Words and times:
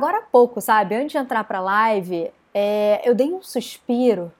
Agora 0.00 0.16
há 0.16 0.22
pouco, 0.22 0.62
sabe, 0.62 0.94
antes 0.94 1.12
de 1.12 1.18
entrar 1.18 1.44
pra 1.44 1.60
live, 1.60 2.30
é, 2.54 3.02
eu 3.04 3.14
dei 3.14 3.30
um 3.34 3.42
suspiro. 3.42 4.32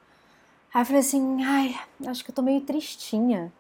Aí 0.73 0.81
eu 0.81 0.87
falei 0.87 1.01
assim, 1.01 1.45
ai, 1.45 1.79
acho 2.07 2.25
que 2.25 2.31
eu 2.31 2.35
tô 2.35 2.41
meio 2.41 2.63
tristinha. 2.63 3.53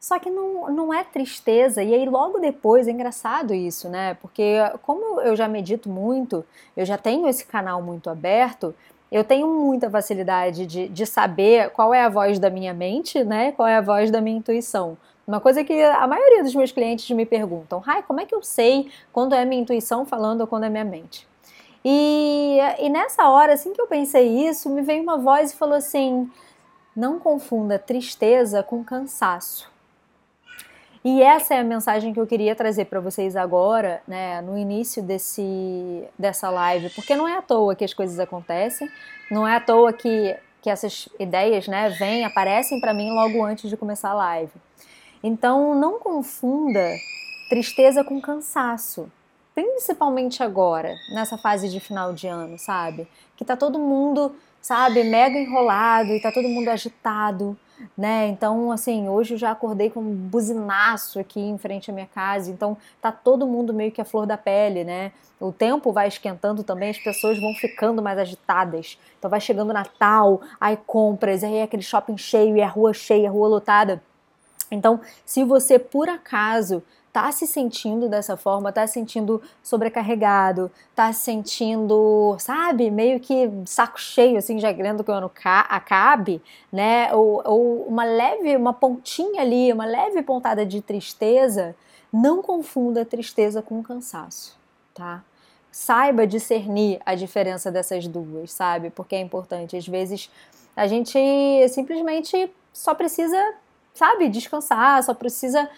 Só 0.00 0.18
que 0.18 0.28
não, 0.28 0.68
não 0.72 0.92
é 0.92 1.04
tristeza. 1.04 1.80
E 1.80 1.94
aí, 1.94 2.08
logo 2.08 2.40
depois, 2.40 2.88
é 2.88 2.90
engraçado 2.90 3.54
isso, 3.54 3.88
né? 3.88 4.14
Porque, 4.14 4.56
como 4.82 5.20
eu 5.20 5.36
já 5.36 5.46
medito 5.46 5.88
muito, 5.88 6.44
eu 6.76 6.84
já 6.84 6.98
tenho 6.98 7.28
esse 7.28 7.44
canal 7.44 7.80
muito 7.80 8.10
aberto, 8.10 8.74
eu 9.12 9.22
tenho 9.22 9.46
muita 9.46 9.88
facilidade 9.88 10.66
de, 10.66 10.88
de 10.88 11.06
saber 11.06 11.70
qual 11.70 11.94
é 11.94 12.02
a 12.02 12.08
voz 12.08 12.40
da 12.40 12.50
minha 12.50 12.74
mente, 12.74 13.22
né? 13.22 13.52
Qual 13.52 13.68
é 13.68 13.76
a 13.76 13.80
voz 13.80 14.10
da 14.10 14.20
minha 14.20 14.38
intuição. 14.38 14.98
Uma 15.26 15.40
coisa 15.40 15.62
que 15.62 15.80
a 15.80 16.06
maioria 16.06 16.42
dos 16.42 16.54
meus 16.54 16.72
clientes 16.72 17.08
me 17.10 17.24
perguntam, 17.24 17.78
Rai, 17.78 18.02
como 18.02 18.20
é 18.20 18.26
que 18.26 18.34
eu 18.34 18.42
sei 18.42 18.90
quando 19.12 19.34
é 19.34 19.44
minha 19.44 19.62
intuição 19.62 20.04
falando 20.04 20.40
ou 20.40 20.46
quando 20.46 20.64
é 20.64 20.68
minha 20.68 20.84
mente? 20.84 21.28
E, 21.84 22.58
e 22.78 22.88
nessa 22.88 23.28
hora, 23.28 23.52
assim 23.52 23.72
que 23.72 23.80
eu 23.80 23.86
pensei 23.86 24.48
isso, 24.48 24.68
me 24.70 24.82
veio 24.82 25.02
uma 25.02 25.18
voz 25.18 25.52
e 25.52 25.56
falou 25.56 25.76
assim: 25.76 26.30
não 26.94 27.18
confunda 27.18 27.78
tristeza 27.78 28.62
com 28.62 28.84
cansaço. 28.84 29.70
E 31.04 31.20
essa 31.20 31.54
é 31.54 31.58
a 31.58 31.64
mensagem 31.64 32.12
que 32.12 32.20
eu 32.20 32.26
queria 32.26 32.54
trazer 32.54 32.84
para 32.84 33.00
vocês 33.00 33.34
agora, 33.34 34.00
né, 34.06 34.40
no 34.40 34.56
início 34.56 35.02
desse, 35.02 36.04
dessa 36.16 36.48
live, 36.48 36.90
porque 36.90 37.16
não 37.16 37.26
é 37.26 37.36
à 37.36 37.42
toa 37.42 37.74
que 37.74 37.84
as 37.84 37.92
coisas 37.92 38.20
acontecem, 38.20 38.88
não 39.28 39.46
é 39.46 39.56
à 39.56 39.60
toa 39.60 39.92
que, 39.92 40.36
que 40.60 40.70
essas 40.70 41.08
ideias, 41.18 41.66
né, 41.66 41.88
vêm, 41.88 42.24
aparecem 42.24 42.80
para 42.80 42.94
mim 42.94 43.10
logo 43.10 43.44
antes 43.44 43.68
de 43.68 43.76
começar 43.76 44.10
a 44.10 44.14
live. 44.14 44.52
Então, 45.22 45.74
não 45.74 45.98
confunda 45.98 46.90
tristeza 47.48 48.02
com 48.02 48.20
cansaço, 48.20 49.10
principalmente 49.54 50.42
agora, 50.42 50.94
nessa 51.14 51.38
fase 51.38 51.68
de 51.68 51.80
final 51.80 52.12
de 52.12 52.26
ano, 52.26 52.58
sabe? 52.58 53.06
Que 53.36 53.44
tá 53.44 53.56
todo 53.56 53.78
mundo, 53.78 54.34
sabe, 54.60 55.04
mega 55.04 55.38
enrolado 55.38 56.10
e 56.10 56.20
tá 56.20 56.32
todo 56.32 56.48
mundo 56.48 56.68
agitado 56.68 57.56
né? 57.96 58.28
Então, 58.28 58.70
assim, 58.70 59.08
hoje 59.08 59.34
eu 59.34 59.38
já 59.38 59.50
acordei 59.50 59.90
com 59.90 60.00
um 60.00 60.14
buzinaço 60.14 61.18
aqui 61.18 61.40
em 61.40 61.58
frente 61.58 61.90
à 61.90 61.94
minha 61.94 62.06
casa, 62.06 62.50
então 62.50 62.76
tá 63.00 63.10
todo 63.10 63.46
mundo 63.46 63.72
meio 63.72 63.90
que 63.90 64.00
a 64.00 64.04
flor 64.04 64.26
da 64.26 64.36
pele, 64.36 64.84
né? 64.84 65.12
O 65.40 65.52
tempo 65.52 65.92
vai 65.92 66.06
esquentando 66.08 66.62
também, 66.62 66.90
as 66.90 66.98
pessoas 66.98 67.40
vão 67.40 67.52
ficando 67.54 68.00
mais 68.00 68.18
agitadas. 68.18 68.98
Então 69.18 69.30
vai 69.30 69.40
chegando 69.40 69.72
Natal, 69.72 70.40
aí 70.60 70.76
compras, 70.86 71.42
aí 71.42 71.56
é 71.56 71.62
aquele 71.64 71.82
shopping 71.82 72.16
cheio 72.16 72.56
e 72.56 72.62
a 72.62 72.68
rua 72.68 72.92
cheia, 72.92 73.28
a 73.28 73.32
rua 73.32 73.48
lotada. 73.48 74.02
Então, 74.74 75.00
se 75.24 75.44
você 75.44 75.78
por 75.78 76.08
acaso 76.08 76.82
tá 77.12 77.30
se 77.30 77.46
sentindo 77.46 78.08
dessa 78.08 78.38
forma, 78.38 78.72
tá 78.72 78.86
se 78.86 78.94
sentindo 78.94 79.42
sobrecarregado, 79.62 80.70
tá 80.94 81.12
se 81.12 81.20
sentindo, 81.20 82.34
sabe, 82.38 82.90
meio 82.90 83.20
que 83.20 83.50
saco 83.66 84.00
cheio, 84.00 84.38
assim, 84.38 84.58
já 84.58 84.72
querendo 84.72 85.04
que 85.04 85.10
o 85.10 85.14
ano 85.14 85.30
acabe, 85.44 86.42
né? 86.72 87.14
Ou, 87.14 87.42
ou 87.44 87.82
uma 87.86 88.04
leve, 88.04 88.56
uma 88.56 88.72
pontinha 88.72 89.42
ali, 89.42 89.70
uma 89.72 89.84
leve 89.84 90.22
pontada 90.22 90.64
de 90.64 90.80
tristeza, 90.80 91.76
não 92.10 92.40
confunda 92.42 93.04
tristeza 93.04 93.60
com 93.60 93.82
cansaço, 93.82 94.58
tá? 94.94 95.22
Saiba 95.70 96.26
discernir 96.26 96.98
a 97.04 97.14
diferença 97.14 97.70
dessas 97.70 98.06
duas, 98.06 98.52
sabe? 98.52 98.88
Porque 98.90 99.14
é 99.14 99.20
importante. 99.20 99.76
Às 99.76 99.86
vezes 99.86 100.30
a 100.74 100.86
gente 100.86 101.18
simplesmente 101.68 102.50
só 102.72 102.94
precisa, 102.94 103.36
sabe, 103.94 104.28
descansar, 104.28 105.02
só 105.02 105.14
precisa 105.14 105.68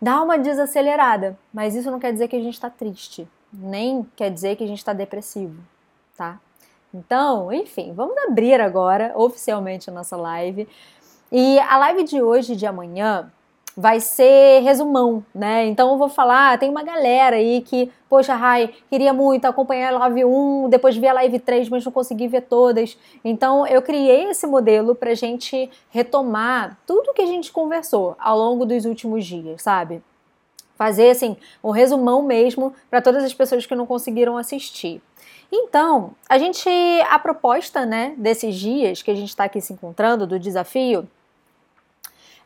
dá 0.00 0.22
uma 0.22 0.38
desacelerada, 0.38 1.38
mas 1.52 1.74
isso 1.74 1.90
não 1.90 1.98
quer 1.98 2.12
dizer 2.12 2.28
que 2.28 2.36
a 2.36 2.40
gente 2.40 2.54
está 2.54 2.68
triste, 2.68 3.26
nem 3.50 4.06
quer 4.14 4.30
dizer 4.30 4.56
que 4.56 4.64
a 4.64 4.66
gente 4.66 4.78
está 4.78 4.92
depressivo, 4.92 5.56
tá? 6.14 6.38
Então, 6.92 7.52
enfim, 7.52 7.92
vamos 7.92 8.16
abrir 8.18 8.60
agora 8.60 9.12
oficialmente 9.16 9.88
a 9.90 9.92
nossa 9.92 10.16
live. 10.16 10.68
E 11.32 11.58
a 11.58 11.76
live 11.78 12.04
de 12.04 12.22
hoje 12.22 12.54
de 12.54 12.66
amanhã 12.66 13.32
vai 13.76 13.98
ser 13.98 14.60
resumão, 14.62 15.24
né? 15.34 15.66
Então 15.66 15.90
eu 15.92 15.98
vou 15.98 16.08
falar, 16.08 16.58
tem 16.58 16.70
uma 16.70 16.82
galera 16.82 17.36
aí 17.36 17.60
que, 17.60 17.90
poxa, 18.08 18.34
Rai, 18.34 18.72
queria 18.88 19.12
muito 19.12 19.46
acompanhar 19.46 19.92
a 19.92 19.98
live 19.98 20.24
1, 20.24 20.68
depois 20.68 20.96
ver 20.96 21.08
a 21.08 21.14
live 21.14 21.38
3, 21.38 21.68
mas 21.68 21.84
não 21.84 21.90
consegui 21.90 22.28
ver 22.28 22.42
todas. 22.42 22.96
Então 23.24 23.66
eu 23.66 23.82
criei 23.82 24.30
esse 24.30 24.46
modelo 24.46 24.94
pra 24.94 25.14
gente 25.14 25.68
retomar 25.90 26.78
tudo 26.86 27.12
que 27.12 27.22
a 27.22 27.26
gente 27.26 27.50
conversou 27.50 28.16
ao 28.18 28.38
longo 28.38 28.64
dos 28.64 28.84
últimos 28.84 29.24
dias, 29.24 29.62
sabe? 29.62 30.02
Fazer 30.76 31.10
assim, 31.10 31.36
um 31.62 31.70
resumão 31.70 32.22
mesmo 32.22 32.72
para 32.90 33.02
todas 33.02 33.24
as 33.24 33.34
pessoas 33.34 33.66
que 33.66 33.74
não 33.74 33.86
conseguiram 33.86 34.36
assistir. 34.36 35.02
Então, 35.50 36.12
a 36.28 36.36
gente, 36.36 36.68
a 37.08 37.18
proposta, 37.18 37.86
né, 37.86 38.14
desses 38.16 38.56
dias 38.56 39.02
que 39.02 39.10
a 39.10 39.14
gente 39.14 39.28
está 39.28 39.44
aqui 39.44 39.60
se 39.60 39.72
encontrando, 39.72 40.26
do 40.26 40.38
desafio, 40.38 41.06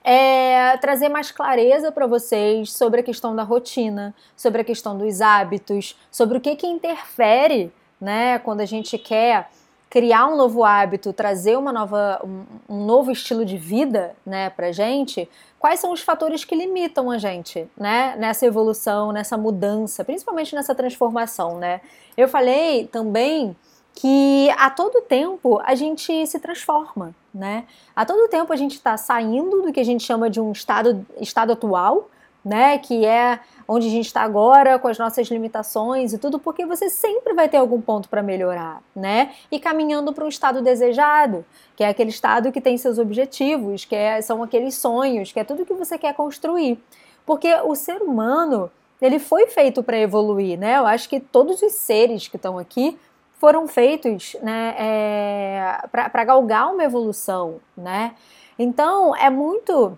é 0.05 0.77
trazer 0.79 1.09
mais 1.09 1.31
clareza 1.31 1.93
para 1.93 2.07
vocês 2.07 2.73
sobre 2.73 3.01
a 3.01 3.03
questão 3.03 3.35
da 3.35 3.43
rotina, 3.43 4.15
sobre 4.37 4.61
a 4.61 4.65
questão 4.65 4.97
dos 4.97 5.21
hábitos, 5.21 5.99
sobre 6.11 6.39
o 6.39 6.41
que, 6.41 6.57
que 6.57 6.67
interfere 6.67 7.73
né, 8.01 8.39
quando 8.39 8.61
a 8.61 8.65
gente 8.65 8.97
quer 8.97 9.51
criar 9.91 10.27
um 10.27 10.37
novo 10.37 10.65
hábito, 10.65 11.13
trazer 11.13 11.57
uma 11.57 11.73
nova, 11.73 12.21
um, 12.23 12.45
um 12.69 12.85
novo 12.85 13.11
estilo 13.11 13.45
de 13.45 13.57
vida 13.57 14.15
né, 14.25 14.51
para 14.51 14.71
gente, 14.71 15.29
quais 15.59 15.81
são 15.81 15.93
os 15.93 16.01
fatores 16.01 16.45
que 16.45 16.55
limitam 16.55 17.11
a 17.11 17.19
gente 17.19 17.67
né, 17.77 18.15
nessa 18.19 18.45
evolução, 18.45 19.13
nessa 19.13 19.37
mudança, 19.37 20.05
principalmente 20.05 20.55
nessa 20.55 20.75
transformação. 20.75 21.59
Né? 21.59 21.81
Eu 22.17 22.29
falei 22.29 22.87
também 22.87 23.57
que 23.95 24.49
a 24.57 24.71
todo 24.71 25.03
tempo 25.03 25.61
a 25.65 25.75
gente 25.75 26.27
se 26.27 26.39
transforma, 26.39 27.15
né? 27.35 27.65
A 27.97 28.05
todo 28.05 28.29
tempo 28.29 28.53
a 28.53 28.57
gente 28.57 28.75
está 28.75 28.97
saindo 28.97 29.63
do 29.63 29.73
que 29.73 29.81
a 29.81 29.85
gente 29.85 30.05
chama 30.05 30.31
de 30.31 30.41
um 30.41 30.53
estado, 30.53 31.05
estado 31.21 31.53
atual, 31.53 32.09
né? 32.45 32.79
Que 32.79 33.05
é 33.05 33.41
onde 33.67 33.87
a 33.87 33.91
gente 33.91 34.07
está 34.07 34.23
agora, 34.23 34.79
com 34.79 34.89
as 34.89 34.99
nossas 34.99 35.29
limitações 35.29 36.13
e 36.13 36.19
tudo, 36.19 36.39
porque 36.39 36.65
você 36.65 36.89
sempre 36.89 37.35
vai 37.35 37.49
ter 37.49 37.59
algum 37.59 37.81
ponto 37.81 38.09
para 38.09 38.23
melhorar, 38.23 38.83
né? 38.97 39.33
E 39.51 39.61
caminhando 39.61 40.13
para 40.13 40.25
um 40.25 40.29
estado 40.29 40.63
desejado, 40.63 41.45
que 41.77 41.85
é 41.85 41.89
aquele 41.89 42.11
estado 42.11 42.51
que 42.51 42.61
tem 42.61 42.79
seus 42.79 42.99
objetivos, 42.99 43.85
que 43.85 43.95
é, 43.95 44.23
são 44.23 44.43
aqueles 44.43 44.75
sonhos, 44.77 45.33
que 45.33 45.41
é 45.41 45.45
tudo 45.45 45.67
que 45.67 45.75
você 45.75 45.99
quer 45.99 46.15
construir. 46.15 46.83
Porque 47.27 47.53
o 47.65 47.75
ser 47.75 48.01
humano, 48.01 48.71
ele 49.03 49.19
foi 49.19 49.49
feito 49.49 49.83
para 49.83 49.99
evoluir, 49.99 50.59
né? 50.59 50.79
Eu 50.79 50.87
acho 50.87 51.07
que 51.09 51.21
todos 51.21 51.61
os 51.61 51.73
seres 51.73 52.27
que 52.27 52.37
estão 52.37 52.59
aqui 52.59 52.99
foram 53.39 53.67
feitos 53.69 54.37
né, 54.43 54.75
é, 54.79 55.89
para 55.91 56.25
galgar 56.25 56.73
uma 56.73 56.85
evolução, 56.85 57.61
né? 57.77 58.15
Então 58.59 59.15
é 59.15 59.31
muito 59.31 59.97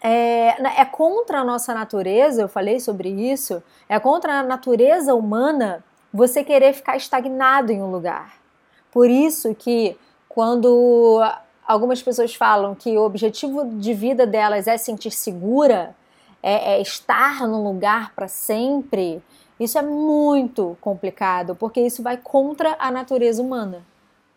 é, 0.00 0.80
é, 0.80 0.84
contra 0.84 1.40
a 1.40 1.44
nossa 1.44 1.72
natureza, 1.72 2.42
eu 2.42 2.48
falei 2.48 2.80
sobre 2.80 3.08
isso, 3.08 3.62
é 3.88 3.98
contra 3.98 4.40
a 4.40 4.42
natureza 4.42 5.14
humana 5.14 5.84
você 6.12 6.42
querer 6.42 6.72
ficar 6.72 6.96
estagnado 6.96 7.72
em 7.72 7.82
um 7.82 7.90
lugar. 7.90 8.34
Por 8.90 9.08
isso 9.08 9.54
que 9.54 9.96
quando 10.28 11.20
algumas 11.66 12.02
pessoas 12.02 12.34
falam 12.34 12.74
que 12.74 12.96
o 12.96 13.02
objetivo 13.02 13.66
de 13.66 13.92
vida 13.92 14.26
delas 14.26 14.66
é 14.66 14.76
sentir 14.76 15.10
segura, 15.10 15.94
é, 16.42 16.74
é 16.74 16.80
estar 16.80 17.46
num 17.46 17.62
lugar 17.62 18.12
para 18.14 18.28
sempre, 18.28 19.22
isso 19.58 19.78
é 19.78 19.82
muito 19.82 20.76
complicado, 20.80 21.54
porque 21.54 21.80
isso 21.80 22.02
vai 22.02 22.16
contra 22.16 22.76
a 22.78 22.90
natureza 22.90 23.42
humana, 23.42 23.82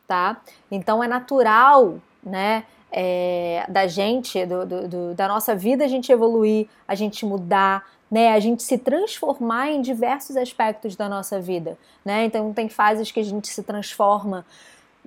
tá? 0.07 0.41
Então 0.69 1.03
é 1.03 1.07
natural, 1.07 1.95
né? 2.23 2.65
É, 2.93 3.65
da 3.69 3.87
gente, 3.87 4.45
do, 4.45 4.65
do, 4.65 4.87
do, 4.87 5.13
da 5.13 5.25
nossa 5.25 5.55
vida, 5.55 5.85
a 5.85 5.87
gente 5.87 6.11
evoluir, 6.11 6.67
a 6.85 6.93
gente 6.93 7.25
mudar, 7.25 7.87
né, 8.11 8.33
a 8.33 8.39
gente 8.41 8.61
se 8.63 8.77
transformar 8.77 9.69
em 9.69 9.81
diversos 9.81 10.35
aspectos 10.35 10.97
da 10.97 11.07
nossa 11.07 11.39
vida, 11.39 11.77
né? 12.03 12.25
Então 12.25 12.51
tem 12.51 12.67
fases 12.67 13.09
que 13.09 13.21
a 13.21 13.23
gente 13.23 13.47
se 13.47 13.63
transforma 13.63 14.45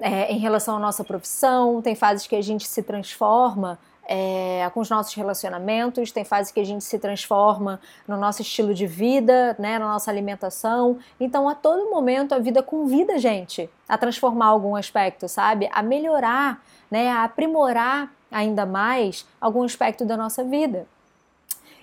é, 0.01 0.33
em 0.33 0.39
relação 0.39 0.77
à 0.77 0.79
nossa 0.79 1.05
profissão, 1.05 1.83
tem 1.83 1.95
fases 1.95 2.27
que 2.27 2.35
a 2.35 2.43
gente 2.43 2.67
se 2.67 2.83
transforma 2.83 3.79
é, 4.07 4.71
com 4.73 4.81
os 4.81 4.91
nossos 4.91 5.15
relacionamentos, 5.15 6.13
tem 6.13 6.25
fase 6.25 6.53
que 6.53 6.61
a 6.61 6.65
gente 6.65 6.85
se 6.85 6.99
transforma 6.99 7.81
no 8.07 8.17
nosso 8.17 8.43
estilo 8.43 8.75
de 8.75 8.87
vida, 8.87 9.57
né, 9.59 9.79
na 9.79 9.87
nossa 9.87 10.11
alimentação. 10.11 10.99
Então, 11.19 11.49
a 11.49 11.55
todo 11.55 11.91
momento, 11.91 12.35
a 12.35 12.39
vida 12.39 12.63
convida 12.63 13.15
a 13.15 13.19
gente 13.19 13.69
a 13.89 13.97
transformar 13.97 14.47
algum 14.47 14.77
aspecto, 14.77 15.29
sabe? 15.29 15.69
A 15.73 15.83
melhorar, 15.83 16.63
né, 16.91 17.11
a 17.11 17.25
aprimorar 17.25 18.13
ainda 18.31 18.67
mais 18.67 19.27
algum 19.41 19.63
aspecto 19.63 20.05
da 20.05 20.17
nossa 20.17 20.43
vida. 20.43 20.87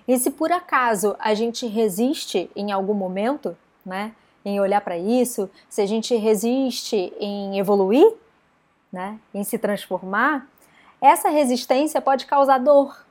E 0.08 0.18
se 0.18 0.32
por 0.32 0.52
acaso 0.52 1.16
a 1.20 1.34
gente 1.34 1.66
resiste 1.68 2.50
em 2.56 2.72
algum 2.72 2.94
momento, 2.94 3.56
né, 3.86 4.14
em 4.44 4.60
olhar 4.60 4.82
para 4.82 4.98
isso, 4.98 5.50
se 5.70 5.82
a 5.82 5.86
gente 5.86 6.16
resiste 6.16 7.14
em 7.20 7.58
evoluir, 7.60 8.12
né, 8.92 9.18
em 9.34 9.44
se 9.44 9.58
transformar, 9.58 10.48
essa 11.02 11.30
resistência 11.30 12.00
pode 12.00 12.28
causar 12.28 12.60
dor, 12.60 13.06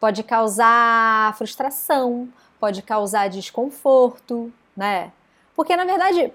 pode 0.00 0.22
causar 0.22 1.36
frustração, 1.36 2.28
pode 2.58 2.82
causar 2.82 3.28
desconforto, 3.28 4.52
né? 4.76 5.12
Porque 5.54 5.76
na 5.76 5.84
verdade, 5.84 6.32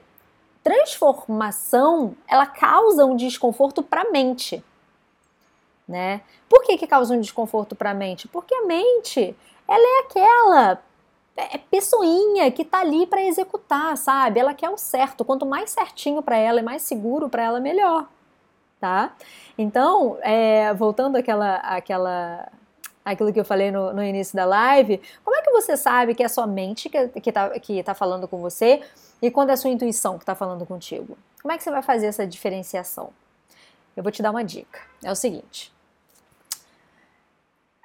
transformação, 0.63 2.15
ela 2.27 2.45
causa 2.45 3.05
um 3.05 3.15
desconforto 3.15 3.81
para 3.81 4.01
a 4.01 4.11
mente, 4.11 4.63
né? 5.87 6.21
Por 6.47 6.63
que 6.63 6.77
que 6.77 6.87
causa 6.87 7.15
um 7.15 7.19
desconforto 7.19 7.75
para 7.75 7.91
a 7.91 7.95
mente? 7.95 8.27
Porque 8.27 8.53
a 8.53 8.65
mente, 8.65 9.35
ela 9.67 9.83
é 9.83 10.05
aquela 10.05 10.83
é, 11.35 11.55
é 11.55 11.57
pessoinha 11.57 12.51
que 12.51 12.63
tá 12.63 12.79
ali 12.79 13.07
para 13.07 13.23
executar, 13.23 13.97
sabe? 13.97 14.39
Ela 14.39 14.53
quer 14.53 14.69
o 14.69 14.77
certo. 14.77 15.25
Quanto 15.25 15.45
mais 15.45 15.71
certinho 15.71 16.21
para 16.21 16.37
ela 16.37 16.59
e 16.59 16.63
mais 16.63 16.83
seguro 16.83 17.29
para 17.29 17.43
ela, 17.43 17.59
melhor, 17.59 18.07
tá? 18.83 19.15
Então, 19.57 20.17
é, 20.21 20.73
voltando 20.73 21.15
àquela, 21.15 21.55
àquela, 21.55 22.51
aquilo 23.05 23.31
que 23.31 23.39
eu 23.39 23.45
falei 23.45 23.71
no, 23.71 23.93
no, 23.93 24.03
início 24.03 24.35
da 24.35 24.43
live, 24.43 25.01
como 25.23 25.37
é 25.37 25.41
que 25.41 25.51
você 25.51 25.77
sabe 25.77 26.13
que 26.13 26.21
é 26.21 26.27
sua 26.27 26.45
mente 26.45 26.89
que, 26.89 27.07
que, 27.07 27.31
tá, 27.31 27.49
que 27.61 27.81
tá 27.81 27.93
falando 27.93 28.27
com 28.27 28.41
você 28.41 28.83
e 29.21 29.31
quando 29.31 29.51
é 29.51 29.53
a 29.53 29.57
sua 29.57 29.69
intuição 29.69 30.19
que 30.19 30.25
tá 30.25 30.35
falando 30.35 30.65
contigo? 30.65 31.17
Como 31.41 31.53
é 31.53 31.57
que 31.57 31.63
você 31.63 31.71
vai 31.71 31.81
fazer 31.81 32.07
essa 32.07 32.27
diferenciação? 32.27 33.11
Eu 33.95 34.03
vou 34.03 34.11
te 34.11 34.21
dar 34.21 34.31
uma 34.31 34.43
dica. 34.43 34.81
É 35.01 35.09
o 35.09 35.15
seguinte. 35.15 35.71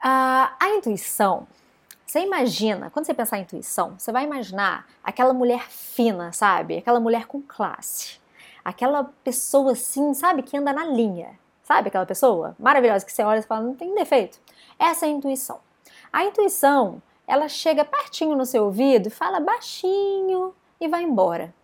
A, 0.03 0.53
a 0.59 0.69
intuição, 0.71 1.47
você 2.05 2.19
imagina, 2.23 2.91
quando 2.91 3.07
você 3.07 3.15
pensar 3.15 3.39
em 3.39 3.43
intuição, 3.43 3.95
você 3.97 4.11
vai 4.11 4.25
imaginar 4.25 4.85
aquela 5.05 5.33
mulher 5.33 5.71
fina, 5.71 6.33
sabe? 6.33 6.79
Aquela 6.79 6.99
mulher 6.99 7.27
com 7.27 7.41
classe. 7.41 8.19
Aquela 8.69 9.05
pessoa 9.25 9.73
assim, 9.73 10.13
sabe? 10.13 10.43
Que 10.43 10.55
anda 10.55 10.75
na 10.75 10.85
linha. 10.85 11.39
Sabe 11.63 11.89
aquela 11.89 12.05
pessoa 12.05 12.55
maravilhosa 12.59 13.03
que 13.03 13.11
você 13.11 13.23
olha 13.23 13.39
e 13.39 13.43
fala, 13.43 13.63
não 13.63 13.75
tem 13.75 13.95
defeito. 13.95 14.39
Essa 14.79 15.07
é 15.07 15.09
a 15.09 15.13
intuição. 15.13 15.59
A 16.13 16.23
intuição, 16.27 17.01
ela 17.27 17.49
chega 17.49 17.83
pertinho 17.83 18.37
no 18.37 18.45
seu 18.45 18.67
ouvido, 18.67 19.11
fala 19.11 19.41
baixinho 19.41 20.55
e 20.79 20.87
vai 20.87 21.03
embora. 21.03 21.55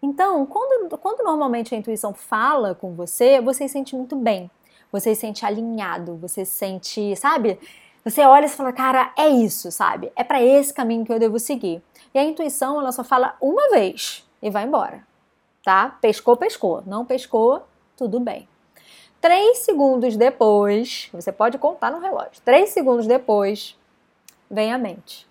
Então, 0.00 0.46
quando, 0.46 0.96
quando 0.96 1.22
normalmente 1.22 1.74
a 1.74 1.78
intuição 1.78 2.14
fala 2.14 2.74
com 2.74 2.94
você, 2.94 3.38
você 3.42 3.68
se 3.68 3.74
sente 3.74 3.94
muito 3.94 4.16
bem. 4.16 4.50
Você 4.90 5.14
se 5.14 5.20
sente 5.20 5.44
alinhado, 5.44 6.16
você 6.16 6.46
se 6.46 6.52
sente, 6.52 7.14
sabe? 7.16 7.60
Você 8.02 8.22
olha 8.22 8.46
e 8.46 8.48
fala, 8.48 8.72
cara, 8.72 9.12
é 9.18 9.28
isso, 9.28 9.70
sabe? 9.70 10.10
É 10.16 10.24
para 10.24 10.42
esse 10.42 10.72
caminho 10.72 11.04
que 11.04 11.12
eu 11.12 11.18
devo 11.18 11.38
seguir. 11.38 11.82
E 12.14 12.18
a 12.18 12.24
intuição, 12.24 12.80
ela 12.80 12.90
só 12.90 13.04
fala 13.04 13.36
uma 13.38 13.68
vez 13.68 14.26
e 14.40 14.48
vai 14.48 14.64
embora, 14.64 15.06
tá? 15.64 15.96
Pescou, 16.00 16.36
pescou. 16.36 16.82
Não 16.86 17.04
pescou, 17.04 17.62
tudo 17.96 18.20
bem. 18.20 18.46
Três 19.20 19.58
segundos 19.60 20.16
depois, 20.16 21.08
você 21.10 21.32
pode 21.32 21.56
contar 21.56 21.90
no 21.90 21.98
relógio, 21.98 22.42
três 22.44 22.70
segundos 22.70 23.06
depois, 23.06 23.74
vem 24.50 24.70
a 24.70 24.76
mente. 24.76 25.26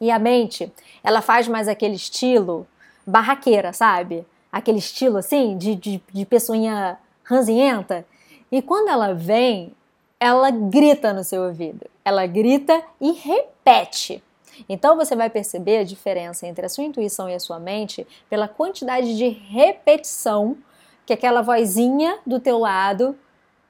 E 0.00 0.10
a 0.10 0.18
mente, 0.18 0.72
ela 1.04 1.20
faz 1.20 1.46
mais 1.46 1.68
aquele 1.68 1.94
estilo 1.94 2.66
barraqueira, 3.06 3.72
sabe? 3.72 4.26
Aquele 4.50 4.78
estilo 4.78 5.18
assim, 5.18 5.58
de, 5.58 5.74
de, 5.74 6.02
de 6.10 6.24
pessoinha 6.24 6.98
ranzinhenta. 7.22 8.06
E 8.50 8.62
quando 8.62 8.88
ela 8.88 9.14
vem, 9.14 9.74
ela 10.18 10.50
grita 10.50 11.12
no 11.12 11.22
seu 11.22 11.42
ouvido. 11.42 11.86
Ela 12.04 12.26
grita 12.26 12.82
e 13.00 13.12
repete. 13.12 14.22
Então 14.68 14.96
você 14.96 15.16
vai 15.16 15.30
perceber 15.30 15.78
a 15.78 15.84
diferença 15.84 16.46
entre 16.46 16.64
a 16.64 16.68
sua 16.68 16.84
intuição 16.84 17.28
e 17.28 17.34
a 17.34 17.40
sua 17.40 17.58
mente 17.58 18.06
pela 18.28 18.48
quantidade 18.48 19.16
de 19.16 19.28
repetição 19.28 20.56
que 21.04 21.12
aquela 21.12 21.42
vozinha 21.42 22.18
do 22.26 22.38
teu 22.38 22.58
lado 22.58 23.16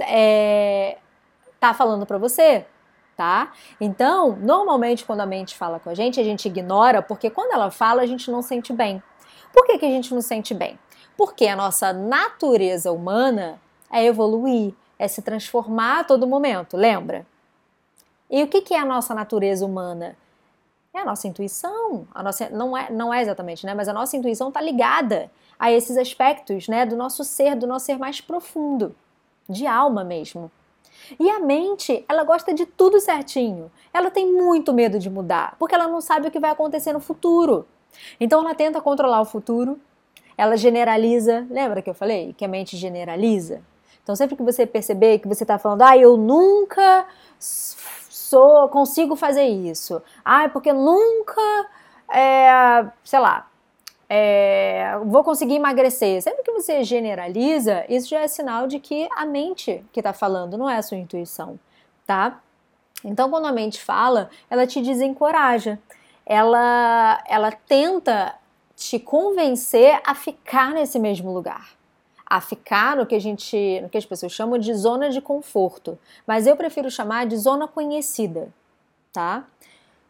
é, 0.00 0.99
tá 1.58 1.73
falando 1.73 2.05
para 2.05 2.19
você, 2.19 2.67
tá? 3.17 3.52
Então, 3.81 4.37
normalmente 4.40 5.05
quando 5.05 5.20
a 5.20 5.26
mente 5.26 5.56
fala 5.56 5.79
com 5.81 5.88
a 5.88 5.94
gente, 5.94 6.20
a 6.20 6.25
gente 6.25 6.46
ignora, 6.46 7.00
porque 7.00 7.31
quando 7.31 7.52
ela 7.52 7.70
fala, 7.70 8.02
a 8.02 8.06
gente 8.06 8.31
não 8.31 8.43
sente 8.43 8.73
bem. 8.73 9.02
Por 9.52 9.67
que, 9.67 9.79
que 9.79 9.87
a 9.87 9.90
gente 9.90 10.12
não 10.14 10.20
sente 10.20 10.55
bem? 10.55 10.79
Porque 11.17 11.46
a 11.46 11.56
nossa 11.56 11.93
natureza 11.93 12.90
humana 12.90 13.61
é 13.90 14.05
evoluir, 14.05 14.75
é 14.99 15.06
se 15.06 15.23
transformar 15.23 16.00
a 16.00 16.05
todo 16.05 16.26
momento, 16.26 16.76
lembra? 16.76 17.26
E 18.31 18.43
o 18.43 18.49
que, 18.49 18.73
é 18.73 18.79
a 18.79 18.84
nossa 18.84 19.14
natureza 19.14 19.67
humana? 19.67 20.17
É 20.94 21.00
a 21.00 21.05
nossa 21.05 21.27
intuição. 21.27 22.06
A 22.15 22.23
nossa, 22.23 22.50
não, 22.50 22.77
é, 22.77 22.91
não 22.91 23.12
é 23.12 23.23
exatamente, 23.23 23.65
né? 23.65 23.75
Mas 23.75 23.89
a 23.89 23.93
nossa 23.93 24.17
intuição 24.17 24.49
está 24.49 24.61
ligada 24.61 25.31
a 25.59 25.73
esses 25.73 25.97
aspectos, 25.97 26.69
né? 26.69 26.85
Do 26.85 26.97
nosso 26.97 27.25
ser, 27.25 27.56
do 27.56 27.67
nosso 27.67 27.87
ser 27.87 27.99
mais 27.99 28.21
profundo, 28.21 28.94
de 29.49 29.67
alma 29.67 30.05
mesmo. 30.05 30.50
E 31.19 31.31
a 31.31 31.41
mente, 31.41 32.05
ela 32.09 32.25
gosta 32.25 32.53
de 32.53 32.67
tudo 32.67 33.00
certinho. 33.00 33.71
Ela 33.93 34.11
tem 34.11 34.31
muito 34.31 34.73
medo 34.73 34.99
de 34.99 35.09
mudar, 35.09 35.56
porque 35.59 35.75
ela 35.75 35.89
não 35.89 36.00
sabe 36.00 36.29
o 36.29 36.31
que 36.31 36.39
vai 36.39 36.50
acontecer 36.50 36.93
no 36.93 37.00
futuro. 37.00 37.67
Então 38.21 38.41
ela 38.41 38.55
tenta 38.55 38.81
controlar 38.81 39.21
o 39.21 39.25
futuro, 39.25 39.81
ela 40.37 40.56
generaliza. 40.56 41.47
Lembra 41.50 41.81
que 41.81 41.89
eu 41.89 41.94
falei 41.94 42.35
que 42.35 42.44
a 42.44 42.49
mente 42.49 42.77
generaliza? 42.77 43.62
Então, 44.03 44.17
sempre 44.17 44.35
que 44.35 44.43
você 44.43 44.67
perceber 44.67 45.21
que 45.21 45.29
você 45.29 45.44
está 45.44 45.59
falando, 45.59 45.83
ah, 45.83 45.97
eu 45.97 46.17
nunca 46.17 47.06
sou, 48.32 48.67
consigo 48.70 49.14
fazer 49.14 49.44
isso, 49.44 50.02
ah, 50.25 50.49
porque 50.49 50.73
nunca, 50.73 51.67
é, 52.11 52.87
sei 53.05 53.20
lá, 53.20 53.46
é, 54.08 54.99
vou 55.05 55.23
conseguir 55.23 55.56
emagrecer. 55.56 56.23
Sempre 56.23 56.43
que 56.43 56.52
você 56.52 56.82
generaliza, 56.82 57.84
isso 57.90 58.08
já 58.08 58.20
é 58.20 58.29
sinal 58.29 58.67
de 58.67 58.79
que 58.79 59.06
a 59.14 59.26
mente 59.26 59.84
que 59.93 60.00
está 60.00 60.14
falando 60.14 60.56
não 60.56 60.69
é 60.69 60.79
a 60.79 60.82
sua 60.82 60.96
intuição, 60.96 61.61
tá? 62.06 62.40
Então, 63.05 63.29
quando 63.29 63.46
a 63.46 63.52
mente 63.52 63.82
fala, 63.82 64.31
ela 64.49 64.67
te 64.67 64.81
desencoraja, 64.81 65.79
ela, 66.25 67.23
ela 67.26 67.52
tenta 67.52 68.34
te 68.75 68.99
convencer 68.99 70.00
a 70.06 70.14
ficar 70.14 70.73
nesse 70.73 70.99
mesmo 70.99 71.32
lugar 71.32 71.81
a 72.32 72.40
ficar 72.40 72.96
no 72.96 73.05
que 73.05 73.14
a 73.14 73.19
gente, 73.19 73.79
no 73.82 73.90
que 73.90 73.99
as 73.99 74.06
pessoas 74.06 74.32
chamam 74.32 74.58
de 74.58 74.73
zona 74.73 75.11
de 75.11 75.20
conforto, 75.20 75.99
mas 76.26 76.46
eu 76.46 76.56
prefiro 76.56 76.90
chamar 76.90 77.26
de 77.26 77.37
zona 77.37 77.69
conhecida, 77.69 78.49
tá? 79.12 79.44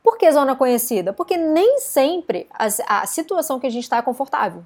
Por 0.04 0.16
que 0.16 0.30
zona 0.30 0.54
conhecida? 0.54 1.12
Porque 1.12 1.36
nem 1.36 1.80
sempre 1.80 2.46
a, 2.52 3.00
a 3.00 3.06
situação 3.06 3.58
que 3.58 3.66
a 3.66 3.70
gente 3.70 3.82
está 3.82 3.96
é 3.96 4.02
confortável. 4.02 4.62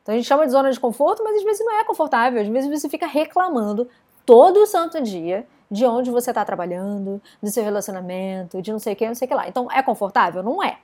Então 0.00 0.14
a 0.14 0.16
gente 0.16 0.28
chama 0.28 0.46
de 0.46 0.52
zona 0.52 0.70
de 0.70 0.78
conforto, 0.78 1.24
mas 1.24 1.38
às 1.38 1.42
vezes 1.42 1.66
não 1.66 1.72
é 1.80 1.82
confortável, 1.82 2.40
às 2.40 2.46
vezes 2.46 2.70
você 2.70 2.88
fica 2.88 3.04
reclamando 3.04 3.88
todo 4.24 4.64
santo 4.64 5.02
dia 5.02 5.44
de 5.68 5.84
onde 5.84 6.08
você 6.08 6.30
está 6.30 6.44
trabalhando, 6.44 7.20
do 7.42 7.50
seu 7.50 7.64
relacionamento, 7.64 8.62
de 8.62 8.70
não 8.70 8.78
sei 8.78 8.92
o 8.92 8.96
que, 8.96 9.08
não 9.08 9.14
sei 9.16 9.26
o 9.26 9.28
que 9.28 9.34
lá. 9.34 9.48
Então 9.48 9.66
é 9.72 9.82
confortável? 9.82 10.40
Não 10.40 10.62
é. 10.62 10.78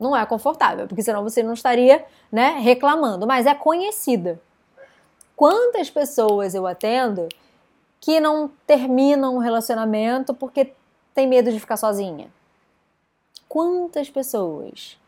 Não 0.00 0.16
é 0.16 0.26
confortável, 0.26 0.88
porque 0.88 1.02
senão 1.04 1.22
você 1.22 1.44
não 1.44 1.54
estaria 1.54 2.04
né, 2.30 2.58
reclamando, 2.58 3.24
mas 3.24 3.46
é 3.46 3.54
conhecida. 3.54 4.40
Quantas 5.36 5.90
pessoas 5.90 6.54
eu 6.54 6.66
atendo 6.66 7.28
que 8.00 8.18
não 8.18 8.50
terminam 8.66 9.36
um 9.36 9.38
relacionamento 9.38 10.32
porque 10.32 10.72
tem 11.14 11.28
medo 11.28 11.52
de 11.52 11.60
ficar 11.60 11.76
sozinha? 11.76 12.28
Quantas 13.46 14.08
pessoas 14.08 14.98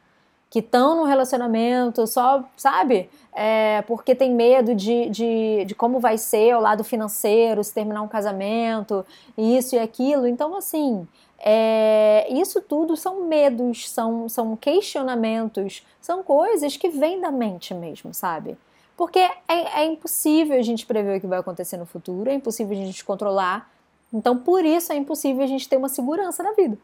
que 0.50 0.60
estão 0.60 0.96
num 0.96 1.04
relacionamento 1.04 2.06
só, 2.06 2.44
sabe? 2.56 3.10
É, 3.34 3.82
porque 3.82 4.14
tem 4.14 4.30
medo 4.30 4.74
de, 4.74 5.08
de, 5.08 5.64
de 5.66 5.74
como 5.74 5.98
vai 5.98 6.18
ser 6.18 6.54
o 6.54 6.60
lado 6.60 6.84
financeiro, 6.84 7.64
se 7.64 7.72
terminar 7.72 8.02
um 8.02 8.08
casamento, 8.08 9.04
isso 9.36 9.76
e 9.76 9.78
aquilo. 9.78 10.26
Então, 10.26 10.54
assim, 10.54 11.06
é, 11.38 12.26
isso 12.30 12.60
tudo 12.60 12.96
são 12.96 13.22
medos, 13.26 13.90
são, 13.90 14.28
são 14.28 14.56
questionamentos, 14.56 15.86
são 16.00 16.22
coisas 16.22 16.76
que 16.76 16.88
vêm 16.88 17.20
da 17.20 17.30
mente 17.30 17.72
mesmo, 17.74 18.12
sabe? 18.12 18.56
Porque 18.98 19.20
é, 19.20 19.32
é 19.46 19.84
impossível 19.84 20.58
a 20.58 20.62
gente 20.62 20.84
prever 20.84 21.16
o 21.16 21.20
que 21.20 21.26
vai 21.28 21.38
acontecer 21.38 21.76
no 21.76 21.86
futuro, 21.86 22.28
é 22.28 22.34
impossível 22.34 22.76
a 22.76 22.84
gente 22.84 23.04
controlar. 23.04 23.70
Então, 24.12 24.36
por 24.36 24.64
isso 24.64 24.92
é 24.92 24.96
impossível 24.96 25.44
a 25.44 25.46
gente 25.46 25.68
ter 25.68 25.76
uma 25.76 25.88
segurança 25.88 26.42
na 26.42 26.50
vida. 26.50 26.76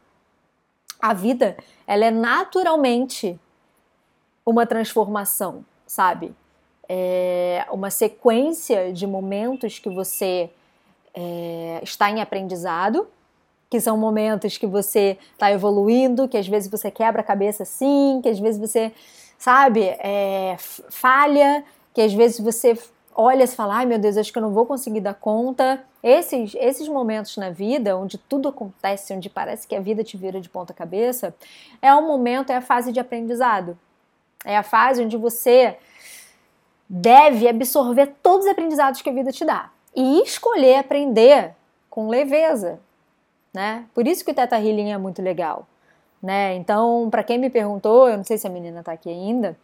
A 1.02 1.12
vida, 1.12 1.56
ela 1.85 2.04
é 2.04 2.12
naturalmente 2.12 3.37
uma 4.47 4.64
transformação, 4.64 5.64
sabe? 5.88 6.33
É 6.88 7.66
uma 7.73 7.90
sequência 7.90 8.92
de 8.92 9.09
momentos 9.09 9.80
que 9.80 9.90
você 9.90 10.50
é, 11.12 11.80
está 11.83 12.12
em 12.12 12.21
aprendizado, 12.21 13.09
que 13.68 13.80
são 13.80 13.97
momentos 13.97 14.56
que 14.56 14.68
você 14.68 15.18
está 15.33 15.50
evoluindo, 15.50 16.28
que 16.28 16.37
às 16.37 16.47
vezes 16.47 16.71
você 16.71 16.92
quebra 16.92 17.23
a 17.23 17.25
cabeça 17.25 17.64
sim, 17.64 18.21
que 18.23 18.28
às 18.28 18.38
vezes 18.38 18.61
você, 18.61 18.92
sabe, 19.37 19.83
é, 19.83 20.54
falha, 20.90 21.64
que 21.95 22.03
às 22.03 22.13
vezes 22.13 22.41
você 22.41 22.77
olha 23.15 23.45
e 23.45 23.47
fala, 23.47 23.77
ai 23.77 23.87
meu 23.87 23.99
Deus, 23.99 24.17
acho 24.17 24.33
que 24.33 24.39
eu 24.39 24.43
não 24.43 24.53
vou 24.53 24.67
conseguir 24.67 25.01
dar 25.01 25.15
conta. 25.15 25.83
Esses, 26.03 26.55
esses 26.57 26.89
momentos 26.89 27.37
na 27.37 27.49
vida, 27.49 27.97
onde 27.97 28.19
tudo 28.19 28.49
acontece, 28.49 29.15
onde 29.15 29.31
parece 29.31 29.67
que 29.67 29.75
a 29.75 29.81
vida 29.81 30.03
te 30.03 30.17
vira 30.17 30.41
de 30.41 30.49
ponta 30.49 30.75
cabeça, 30.75 31.35
é 31.81 31.95
o 31.95 32.07
momento, 32.07 32.51
é 32.51 32.57
a 32.57 32.61
fase 32.61 32.93
de 32.93 33.01
aprendizado. 33.01 33.79
É 34.45 34.57
a 34.57 34.63
fase 34.63 35.03
onde 35.03 35.17
você 35.17 35.79
deve 36.89 37.49
absorver 37.49 38.15
todos 38.23 38.45
os 38.45 38.53
aprendizados 38.53 39.01
que 39.01 39.09
a 39.09 39.13
vida 39.13 39.33
te 39.33 39.45
dá 39.45 39.71
e 39.97 40.21
escolher 40.23 40.77
aprender 40.77 41.55
com 41.89 42.09
leveza, 42.09 42.81
né? 43.53 43.87
Por 43.95 44.07
isso 44.07 44.25
que 44.25 44.33
o 44.33 44.35
Teta 44.35 44.59
Healing 44.59 44.91
é 44.91 44.99
muito 44.99 45.23
legal, 45.23 45.67
né? 46.23 46.55
Então, 46.57 47.09
para 47.11 47.23
quem 47.23 47.39
me 47.39 47.49
perguntou, 47.49 48.09
eu 48.09 48.17
não 48.17 48.25
sei 48.25 48.37
se 48.37 48.47
a 48.47 48.51
menina 48.51 48.83
tá 48.83 48.93
aqui 48.93 49.09
ainda, 49.09 49.57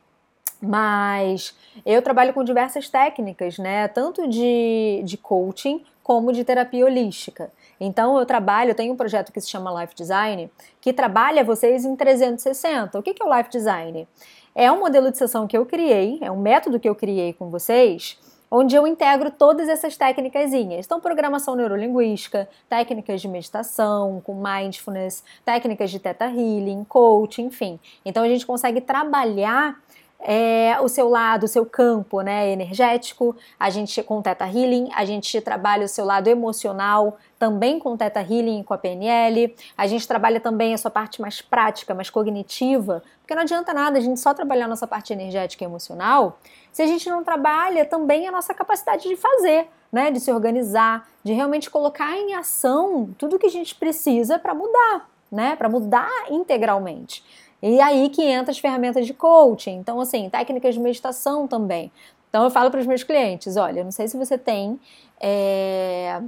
Mas 0.60 1.54
eu 1.86 2.02
trabalho 2.02 2.34
com 2.34 2.44
diversas 2.44 2.88
técnicas, 2.88 3.58
né? 3.58 3.88
Tanto 3.88 4.28
de, 4.28 5.02
de 5.04 5.16
coaching 5.16 5.82
como 6.02 6.32
de 6.32 6.44
terapia 6.44 6.84
holística. 6.84 7.50
Então 7.80 8.18
eu 8.18 8.26
trabalho, 8.26 8.70
eu 8.70 8.74
tenho 8.74 8.92
um 8.92 8.96
projeto 8.96 9.32
que 9.32 9.40
se 9.40 9.48
chama 9.48 9.80
Life 9.80 9.94
Design, 9.94 10.50
que 10.80 10.92
trabalha 10.92 11.42
vocês 11.42 11.84
em 11.84 11.96
360. 11.96 12.98
O 12.98 13.02
que 13.02 13.14
é 13.18 13.24
o 13.24 13.36
Life 13.36 13.48
Design? 13.48 14.06
É 14.54 14.70
um 14.70 14.80
modelo 14.80 15.10
de 15.10 15.16
sessão 15.16 15.46
que 15.46 15.56
eu 15.56 15.64
criei, 15.64 16.18
é 16.20 16.30
um 16.30 16.40
método 16.40 16.80
que 16.80 16.88
eu 16.88 16.94
criei 16.94 17.32
com 17.32 17.48
vocês, 17.48 18.18
onde 18.50 18.74
eu 18.74 18.86
integro 18.86 19.30
todas 19.30 19.68
essas 19.68 19.96
técnicas. 19.96 20.52
Então, 20.52 21.00
programação 21.00 21.54
neurolinguística, 21.54 22.48
técnicas 22.68 23.20
de 23.20 23.28
meditação, 23.28 24.20
com 24.24 24.34
mindfulness, 24.34 25.22
técnicas 25.44 25.90
de 25.90 26.00
teta 26.00 26.26
healing, 26.26 26.84
coaching, 26.84 27.44
enfim. 27.44 27.78
Então, 28.04 28.24
a 28.24 28.28
gente 28.28 28.44
consegue 28.44 28.80
trabalhar 28.80 29.80
é, 30.22 30.76
o 30.80 30.88
seu 30.88 31.08
lado, 31.08 31.44
o 31.44 31.48
seu 31.48 31.64
campo 31.64 32.20
né, 32.20 32.50
energético, 32.50 33.34
a 33.58 33.70
gente 33.70 34.02
com 34.02 34.20
Teta 34.20 34.44
Healing, 34.44 34.90
a 34.94 35.04
gente 35.04 35.40
trabalha 35.40 35.84
o 35.84 35.88
seu 35.88 36.04
lado 36.04 36.28
emocional, 36.28 37.16
também 37.38 37.78
com 37.78 37.96
Teta 37.96 38.20
Healing 38.20 38.60
e 38.60 38.64
com 38.64 38.74
a 38.74 38.78
PNL, 38.78 39.54
a 39.76 39.86
gente 39.86 40.06
trabalha 40.06 40.38
também 40.38 40.74
a 40.74 40.78
sua 40.78 40.90
parte 40.90 41.20
mais 41.20 41.40
prática, 41.40 41.94
mais 41.94 42.10
cognitiva, 42.10 43.02
porque 43.22 43.34
não 43.34 43.42
adianta 43.42 43.72
nada 43.72 43.98
a 43.98 44.00
gente 44.00 44.20
só 44.20 44.34
trabalhar 44.34 44.66
a 44.66 44.68
nossa 44.68 44.86
parte 44.86 45.12
energética 45.12 45.64
e 45.64 45.66
emocional 45.66 46.38
se 46.72 46.82
a 46.82 46.86
gente 46.86 47.08
não 47.08 47.24
trabalha 47.24 47.84
também 47.84 48.28
a 48.28 48.32
nossa 48.32 48.54
capacidade 48.54 49.08
de 49.08 49.16
fazer, 49.16 49.68
né, 49.90 50.10
de 50.10 50.20
se 50.20 50.30
organizar, 50.30 51.08
de 51.24 51.32
realmente 51.32 51.68
colocar 51.68 52.16
em 52.16 52.34
ação 52.34 53.10
tudo 53.18 53.38
que 53.38 53.46
a 53.46 53.50
gente 53.50 53.74
precisa 53.74 54.38
para 54.38 54.54
mudar, 54.54 55.08
né, 55.30 55.56
para 55.56 55.68
mudar 55.68 56.10
integralmente. 56.30 57.24
E 57.62 57.80
aí 57.80 58.08
que 58.08 58.22
entra 58.22 58.50
as 58.50 58.58
ferramentas 58.58 59.06
de 59.06 59.14
coaching. 59.14 59.76
Então, 59.76 60.00
assim, 60.00 60.28
técnicas 60.30 60.74
de 60.74 60.80
meditação 60.80 61.46
também. 61.46 61.92
Então, 62.28 62.44
eu 62.44 62.50
falo 62.50 62.70
para 62.70 62.80
os 62.80 62.86
meus 62.86 63.02
clientes: 63.02 63.56
olha, 63.56 63.84
não 63.84 63.90
sei 63.90 64.08
se 64.08 64.16
você 64.16 64.38
tem 64.38 64.80
é, 65.20 66.20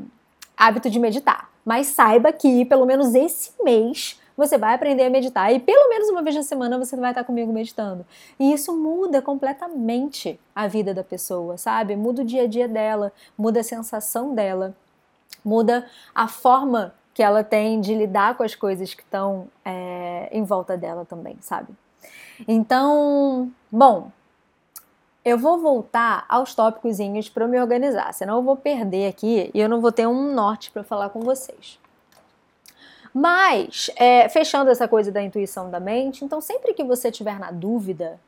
hábito 0.57 0.91
de 0.91 0.99
meditar, 0.99 1.51
mas 1.65 1.89
saiba 1.89 2.33
que 2.33 2.65
pelo 2.65 2.85
menos 2.85 3.15
esse 3.15 3.53
mês 3.63 4.21
você 4.37 4.57
vai 4.57 4.75
aprender 4.75 5.05
a 5.05 5.11
meditar 5.11 5.53
e 5.53 5.61
pelo 5.61 5.89
menos 5.89 6.09
uma 6.09 6.23
vez 6.23 6.35
na 6.35 6.43
semana 6.43 6.79
você 6.79 6.97
vai 6.97 7.11
estar 7.11 7.25
comigo 7.25 7.53
meditando. 7.53 8.05
E 8.39 8.53
isso 8.53 8.77
muda 8.77 9.21
completamente 9.21 10.39
a 10.55 10.67
vida 10.67 10.95
da 10.95 11.05
pessoa, 11.05 11.57
sabe? 11.57 11.97
Muda 11.97 12.23
o 12.23 12.25
dia 12.25 12.43
a 12.43 12.47
dia 12.47 12.67
dela, 12.67 13.13
muda 13.37 13.61
a 13.61 13.65
sensação 13.65 14.35
dela, 14.35 14.75
muda 15.45 15.87
a 16.15 16.27
forma 16.29 16.95
que 17.15 17.23
ela 17.23 17.45
tem 17.45 17.81
de 17.81 17.95
lidar 17.95 18.37
com 18.37 18.43
as 18.43 18.55
coisas 18.55 18.95
que 18.95 19.03
estão 19.03 19.49
é, 19.65 20.02
em 20.31 20.45
volta 20.45 20.77
dela 20.77 21.05
também, 21.05 21.37
sabe? 21.41 21.69
Então, 22.47 23.51
bom, 23.71 24.11
eu 25.25 25.39
vou 25.39 25.59
voltar 25.59 26.25
aos 26.29 26.55
tópicos 26.55 26.99
para 27.29 27.47
me 27.47 27.61
organizar, 27.61 28.13
senão 28.13 28.37
eu 28.37 28.43
vou 28.43 28.57
perder 28.57 29.09
aqui 29.09 29.51
e 29.55 29.61
eu 29.61 29.69
não 29.69 29.81
vou 29.81 29.93
ter 29.93 30.07
um 30.07 30.35
norte 30.35 30.71
para 30.71 30.83
falar 30.83 31.11
com 31.11 31.21
vocês. 31.21 31.79
Mas, 33.15 33.91
é, 33.97 34.29
fechando 34.29 34.71
essa 34.71 34.89
coisa 34.89 35.13
da 35.13 35.23
intuição 35.23 35.71
da 35.71 35.79
mente, 35.79 36.25
então 36.25 36.41
sempre 36.41 36.73
que 36.73 36.83
você 36.83 37.11
tiver 37.13 37.39
na 37.39 37.51
dúvida, 37.51 38.19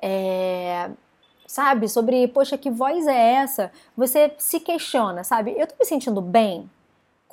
é, 0.00 0.90
sabe, 1.46 1.88
sobre, 1.88 2.26
poxa, 2.28 2.56
que 2.56 2.70
voz 2.70 3.06
é 3.06 3.34
essa? 3.34 3.70
Você 3.96 4.32
se 4.38 4.60
questiona, 4.60 5.22
sabe? 5.22 5.54
Eu 5.56 5.66
tô 5.66 5.74
me 5.78 5.84
sentindo 5.84 6.20
bem? 6.20 6.68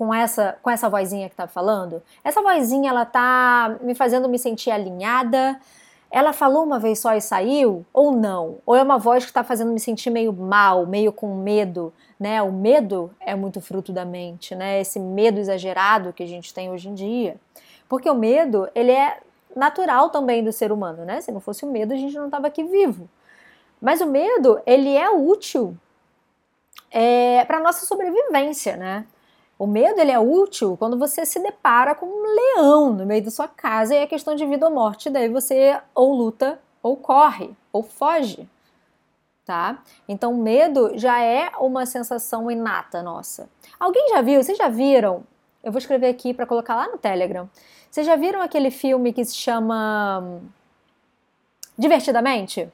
Com 0.02 0.12
essa 0.12 0.58
com 0.64 0.70
essa 0.72 0.90
vozinha 0.90 1.30
que 1.30 1.36
tá 1.36 1.46
falando? 1.46 2.02
Essa 2.24 2.42
vozinha 2.42 2.90
ela 2.90 3.06
tá 3.06 3.78
me 3.82 3.94
fazendo 3.94 4.28
me 4.28 4.40
sentir 4.40 4.72
alinhada? 4.72 5.60
Ela 6.10 6.34
falou 6.34 6.64
uma 6.64 6.80
vez 6.80 6.98
só 6.98 7.14
e 7.14 7.22
saiu 7.22 7.86
ou 7.94 8.12
não? 8.12 8.58
Ou 8.66 8.76
é 8.76 8.82
uma 8.82 8.98
voz 8.98 9.24
que 9.24 9.30
está 9.30 9.44
fazendo 9.44 9.72
me 9.72 9.80
sentir 9.80 10.10
meio 10.10 10.34
mal, 10.34 10.88
meio 10.88 11.14
com 11.14 11.36
medo, 11.36 11.94
né? 12.20 12.42
O 12.42 12.52
medo 12.52 13.12
é 13.20 13.36
muito 13.36 13.62
fruto 13.62 13.94
da 13.94 14.04
mente, 14.04 14.56
né? 14.56 14.82
Esse 14.82 15.00
medo 15.00 15.40
exagerado 15.40 16.12
que 16.12 16.24
a 16.24 16.28
gente 16.28 16.52
tem 16.52 16.72
hoje 16.72 16.90
em 16.90 16.96
dia. 16.96 17.36
Porque 17.88 18.10
o 18.10 18.16
medo, 18.16 18.68
ele 18.74 18.92
é 18.92 19.20
natural 19.56 20.10
também 20.10 20.44
do 20.44 20.52
ser 20.52 20.72
humano, 20.72 21.06
né? 21.06 21.22
Se 21.22 21.32
não 21.32 21.40
fosse 21.40 21.64
o 21.64 21.72
medo, 21.72 21.94
a 21.94 21.98
gente 21.98 22.16
não 22.16 22.26
estava 22.26 22.48
aqui 22.48 22.64
vivo. 22.64 23.08
Mas 23.80 24.02
o 24.02 24.08
medo, 24.08 24.60
ele 24.66 24.98
é 24.98 25.12
útil 25.12 25.78
é, 26.90 27.46
para 27.46 27.60
nossa 27.60 27.86
sobrevivência, 27.86 28.76
né? 28.76 29.06
O 29.62 29.68
medo 29.68 30.02
ele 30.02 30.10
é 30.10 30.18
útil 30.18 30.76
quando 30.76 30.98
você 30.98 31.24
se 31.24 31.40
depara 31.40 31.94
com 31.94 32.08
um 32.08 32.24
leão 32.24 32.94
no 32.94 33.06
meio 33.06 33.24
da 33.24 33.30
sua 33.30 33.48
casa 33.48 33.94
e 33.94 34.00
é 34.00 34.08
questão 34.08 34.34
de 34.34 34.44
vida 34.44 34.66
ou 34.66 34.74
morte, 34.74 35.08
daí 35.08 35.30
você 35.30 35.80
ou 35.94 36.16
luta 36.16 36.60
ou 36.82 36.98
corre 36.98 37.56
ou 37.72 37.84
foge, 37.84 38.50
tá? 39.46 39.84
Então 40.10 40.34
medo 40.34 40.98
já 40.98 41.22
é 41.22 41.52
uma 41.60 41.86
sensação 41.86 42.50
inata 42.50 43.04
nossa. 43.04 43.48
Alguém 43.80 44.10
já 44.10 44.24
viu? 44.24 44.42
Vocês 44.42 44.58
já 44.58 44.68
viram? 44.68 45.24
Eu 45.64 45.72
vou 45.72 45.78
escrever 45.78 46.08
aqui 46.08 46.34
para 46.34 46.48
colocar 46.48 46.76
lá 46.76 46.88
no 46.88 46.98
Telegram. 46.98 47.48
Vocês 47.88 48.08
já 48.08 48.16
viram 48.16 48.42
aquele 48.42 48.72
filme 48.72 49.14
que 49.14 49.24
se 49.24 49.36
chama 49.36 50.42
Divertidamente? 51.78 52.68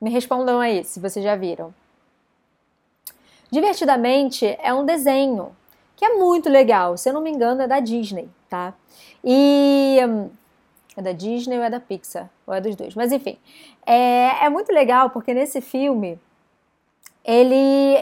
Me 0.00 0.10
respondam 0.10 0.58
aí 0.58 0.82
se 0.82 0.98
vocês 0.98 1.24
já 1.24 1.36
viram. 1.36 1.72
Divertidamente 3.54 4.58
é 4.60 4.74
um 4.74 4.84
desenho 4.84 5.54
que 5.94 6.04
é 6.04 6.14
muito 6.14 6.48
legal. 6.48 6.96
Se 6.96 7.08
eu 7.08 7.12
não 7.12 7.20
me 7.20 7.30
engano, 7.30 7.62
é 7.62 7.68
da 7.68 7.78
Disney, 7.78 8.28
tá? 8.48 8.74
E. 9.22 9.96
É 10.96 11.00
da 11.00 11.12
Disney 11.12 11.56
ou 11.58 11.62
é 11.62 11.70
da 11.70 11.78
Pixar? 11.78 12.28
Ou 12.48 12.52
é 12.52 12.60
dos 12.60 12.74
dois. 12.74 12.96
Mas 12.96 13.12
enfim. 13.12 13.38
É, 13.86 14.44
é 14.44 14.48
muito 14.48 14.72
legal 14.72 15.10
porque 15.10 15.32
nesse 15.32 15.60
filme 15.60 16.18
ele, 17.24 17.54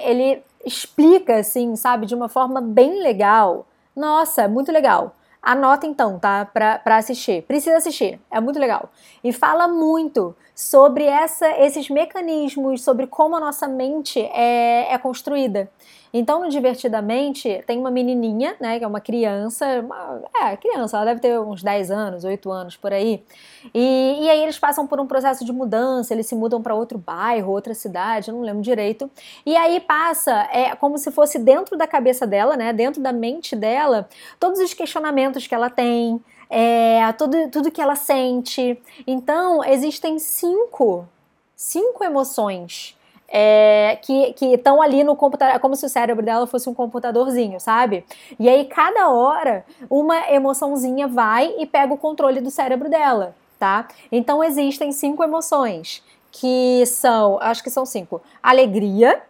ele 0.03 0.43
explica, 0.65 1.37
assim, 1.37 1.77
sabe, 1.77 2.07
de 2.07 2.15
uma 2.15 2.31
forma 2.31 2.63
bem 2.63 3.03
legal. 3.03 3.67
Nossa, 3.95 4.49
muito 4.49 4.73
legal. 4.73 5.15
Anota 5.43 5.87
então, 5.87 6.21
tá? 6.21 6.45
Pra, 6.45 6.79
pra 6.79 6.97
assistir. 6.99 7.43
Precisa 7.43 7.77
assistir, 7.77 8.21
é 8.31 8.41
muito 8.41 8.61
legal. 8.61 8.91
E 9.25 9.33
fala 9.33 9.67
muito 9.67 10.37
sobre 10.55 11.05
essa, 11.05 11.49
esses 11.59 11.91
mecanismos, 11.91 12.83
sobre 12.83 13.09
como 13.09 13.35
a 13.35 13.41
nossa 13.41 13.67
mente 13.67 14.21
é, 14.21 14.93
é 14.93 14.99
construída. 14.99 15.69
Então, 16.15 16.41
no 16.41 16.51
Divertidamente, 16.51 17.65
tem 17.67 17.79
uma 17.79 17.91
menininha, 17.91 18.55
né, 18.61 18.79
que 18.79 18.85
é 18.85 18.87
uma 18.87 19.01
criança, 19.01 19.81
uma, 19.81 20.23
é, 20.43 20.57
criança, 20.59 20.99
ela 20.99 21.07
deve 21.07 21.21
ter 21.21 21.39
uns 21.41 21.63
10 21.63 21.91
anos, 21.91 22.25
8 22.25 22.51
anos, 22.51 22.77
por 22.77 22.93
aí. 22.93 23.25
E, 23.73 24.19
e 24.21 24.29
aí 24.29 24.43
eles 24.43 24.59
passam 24.59 24.87
por 24.87 25.01
um 25.01 25.07
processo 25.07 25.43
de 25.43 25.53
mudança, 25.53 26.13
eles 26.13 26.27
se 26.27 26.35
mudam 26.35 26.61
para 26.61 26.75
outro 26.75 26.99
bairro, 26.99 27.51
outra 27.51 27.73
cidade, 27.73 28.31
não 28.31 28.43
lembro 28.43 28.61
direito. 28.61 29.11
E 29.47 29.57
aí 29.57 29.81
passa, 29.81 30.49
é 30.53 30.77
como 30.77 30.99
se 30.99 31.11
fosse 31.11 31.39
dentro 31.39 31.79
da 31.79 31.87
cabeça 31.87 32.27
dela, 32.27 32.57
né, 32.59 32.75
dentro 32.75 33.01
da 33.03 33.13
mente 33.13 33.57
dela, 33.57 34.07
todos 34.39 34.61
os 34.61 34.75
questionamentos 34.75 35.47
que 35.47 35.55
ela 35.55 35.71
tem, 35.71 36.23
é, 36.51 37.11
tudo, 37.13 37.49
tudo 37.51 37.71
que 37.71 37.81
ela 37.81 37.97
sente. 37.97 38.79
Então, 39.07 39.65
existem 39.65 40.19
cinco, 40.19 41.09
cinco 41.57 42.05
emoções 42.05 43.01
é, 43.35 43.99
que 44.03 44.35
estão 44.45 44.83
ali 44.83 45.03
no 45.03 45.17
computador, 45.17 45.57
é 45.57 45.59
como 45.59 45.75
se 45.75 45.87
o 45.87 45.89
cérebro 45.89 46.23
dela 46.23 46.47
fosse 46.47 46.69
um 46.69 46.75
computadorzinho, 46.75 47.59
sabe? 47.59 48.05
E 48.39 48.47
aí, 48.47 48.67
cada 48.67 49.09
hora, 49.09 49.65
uma 49.89 50.31
emoçãozinha 50.31 51.09
vai 51.09 51.55
e 51.59 51.65
pega 51.65 51.95
o 51.95 51.97
controle 51.97 52.43
do 52.43 52.51
cérebro 52.51 52.91
dela, 52.91 53.35
tá? 53.59 53.89
Então, 54.13 54.45
existem 54.45 54.93
cinco 54.93 55.25
emoções, 55.25 56.05
que 56.31 56.85
são, 56.85 57.39
acho 57.41 57.63
que 57.63 57.71
são 57.71 57.87
cinco: 57.87 58.21
alegria, 58.43 59.23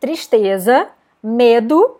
tristeza, 0.00 0.88
medo, 1.22 1.98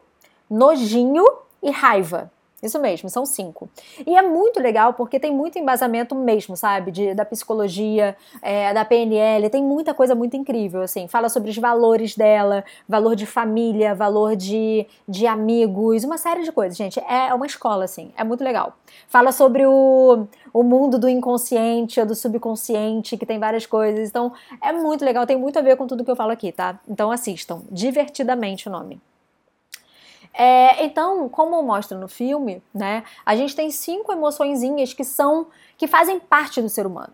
nojinho 0.49 1.27
e 1.63 1.71
raiva. 1.71 2.31
Isso 2.63 2.79
mesmo, 2.79 3.09
são 3.09 3.25
cinco. 3.25 3.71
E 4.07 4.15
é 4.17 4.21
muito 4.21 4.61
legal 4.61 4.93
porque 4.93 5.19
tem 5.19 5.33
muito 5.33 5.59
embasamento 5.59 6.15
mesmo, 6.15 6.57
sabe? 6.57 6.91
De, 6.91 7.15
da 7.15 7.25
psicologia, 7.25 8.15
é, 8.43 8.75
da 8.75 8.85
PNL, 8.85 9.49
tem 9.49 9.63
muita 9.63 9.95
coisa 9.95 10.15
muito 10.15 10.37
incrível, 10.37 10.83
assim. 10.83 11.09
Fala 11.09 11.31
sobre 11.31 11.51
os 11.51 11.57
valores 11.57 12.15
dela, 12.15 12.63
valor 12.87 13.17
de 13.17 13.25
família, 13.25 13.95
valor 13.95 14.37
de, 14.37 14.87
de 15.09 15.27
amigos, 15.27 16.05
uma 16.05 16.19
série 16.19 16.43
de 16.43 16.53
coisas, 16.53 16.77
gente. 16.77 17.01
É 17.01 17.33
uma 17.33 17.47
escola, 17.47 17.85
assim, 17.85 18.13
é 18.17 18.23
muito 18.23 18.45
legal. 18.45 18.77
Fala 19.09 19.33
sobre 19.33 19.65
o, 19.65 20.27
o 20.53 20.63
mundo 20.63 20.99
do 20.99 21.09
inconsciente 21.09 21.99
ou 21.99 22.05
do 22.05 22.15
subconsciente, 22.15 23.17
que 23.17 23.25
tem 23.25 23.39
várias 23.39 23.65
coisas. 23.65 24.11
Então, 24.11 24.33
é 24.63 24.71
muito 24.73 25.03
legal, 25.03 25.27
tem 25.27 25.39
muito 25.39 25.59
a 25.59 25.63
ver 25.63 25.77
com 25.77 25.87
tudo 25.87 26.05
que 26.05 26.11
eu 26.11 26.17
falo 26.17 26.33
aqui, 26.33 26.53
tá? 26.53 26.79
Então 26.87 27.11
assistam. 27.11 27.63
Divertidamente 27.71 28.69
o 28.69 28.73
nome. 28.73 29.01
É, 30.33 30.85
então, 30.85 31.29
como 31.29 31.63
mostra 31.63 31.99
no 31.99 32.09
filme, 32.09 32.63
né, 32.73 33.05
a 33.27 33.35
gente 33.35 33.55
tem 33.55 33.71
cinco 33.71 34.13
emoçõezinhas 34.13 34.93
que 34.93 35.05
são 35.05 35.49
que 35.77 35.87
fazem 35.87 36.21
parte 36.21 36.63
do 36.63 36.69
ser 36.69 36.87
humano, 36.87 37.13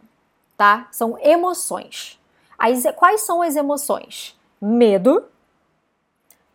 tá? 0.57 0.89
São 0.93 1.19
emoções. 1.21 2.21
As, 2.59 2.85
quais 2.95 3.23
são 3.23 3.43
as 3.43 3.57
emoções? 3.57 4.39
Medo, 4.61 5.25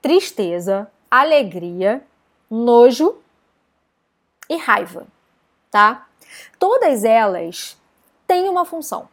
tristeza, 0.01 0.89
alegria, 1.09 2.05
nojo 2.49 3.17
e 4.49 4.57
raiva, 4.57 5.07
tá? 5.69 6.07
Todas 6.59 7.03
elas 7.03 7.77
têm 8.27 8.49
uma 8.49 8.65
função. 8.65 9.09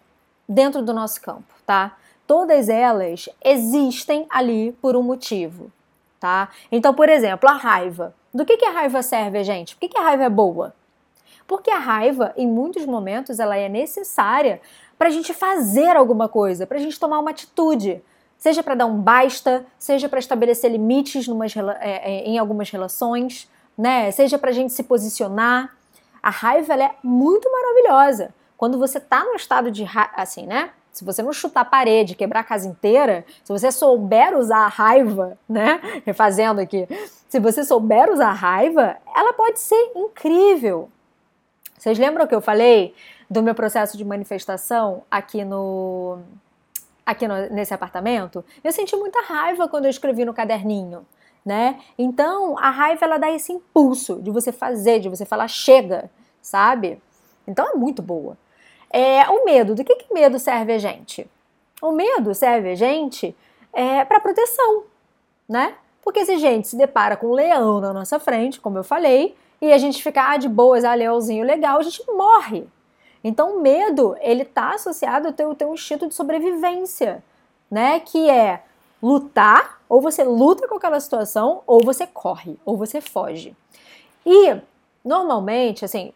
dentro 0.49 0.81
do 0.83 0.95
nosso 0.95 1.21
campo, 1.21 1.55
tá? 1.67 1.97
Todas 2.27 2.69
elas 2.69 3.29
existem 3.45 4.27
ali 4.31 4.73
por 4.81 4.97
um 4.97 5.03
motivo, 5.03 5.71
tá? 6.19 6.49
Então, 6.71 6.95
por 6.95 7.09
exemplo, 7.09 7.49
a 7.49 7.55
raiva. 7.55 8.15
Do 8.33 8.45
que, 8.45 8.57
que 8.57 8.65
a 8.65 8.71
raiva 8.71 9.03
serve, 9.03 9.43
gente? 9.45 9.75
Por 9.75 9.81
que, 9.81 9.89
que 9.89 9.99
a 9.99 10.03
raiva 10.03 10.25
é 10.25 10.29
boa? 10.29 10.75
Porque 11.47 11.71
a 11.71 11.79
raiva, 11.79 12.33
em 12.37 12.47
muitos 12.47 12.85
momentos, 12.85 13.41
ela 13.41 13.57
é 13.57 13.69
necessária 13.69 14.61
para 14.99 15.09
a 15.09 15.11
gente 15.11 15.33
fazer 15.33 15.97
alguma 15.97 16.29
coisa, 16.29 16.67
para 16.67 16.77
a 16.77 16.81
gente 16.81 17.01
tomar 17.01 17.19
uma 17.19 17.31
atitude. 17.31 18.03
Seja 18.37 18.63
para 18.63 18.75
dar 18.75 18.87
um 18.87 19.01
basta, 19.01 19.65
seja 19.79 20.09
para 20.09 20.19
estabelecer 20.19 20.71
limites 20.71 21.27
numas, 21.27 21.55
é, 21.81 22.23
em 22.25 22.39
algumas 22.39 22.71
relações, 22.71 23.51
né? 23.77 24.11
Seja 24.11 24.39
para 24.39 24.51
a 24.51 24.53
gente 24.53 24.73
se 24.73 24.83
posicionar. 24.83 25.75
A 26.23 26.31
raiva 26.31 26.75
é 26.75 26.95
muito 27.03 27.51
maravilhosa. 27.51 28.35
Quando 28.57 28.79
você 28.79 29.01
tá 29.01 29.25
no 29.25 29.35
estado 29.35 29.71
de 29.71 29.87
assim, 30.15 30.47
né? 30.47 30.71
Se 30.93 31.05
você 31.05 31.23
não 31.23 31.33
chutar 31.33 31.61
a 31.61 31.65
parede, 31.65 32.15
quebrar 32.15 32.41
a 32.41 32.45
casa 32.45 32.67
inteira, 32.67 33.25
se 33.45 33.53
você 33.53 33.71
souber 33.71 34.37
usar 34.37 34.65
a 34.65 34.69
raiva, 34.69 35.39
né? 35.49 35.81
Refazendo 36.05 36.61
aqui, 36.61 36.89
se 37.29 37.39
você 37.39 37.65
souber 37.65 38.11
usar 38.11 38.31
a 38.31 38.33
raiva, 38.33 38.97
ela 39.15 39.33
pode 39.33 39.61
ser 39.61 39.93
incrível. 39.95 40.89
Vocês 41.77 41.99
lembram 41.99 42.27
que 42.27 42.35
eu 42.35 42.41
falei 42.41 42.95
do 43.31 43.43
meu 43.43 43.55
processo 43.55 43.97
de 43.97 44.05
manifestação 44.05 45.03
aqui 45.11 45.45
no 45.45 46.19
aqui 47.07 47.29
no, 47.29 47.35
nesse 47.51 47.73
apartamento? 47.73 48.45
Eu 48.65 48.73
senti 48.73 48.97
muita 48.97 49.23
raiva 49.23 49.69
quando 49.69 49.85
eu 49.85 49.91
escrevi 49.91 50.25
no 50.25 50.35
caderninho, 50.35 51.07
né? 51.45 51.79
Então, 51.97 52.59
a 52.59 52.71
raiva 52.71 53.05
ela 53.05 53.19
dá 53.19 53.31
esse 53.31 53.53
impulso 53.53 54.21
de 54.21 54.31
você 54.31 54.51
fazer, 54.51 54.99
de 54.99 55.09
você 55.09 55.25
falar 55.25 55.49
chega, 55.49 56.11
sabe? 56.43 57.01
Então 57.47 57.67
é 57.67 57.75
muito 57.75 58.03
boa. 58.03 58.37
É, 58.91 59.29
o 59.29 59.45
medo, 59.45 59.75
do 59.75 59.85
que, 59.85 59.97
que 59.97 60.13
medo 60.13 60.39
serve 60.39 60.73
a 60.73 60.79
gente? 60.79 61.29
O 61.81 61.93
medo 61.93 62.35
serve 62.35 62.71
a 62.71 62.75
gente 62.75 63.37
é, 63.73 64.05
para 64.05 64.21
proteção, 64.21 64.85
né? 65.49 65.75
Porque 66.03 66.25
se 66.25 66.33
a 66.33 66.39
gente 66.39 66.69
se 66.69 66.77
depara 66.77 67.17
com 67.17 67.29
um 67.29 67.35
leão 67.35 67.81
na 67.81 67.93
nossa 67.93 68.19
frente, 68.19 68.61
como 68.61 68.79
eu 68.79 68.85
falei, 68.85 69.37
e 69.61 69.73
a 69.73 69.79
gente 69.79 70.03
ficar 70.03 70.33
ah, 70.33 70.37
de 70.37 70.49
boas, 70.49 70.85
ah, 70.85 70.95
leãozinho 70.95 71.45
legal, 71.45 71.79
a 71.79 71.83
gente 71.83 72.03
morre. 72.11 72.67
Então 73.23 73.57
o 73.57 73.61
medo, 73.61 74.17
ele 74.21 74.45
tá 74.45 74.75
associado 74.75 75.29
ao 75.29 75.33
teu, 75.33 75.55
teu 75.55 75.75
instinto 75.75 76.07
de 76.07 76.15
sobrevivência, 76.15 77.23
né? 77.71 78.01
Que 78.01 78.31
é 78.31 78.63
lutar, 79.03 79.81
ou 79.89 80.01
você 80.01 80.25
luta 80.25 80.67
com 80.67 80.77
aquela 80.77 80.99
situação, 80.99 81.63
ou 81.67 81.85
você 81.85 82.07
corre, 82.07 82.59
ou 82.65 82.77
você 82.77 83.01
foge. 83.01 83.55
E 84.25 84.57
normalmente, 85.05 85.85
assim, 85.85 86.13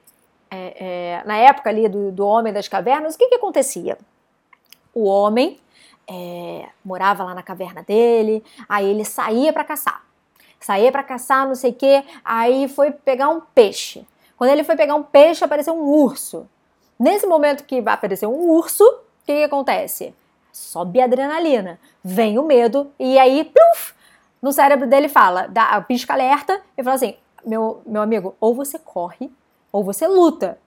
é, 0.54 0.76
é, 0.78 1.22
na 1.24 1.36
época 1.38 1.70
ali 1.70 1.88
do, 1.88 2.12
do 2.12 2.26
Homem 2.26 2.52
das 2.52 2.68
Cavernas, 2.68 3.14
o 3.14 3.18
que, 3.18 3.28
que 3.28 3.36
acontecia? 3.36 3.96
O 4.94 5.04
homem 5.04 5.58
é, 6.06 6.68
morava 6.84 7.24
lá 7.24 7.34
na 7.34 7.42
caverna 7.42 7.82
dele, 7.82 8.44
aí 8.68 8.86
ele 8.86 9.02
saía 9.02 9.50
para 9.50 9.64
caçar. 9.64 10.04
Saía 10.60 10.92
para 10.92 11.02
caçar, 11.02 11.48
não 11.48 11.54
sei 11.54 11.70
o 11.70 11.74
quê, 11.74 12.04
aí 12.22 12.68
foi 12.68 12.90
pegar 12.90 13.30
um 13.30 13.40
peixe. 13.40 14.06
Quando 14.36 14.50
ele 14.50 14.62
foi 14.62 14.76
pegar 14.76 14.94
um 14.94 15.02
peixe, 15.02 15.42
apareceu 15.42 15.74
um 15.74 15.88
urso. 15.88 16.46
Nesse 16.98 17.26
momento 17.26 17.64
que 17.64 17.80
vai 17.80 17.94
aparecer 17.94 18.26
um 18.26 18.50
urso, 18.50 18.84
o 18.84 19.26
que, 19.26 19.34
que 19.34 19.44
acontece? 19.44 20.14
Sobe 20.52 21.00
a 21.00 21.04
adrenalina, 21.04 21.80
vem 22.04 22.38
o 22.38 22.44
medo, 22.44 22.92
e 22.98 23.18
aí, 23.18 23.44
pluf, 23.44 23.94
no 24.42 24.52
cérebro 24.52 24.86
dele 24.86 25.08
fala, 25.08 25.46
dá, 25.48 25.80
pisca 25.80 26.12
alerta, 26.12 26.60
e 26.76 26.82
fala 26.82 26.96
assim: 26.96 27.16
meu, 27.44 27.80
meu 27.86 28.02
amigo, 28.02 28.36
ou 28.38 28.54
você 28.54 28.78
corre, 28.78 29.30
ou 29.72 29.82
você 29.82 30.06
luta. 30.06 30.58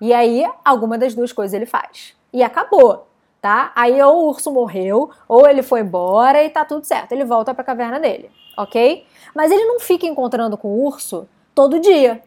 E 0.00 0.12
aí, 0.12 0.48
alguma 0.64 0.98
das 0.98 1.14
duas 1.14 1.32
coisas 1.32 1.54
ele 1.54 1.66
faz. 1.66 2.14
E 2.32 2.42
acabou, 2.42 3.08
tá? 3.40 3.72
Aí 3.74 4.00
ou 4.02 4.24
o 4.24 4.28
urso 4.28 4.52
morreu, 4.52 5.10
ou 5.26 5.48
ele 5.48 5.62
foi 5.62 5.80
embora 5.80 6.44
e 6.44 6.50
tá 6.50 6.64
tudo 6.64 6.84
certo. 6.84 7.12
Ele 7.12 7.24
volta 7.24 7.54
pra 7.54 7.64
caverna 7.64 7.98
dele, 7.98 8.30
ok? 8.56 9.06
Mas 9.34 9.50
ele 9.50 9.64
não 9.64 9.80
fica 9.80 10.06
encontrando 10.06 10.56
com 10.56 10.68
o 10.68 10.84
urso 10.84 11.28
todo 11.54 11.80
dia. 11.80 12.22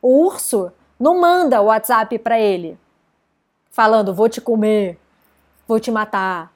O 0.00 0.24
urso 0.24 0.72
não 0.98 1.20
manda 1.20 1.60
o 1.60 1.66
WhatsApp 1.66 2.18
para 2.18 2.38
ele 2.38 2.78
falando: 3.70 4.14
vou 4.14 4.28
te 4.28 4.40
comer, 4.40 4.98
vou 5.68 5.78
te 5.78 5.90
matar. 5.90 6.50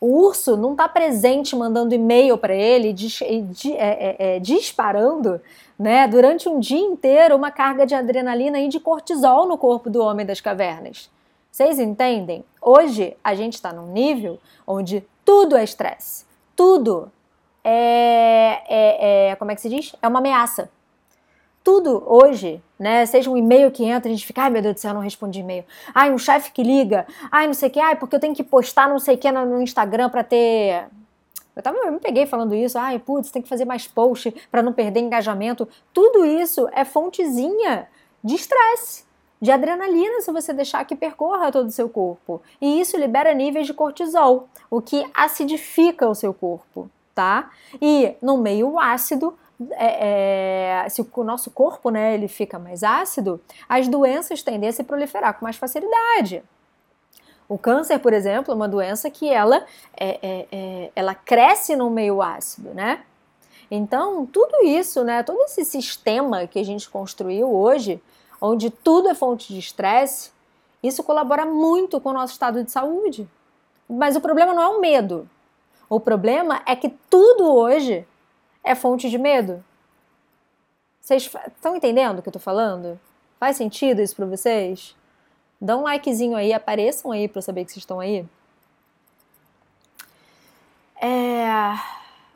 O 0.00 0.26
urso 0.26 0.56
não 0.56 0.72
está 0.72 0.88
presente 0.88 1.54
mandando 1.54 1.94
e-mail 1.94 2.38
para 2.38 2.54
ele, 2.54 2.92
dis, 2.92 3.20
di, 3.50 3.74
é, 3.74 3.76
é, 3.76 4.36
é, 4.36 4.38
disparando 4.40 5.40
né, 5.78 6.08
durante 6.08 6.48
um 6.48 6.58
dia 6.58 6.80
inteiro 6.80 7.36
uma 7.36 7.50
carga 7.50 7.84
de 7.84 7.94
adrenalina 7.94 8.58
e 8.58 8.68
de 8.68 8.80
cortisol 8.80 9.46
no 9.46 9.58
corpo 9.58 9.90
do 9.90 10.02
homem 10.02 10.24
das 10.24 10.40
cavernas. 10.40 11.10
Vocês 11.52 11.78
entendem? 11.78 12.44
Hoje 12.62 13.14
a 13.22 13.34
gente 13.34 13.54
está 13.54 13.72
num 13.72 13.92
nível 13.92 14.38
onde 14.66 15.04
tudo 15.24 15.54
é 15.54 15.62
estresse, 15.62 16.24
tudo 16.56 17.12
é, 17.62 18.62
é, 18.68 19.30
é, 19.30 19.36
como 19.36 19.50
é 19.50 19.54
que 19.54 19.60
se 19.60 19.68
diz? 19.68 19.94
É 20.00 20.08
uma 20.08 20.18
ameaça. 20.18 20.70
Tudo 21.62 22.02
hoje, 22.06 22.62
né? 22.80 23.04
Seja 23.04 23.30
um 23.30 23.36
e-mail 23.36 23.70
que 23.70 23.84
entra, 23.84 24.08
a 24.10 24.12
gente 24.12 24.26
fica, 24.26 24.42
ai 24.42 24.50
meu 24.50 24.62
Deus 24.62 24.74
do 24.74 24.80
céu, 24.80 24.94
não 24.94 25.02
respondi 25.02 25.40
e-mail. 25.40 25.64
Ai, 25.94 26.10
um 26.10 26.18
chefe 26.18 26.50
que 26.50 26.62
liga, 26.62 27.06
ai, 27.30 27.46
não 27.46 27.54
sei 27.54 27.68
o 27.68 27.72
que, 27.72 27.78
ai, 27.78 27.94
porque 27.94 28.16
eu 28.16 28.20
tenho 28.20 28.34
que 28.34 28.42
postar 28.42 28.88
não 28.88 28.98
sei 28.98 29.14
o 29.14 29.18
que 29.18 29.30
no 29.30 29.60
Instagram 29.62 30.08
para 30.08 30.24
ter 30.24 30.88
eu, 31.54 31.62
tava, 31.62 31.76
eu 31.78 31.92
me 31.92 31.98
peguei 31.98 32.26
falando 32.26 32.54
isso, 32.54 32.78
ai, 32.78 32.98
putz, 32.98 33.30
tem 33.30 33.42
que 33.42 33.48
fazer 33.48 33.64
mais 33.64 33.86
post 33.86 34.34
para 34.50 34.62
não 34.62 34.72
perder 34.72 35.00
engajamento. 35.00 35.68
Tudo 35.92 36.24
isso 36.24 36.68
é 36.72 36.84
fontezinha 36.84 37.86
de 38.22 38.34
estresse, 38.34 39.04
de 39.40 39.50
adrenalina, 39.50 40.20
se 40.20 40.32
você 40.32 40.52
deixar 40.52 40.84
que 40.84 40.94
percorra 40.96 41.50
todo 41.52 41.66
o 41.66 41.72
seu 41.72 41.88
corpo. 41.88 42.40
E 42.60 42.80
isso 42.80 42.96
libera 42.96 43.34
níveis 43.34 43.66
de 43.66 43.74
cortisol, 43.74 44.48
o 44.70 44.80
que 44.80 45.04
acidifica 45.12 46.08
o 46.08 46.14
seu 46.14 46.32
corpo, 46.32 46.88
tá? 47.14 47.50
E 47.80 48.14
no 48.22 48.38
meio 48.38 48.78
ácido, 48.78 49.36
é, 49.72 50.84
é, 50.84 50.88
se 50.88 51.02
o 51.02 51.24
nosso 51.24 51.50
corpo 51.50 51.90
né, 51.90 52.14
ele 52.14 52.28
fica 52.28 52.58
mais 52.58 52.82
ácido, 52.82 53.40
as 53.68 53.88
doenças 53.88 54.42
tendem 54.42 54.68
a 54.68 54.72
se 54.72 54.82
proliferar 54.82 55.38
com 55.38 55.44
mais 55.44 55.56
facilidade. 55.56 56.42
O 57.48 57.58
câncer, 57.58 57.98
por 57.98 58.12
exemplo, 58.12 58.52
é 58.52 58.54
uma 58.54 58.68
doença 58.68 59.10
que 59.10 59.28
ela, 59.28 59.66
é, 59.96 60.18
é, 60.22 60.46
é, 60.52 60.90
ela 60.94 61.14
cresce 61.14 61.74
no 61.74 61.90
meio 61.90 62.22
ácido, 62.22 62.72
né? 62.72 63.02
Então, 63.70 64.24
tudo 64.24 64.64
isso, 64.64 65.04
né, 65.04 65.22
todo 65.22 65.40
esse 65.42 65.64
sistema 65.64 66.46
que 66.46 66.58
a 66.58 66.64
gente 66.64 66.88
construiu 66.88 67.52
hoje, 67.52 68.02
onde 68.40 68.70
tudo 68.70 69.08
é 69.08 69.14
fonte 69.14 69.52
de 69.52 69.58
estresse, 69.58 70.30
isso 70.82 71.02
colabora 71.02 71.44
muito 71.44 72.00
com 72.00 72.10
o 72.10 72.12
nosso 72.12 72.32
estado 72.32 72.64
de 72.64 72.70
saúde. 72.70 73.28
Mas 73.88 74.16
o 74.16 74.20
problema 74.20 74.54
não 74.54 74.62
é 74.62 74.68
o 74.68 74.80
medo. 74.80 75.28
O 75.88 76.00
problema 76.00 76.62
é 76.66 76.74
que 76.74 76.88
tudo 77.10 77.52
hoje 77.52 78.06
é 78.62 78.74
fonte 78.74 79.10
de 79.10 79.18
medo. 79.18 79.64
Vocês 81.00 81.30
estão 81.56 81.76
entendendo 81.76 82.18
o 82.18 82.22
que 82.22 82.28
eu 82.28 82.30
estou 82.30 82.42
falando? 82.42 83.00
Faz 83.38 83.56
sentido 83.56 84.00
isso 84.00 84.14
para 84.14 84.26
vocês? 84.26 84.94
Dá 85.60 85.76
um 85.76 85.82
likezinho 85.82 86.36
aí, 86.36 86.52
apareçam 86.52 87.10
aí 87.10 87.26
para 87.26 87.42
saber 87.42 87.64
que 87.64 87.72
vocês 87.72 87.82
estão 87.82 88.00
aí. 88.00 88.24
É... 91.00 91.48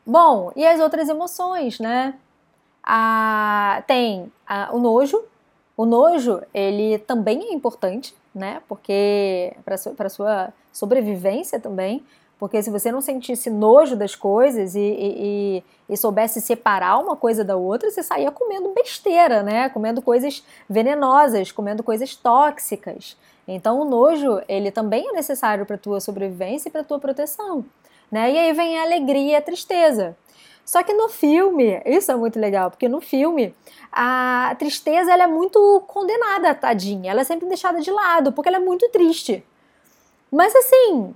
Bom, 0.05 0.53
e 0.57 0.67
as 0.67 0.81
outras 0.81 1.09
emoções, 1.09 1.79
né? 1.79 2.15
A... 2.83 3.83
Tem 3.87 4.33
a... 4.47 4.75
o 4.75 4.79
nojo. 4.79 5.23
O 5.77 5.85
nojo, 5.85 6.43
ele 6.53 6.99
também 6.99 7.51
é 7.51 7.53
importante, 7.53 8.15
né? 8.35 8.63
Porque 8.69 9.57
para 9.65 10.09
sua 10.09 10.53
sobrevivência 10.73 11.59
também, 11.59 12.05
porque 12.39 12.63
se 12.63 12.71
você 12.71 12.91
não 12.91 13.01
sentisse 13.01 13.49
nojo 13.49 13.97
das 13.97 14.15
coisas 14.15 14.75
e, 14.75 14.81
e, 14.81 15.65
e, 15.89 15.97
soubesse 15.97 16.41
separar 16.41 16.99
uma 16.99 17.17
coisa 17.17 17.45
da 17.45 17.57
outra, 17.57 17.91
você 17.91 18.03
saía 18.03 18.31
comendo 18.31 18.73
besteira, 18.75 19.43
né? 19.43 19.69
Comendo 19.69 20.03
coisas 20.03 20.45
venenosas, 20.69 21.53
comendo 21.53 21.83
coisas 21.83 22.15
tóxicas. 22.17 23.17
Então 23.47 23.81
o 23.81 23.85
nojo, 23.85 24.41
ele 24.49 24.71
também 24.71 25.09
é 25.09 25.13
necessário 25.13 25.65
para 25.65 25.79
tua 25.79 26.01
sobrevivência 26.01 26.69
e 26.69 26.73
para 26.73 26.83
tua 26.83 26.99
proteção, 26.99 27.65
né? 28.11 28.33
E 28.33 28.39
aí 28.39 28.53
vem 28.53 28.79
a 28.79 28.83
alegria 28.83 29.33
e 29.33 29.37
a 29.37 29.43
tristeza. 29.43 30.17
Só 30.65 30.83
que 30.83 30.95
no 30.95 31.11
filme, 31.11 31.81
isso 31.85 32.11
é 32.11 32.17
muito 32.17 32.41
legal, 32.41 32.71
porque 32.71 32.89
no 32.89 33.01
filme 33.01 33.55
a 33.93 34.57
tristeza 34.59 35.13
ela 35.13 35.25
é 35.25 35.27
muito 35.27 35.83
condenada, 35.87 36.55
tadinha. 36.55 37.11
Ela 37.11 37.21
é 37.21 37.25
sempre 37.25 37.47
deixada 37.47 37.81
de 37.81 37.91
lado, 37.91 38.33
porque 38.33 38.49
ela 38.49 38.57
é 38.57 38.61
muito 38.61 38.89
triste. 38.89 39.45
Mas 40.33 40.55
assim, 40.57 41.15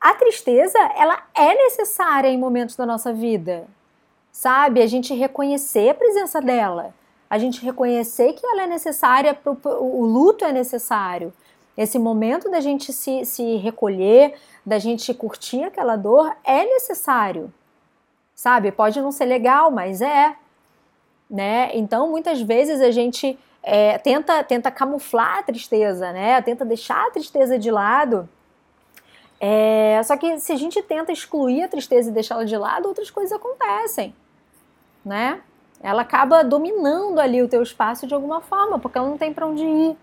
a 0.00 0.14
tristeza, 0.14 0.78
ela 0.96 1.22
é 1.34 1.54
necessária 1.54 2.28
em 2.28 2.38
momentos 2.38 2.74
da 2.74 2.86
nossa 2.86 3.12
vida, 3.12 3.66
sabe? 4.32 4.80
A 4.80 4.86
gente 4.86 5.12
reconhecer 5.12 5.90
a 5.90 5.94
presença 5.94 6.40
dela, 6.40 6.94
a 7.28 7.36
gente 7.36 7.62
reconhecer 7.62 8.32
que 8.32 8.46
ela 8.46 8.62
é 8.62 8.66
necessária, 8.66 9.38
o 9.44 10.04
luto 10.06 10.44
é 10.44 10.52
necessário. 10.52 11.32
Esse 11.76 11.98
momento 11.98 12.50
da 12.50 12.60
gente 12.60 12.92
se, 12.92 13.26
se 13.26 13.56
recolher, 13.56 14.34
da 14.64 14.78
gente 14.78 15.12
curtir 15.12 15.64
aquela 15.64 15.96
dor, 15.96 16.34
é 16.44 16.64
necessário, 16.64 17.52
sabe? 18.34 18.72
Pode 18.72 19.00
não 19.02 19.12
ser 19.12 19.26
legal, 19.26 19.70
mas 19.70 20.00
é, 20.00 20.34
né? 21.30 21.70
Então, 21.74 22.08
muitas 22.08 22.40
vezes 22.40 22.80
a 22.80 22.90
gente 22.90 23.38
é, 23.62 23.98
tenta, 23.98 24.42
tenta 24.44 24.70
camuflar 24.70 25.38
a 25.38 25.42
tristeza, 25.42 26.10
né? 26.10 26.40
Tenta 26.40 26.64
deixar 26.64 27.06
a 27.06 27.10
tristeza 27.10 27.58
de 27.58 27.70
lado 27.70 28.26
É, 29.42 30.02
só 30.04 30.18
que 30.18 30.38
se 30.38 30.52
a 30.52 30.56
gente 30.56 30.82
tenta 30.82 31.10
excluir 31.10 31.62
a 31.62 31.68
tristeza 31.68 32.10
e 32.10 32.12
deixá-la 32.12 32.44
de 32.44 32.56
lado, 32.58 32.86
outras 32.86 33.10
coisas 33.10 33.32
acontecem, 33.32 34.14
né? 35.02 35.40
Ela 35.82 36.02
acaba 36.02 36.44
dominando 36.44 37.18
ali 37.18 37.42
o 37.42 37.48
teu 37.48 37.62
espaço 37.62 38.06
de 38.06 38.12
alguma 38.12 38.42
forma, 38.42 38.78
porque 38.78 38.98
ela 38.98 39.08
não 39.08 39.16
tem 39.16 39.32
para 39.32 39.46
onde 39.46 39.64
ir. 39.64 39.96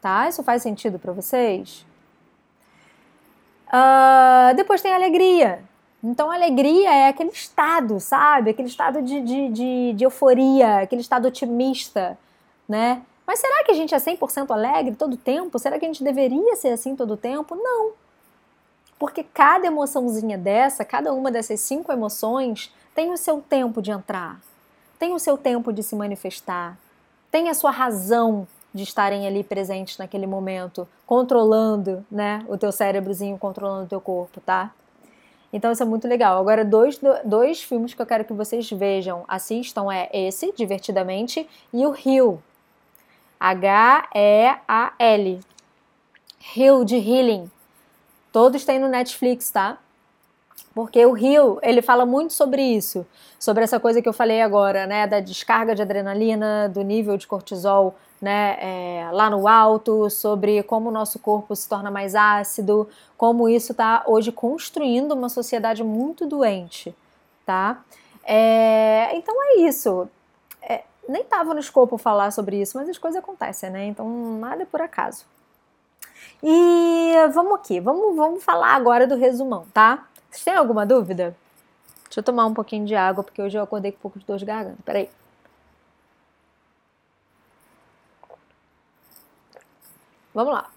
Tá? 0.00 0.28
Isso 0.28 0.42
faz 0.42 0.60
sentido 0.62 0.98
para 0.98 1.12
vocês? 1.12 1.86
Uh, 3.68 4.54
depois 4.56 4.82
tem 4.82 4.92
a 4.92 4.96
alegria. 4.96 5.62
Então, 6.02 6.30
a 6.30 6.34
alegria 6.34 6.92
é 6.92 7.08
aquele 7.08 7.30
estado, 7.30 8.00
sabe? 8.00 8.50
Aquele 8.50 8.68
estado 8.68 9.02
de, 9.02 9.20
de, 9.20 9.48
de, 9.48 9.92
de 9.94 10.04
euforia, 10.04 10.78
aquele 10.78 11.00
estado 11.00 11.28
otimista, 11.28 12.18
né? 12.68 13.02
Mas 13.24 13.40
será 13.40 13.64
que 13.64 13.70
a 13.70 13.74
gente 13.74 13.94
é 13.94 13.98
100% 13.98 14.50
alegre 14.50 14.94
todo 14.94 15.16
tempo? 15.16 15.58
Será 15.58 15.78
que 15.78 15.84
a 15.84 15.88
gente 15.88 16.04
deveria 16.04 16.54
ser 16.56 16.68
assim 16.68 16.94
todo 16.94 17.16
tempo? 17.16 17.56
Não. 17.56 17.92
Porque 18.98 19.22
cada 19.22 19.66
emoçãozinha 19.66 20.38
dessa, 20.38 20.84
cada 20.84 21.12
uma 21.12 21.30
dessas 21.30 21.60
cinco 21.60 21.92
emoções, 21.92 22.72
tem 22.94 23.12
o 23.12 23.16
seu 23.16 23.42
tempo 23.42 23.82
de 23.82 23.90
entrar, 23.90 24.40
tem 24.98 25.12
o 25.12 25.18
seu 25.18 25.36
tempo 25.36 25.72
de 25.72 25.82
se 25.82 25.94
manifestar, 25.94 26.78
tem 27.30 27.50
a 27.50 27.54
sua 27.54 27.70
razão 27.70 28.48
de 28.72 28.82
estarem 28.82 29.26
ali 29.26 29.42
presentes 29.42 29.98
naquele 29.98 30.26
momento, 30.26 30.88
controlando, 31.06 32.04
né, 32.10 32.44
o 32.48 32.56
teu 32.56 32.72
cérebrozinho, 32.72 33.38
controlando 33.38 33.84
o 33.84 33.88
teu 33.88 34.00
corpo, 34.00 34.40
tá? 34.40 34.72
Então 35.52 35.72
isso 35.72 35.82
é 35.82 35.86
muito 35.86 36.06
legal. 36.06 36.38
Agora, 36.38 36.64
dois, 36.64 37.00
dois 37.24 37.62
filmes 37.62 37.94
que 37.94 38.02
eu 38.02 38.06
quero 38.06 38.24
que 38.24 38.32
vocês 38.32 38.68
vejam, 38.70 39.24
assistam, 39.26 39.90
é 39.90 40.10
esse, 40.12 40.52
Divertidamente, 40.52 41.48
e 41.72 41.86
o 41.86 41.90
Rio. 41.90 42.42
H-E-A-L. 43.40 45.40
Rio 46.38 46.84
de 46.84 46.96
Healing. 46.96 47.50
Todos 48.36 48.66
têm 48.66 48.78
no 48.78 48.86
Netflix, 48.86 49.48
tá? 49.48 49.78
Porque 50.74 51.06
o 51.06 51.12
Rio, 51.12 51.58
ele 51.62 51.80
fala 51.80 52.04
muito 52.04 52.34
sobre 52.34 52.60
isso, 52.60 53.06
sobre 53.38 53.64
essa 53.64 53.80
coisa 53.80 54.02
que 54.02 54.08
eu 54.10 54.12
falei 54.12 54.42
agora, 54.42 54.86
né, 54.86 55.06
da 55.06 55.20
descarga 55.20 55.74
de 55.74 55.80
adrenalina, 55.80 56.68
do 56.68 56.82
nível 56.82 57.16
de 57.16 57.26
cortisol, 57.26 57.94
né, 58.20 58.58
é, 58.60 59.08
lá 59.10 59.30
no 59.30 59.48
alto, 59.48 60.10
sobre 60.10 60.62
como 60.64 60.90
o 60.90 60.92
nosso 60.92 61.18
corpo 61.18 61.56
se 61.56 61.66
torna 61.66 61.90
mais 61.90 62.14
ácido, 62.14 62.86
como 63.16 63.48
isso 63.48 63.72
está 63.72 64.04
hoje 64.06 64.30
construindo 64.30 65.12
uma 65.12 65.30
sociedade 65.30 65.82
muito 65.82 66.26
doente, 66.26 66.94
tá? 67.46 67.82
É, 68.22 69.16
então 69.16 69.34
é 69.42 69.60
isso. 69.60 70.10
É, 70.60 70.84
nem 71.08 71.22
estava 71.22 71.54
no 71.54 71.60
escopo 71.60 71.96
falar 71.96 72.30
sobre 72.32 72.60
isso, 72.60 72.76
mas 72.76 72.86
as 72.86 72.98
coisas 72.98 73.18
acontecem, 73.18 73.70
né? 73.70 73.86
Então 73.86 74.06
nada 74.38 74.64
é 74.64 74.66
por 74.66 74.82
acaso. 74.82 75.24
E 76.42 77.28
vamos 77.32 77.54
aqui, 77.54 77.80
vamos, 77.80 78.14
vamos 78.16 78.44
falar 78.44 78.74
agora 78.74 79.06
do 79.06 79.16
resumão, 79.16 79.66
tá? 79.72 80.06
Você 80.30 80.44
tem 80.44 80.54
alguma 80.54 80.84
dúvida? 80.86 81.36
Deixa 82.04 82.20
eu 82.20 82.24
tomar 82.24 82.46
um 82.46 82.54
pouquinho 82.54 82.86
de 82.86 82.94
água, 82.94 83.24
porque 83.24 83.42
hoje 83.42 83.58
eu 83.58 83.62
acordei 83.62 83.92
com 83.92 83.98
um 83.98 84.02
pouco 84.02 84.18
de 84.18 84.26
dor 84.26 84.38
de 84.38 84.44
garganta. 84.44 84.78
Peraí. 84.84 85.08
Vamos 90.34 90.52
lá. 90.52 90.70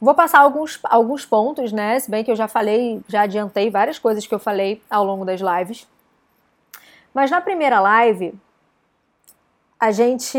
Vou 0.00 0.14
passar 0.14 0.40
alguns, 0.40 0.78
alguns 0.84 1.24
pontos, 1.24 1.72
né? 1.72 1.98
Se 1.98 2.10
bem 2.10 2.22
que 2.22 2.30
eu 2.30 2.36
já 2.36 2.46
falei, 2.46 3.02
já 3.08 3.22
adiantei 3.22 3.70
várias 3.70 3.98
coisas 3.98 4.26
que 4.26 4.34
eu 4.34 4.38
falei 4.38 4.82
ao 4.90 5.04
longo 5.04 5.24
das 5.24 5.40
lives. 5.40 5.86
Mas 7.14 7.30
na 7.30 7.40
primeira 7.40 7.80
live, 7.80 8.38
a 9.80 9.90
gente. 9.90 10.38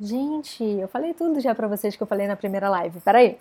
Gente, 0.00 0.62
eu 0.62 0.86
falei 0.86 1.12
tudo 1.12 1.40
já 1.40 1.54
para 1.54 1.66
vocês 1.66 1.96
que 1.96 2.02
eu 2.02 2.06
falei 2.06 2.28
na 2.28 2.36
primeira 2.36 2.68
live. 2.68 3.00
Peraí. 3.00 3.38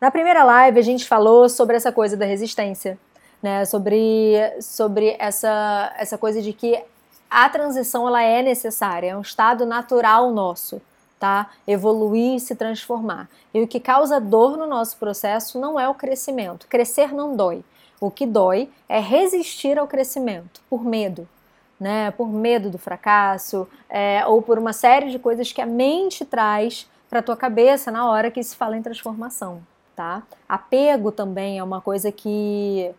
Na 0.00 0.10
primeira 0.10 0.42
live 0.42 0.78
a 0.78 0.82
gente 0.82 1.06
falou 1.06 1.48
sobre 1.48 1.76
essa 1.76 1.92
coisa 1.92 2.16
da 2.16 2.24
resistência, 2.24 2.98
né? 3.40 3.64
Sobre, 3.64 4.34
sobre 4.60 5.16
essa, 5.20 5.94
essa 5.96 6.18
coisa 6.18 6.42
de 6.42 6.52
que 6.52 6.82
a 7.30 7.48
transição 7.48 8.08
ela 8.08 8.22
é 8.22 8.42
necessária, 8.42 9.10
é 9.10 9.16
um 9.16 9.20
estado 9.20 9.64
natural 9.64 10.30
nosso, 10.32 10.80
tá? 11.18 11.50
Evoluir 11.66 12.40
se 12.40 12.56
transformar. 12.56 13.28
E 13.54 13.60
o 13.60 13.68
que 13.68 13.78
causa 13.78 14.20
dor 14.20 14.56
no 14.56 14.66
nosso 14.66 14.96
processo 14.96 15.60
não 15.60 15.78
é 15.78 15.88
o 15.88 15.94
crescimento. 15.94 16.66
Crescer 16.68 17.12
não 17.14 17.36
dói. 17.36 17.64
O 18.00 18.10
que 18.10 18.26
dói 18.26 18.68
é 18.88 18.98
resistir 18.98 19.78
ao 19.78 19.86
crescimento 19.86 20.60
por 20.70 20.84
medo, 20.84 21.28
né? 21.78 22.10
Por 22.10 22.28
medo 22.28 22.70
do 22.70 22.78
fracasso, 22.78 23.68
é, 23.88 24.24
ou 24.26 24.42
por 24.42 24.58
uma 24.58 24.72
série 24.72 25.10
de 25.10 25.18
coisas 25.18 25.52
que 25.52 25.60
a 25.60 25.66
mente 25.66 26.24
traz 26.24 26.88
para 27.08 27.22
tua 27.22 27.36
cabeça 27.36 27.90
na 27.90 28.08
hora 28.08 28.30
que 28.30 28.42
se 28.42 28.54
fala 28.54 28.76
em 28.76 28.82
transformação 28.82 29.62
tá? 29.98 30.22
Apego 30.48 31.10
também 31.10 31.58
é 31.58 31.64
uma 31.64 31.80
coisa 31.80 32.12
que 32.12 32.94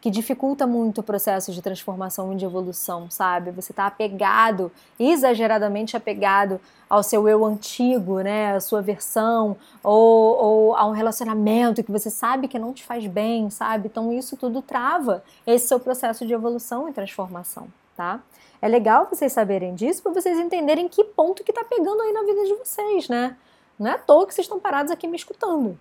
que 0.00 0.10
dificulta 0.10 0.66
muito 0.66 1.00
o 1.00 1.02
processo 1.02 1.50
de 1.50 1.62
transformação 1.62 2.30
e 2.30 2.36
de 2.36 2.44
evolução, 2.44 3.10
sabe? 3.10 3.50
Você 3.52 3.72
está 3.72 3.86
apegado, 3.86 4.70
exageradamente 5.00 5.96
apegado 5.96 6.60
ao 6.90 7.02
seu 7.02 7.26
eu 7.26 7.42
antigo, 7.42 8.20
né? 8.20 8.54
A 8.54 8.60
sua 8.60 8.82
versão, 8.82 9.56
ou, 9.82 10.44
ou 10.44 10.76
a 10.76 10.86
um 10.86 10.90
relacionamento 10.90 11.82
que 11.82 11.90
você 11.90 12.10
sabe 12.10 12.48
que 12.48 12.58
não 12.58 12.74
te 12.74 12.84
faz 12.84 13.06
bem, 13.06 13.48
sabe? 13.48 13.86
Então 13.86 14.12
isso 14.12 14.36
tudo 14.36 14.60
trava 14.60 15.24
esse 15.46 15.68
seu 15.68 15.80
processo 15.80 16.26
de 16.26 16.34
evolução 16.34 16.86
e 16.86 16.92
transformação, 16.92 17.66
tá? 17.96 18.20
É 18.60 18.68
legal 18.68 19.06
vocês 19.10 19.32
saberem 19.32 19.74
disso 19.74 20.02
para 20.02 20.12
vocês 20.12 20.38
entenderem 20.38 20.88
que 20.88 21.04
ponto 21.04 21.44
que 21.44 21.52
tá 21.52 21.64
pegando 21.64 22.00
aí 22.02 22.12
na 22.12 22.22
vida 22.22 22.44
de 22.44 22.54
vocês, 22.54 23.08
né? 23.08 23.36
Não 23.78 23.90
é 23.90 23.94
à 23.94 23.98
toa 23.98 24.26
que 24.26 24.34
vocês 24.34 24.44
estão 24.44 24.60
parados 24.60 24.92
aqui 24.92 25.06
me 25.06 25.16
escutando. 25.16 25.78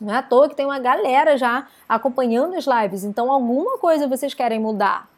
Não 0.00 0.14
é 0.14 0.18
à 0.18 0.22
toa 0.22 0.48
que 0.48 0.54
tem 0.54 0.66
uma 0.66 0.78
galera 0.78 1.36
já 1.36 1.66
acompanhando 1.88 2.54
as 2.54 2.66
lives. 2.66 3.04
Então, 3.04 3.32
alguma 3.32 3.78
coisa 3.78 4.06
vocês 4.06 4.34
querem 4.34 4.60
mudar, 4.60 5.08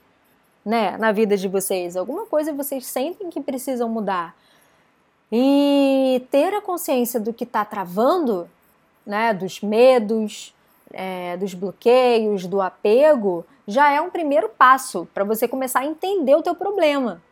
né, 0.65 0.97
na 0.97 1.11
vida 1.11 1.37
de 1.37 1.49
vocês. 1.49 1.97
Alguma 1.97 2.27
coisa 2.27 2.53
vocês 2.53 2.87
sentem 2.87 3.29
que 3.29 3.41
precisam 3.41 3.89
mudar. 3.89 4.37
E 5.31 6.27
ter 6.31 6.55
a 6.55 6.63
consciência 6.63 7.19
do 7.19 7.33
que 7.33 7.45
está 7.45 7.65
travando, 7.65 8.49
né, 9.05 9.35
dos 9.35 9.61
medos, 9.61 10.55
é, 10.93 11.37
dos 11.37 11.55
bloqueios, 11.55 12.47
do 12.47 12.61
apego, 12.61 13.45
já 13.67 13.91
é 13.91 14.01
um 14.01 14.11
primeiro 14.11 14.49
passo 14.49 15.07
para 15.13 15.25
você 15.25 15.47
começar 15.47 15.81
a 15.81 15.87
entender 15.87 16.35
o 16.35 16.43
teu 16.43 16.55
problema, 16.55 17.23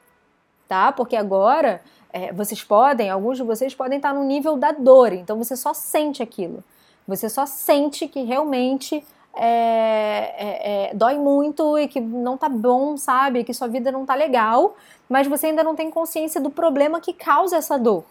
tá? 0.68 0.92
Porque 0.92 1.16
agora 1.16 1.80
é, 2.12 2.32
vocês 2.32 2.62
podem, 2.62 3.10
alguns 3.10 3.38
de 3.38 3.42
vocês 3.42 3.74
podem 3.74 3.96
estar 3.96 4.14
no 4.14 4.24
nível 4.24 4.56
da 4.56 4.72
dor, 4.72 5.12
então 5.12 5.38
você 5.38 5.56
só 5.56 5.72
sente 5.72 6.22
aquilo. 6.22 6.62
Você 7.06 7.28
só 7.28 7.46
sente 7.46 8.08
que 8.08 8.22
realmente 8.22 9.04
é, 9.34 10.34
é, 10.38 10.90
é, 10.90 10.94
dói 10.94 11.18
muito 11.18 11.78
e 11.78 11.86
que 11.86 12.00
não 12.00 12.36
tá 12.36 12.48
bom, 12.48 12.96
sabe? 12.96 13.44
Que 13.44 13.54
sua 13.54 13.68
vida 13.68 13.92
não 13.92 14.04
tá 14.06 14.14
legal, 14.14 14.74
mas 15.08 15.26
você 15.26 15.48
ainda 15.48 15.62
não 15.62 15.76
tem 15.76 15.90
consciência 15.90 16.40
do 16.40 16.50
problema 16.50 17.00
que 17.00 17.12
causa 17.12 17.56
essa 17.56 17.78
dor. 17.78 18.04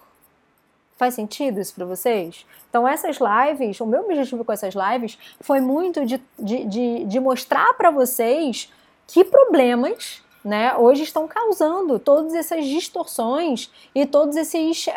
Faz 0.98 1.14
sentido 1.14 1.60
isso 1.60 1.76
para 1.76 1.86
vocês? 1.86 2.46
Então, 2.70 2.88
essas 2.88 3.18
lives, 3.18 3.80
o 3.82 3.86
meu 3.86 4.02
objetivo 4.02 4.46
com 4.46 4.52
essas 4.52 4.74
lives 4.74 5.18
foi 5.42 5.60
muito 5.60 6.06
de, 6.06 6.22
de, 6.40 6.66
de, 6.66 7.06
de 7.06 7.20
mostrar 7.20 7.74
para 7.74 7.92
vocês 7.92 8.72
que 9.08 9.24
problemas 9.24 10.24
né, 10.44 10.76
hoje 10.78 11.02
estão 11.04 11.28
causando 11.28 11.98
todas 11.98 12.34
essas 12.36 12.66
distorções 12.66 13.72
e 13.96 14.06
todas 14.06 14.36
esses, 14.36 14.88
é, 14.90 14.94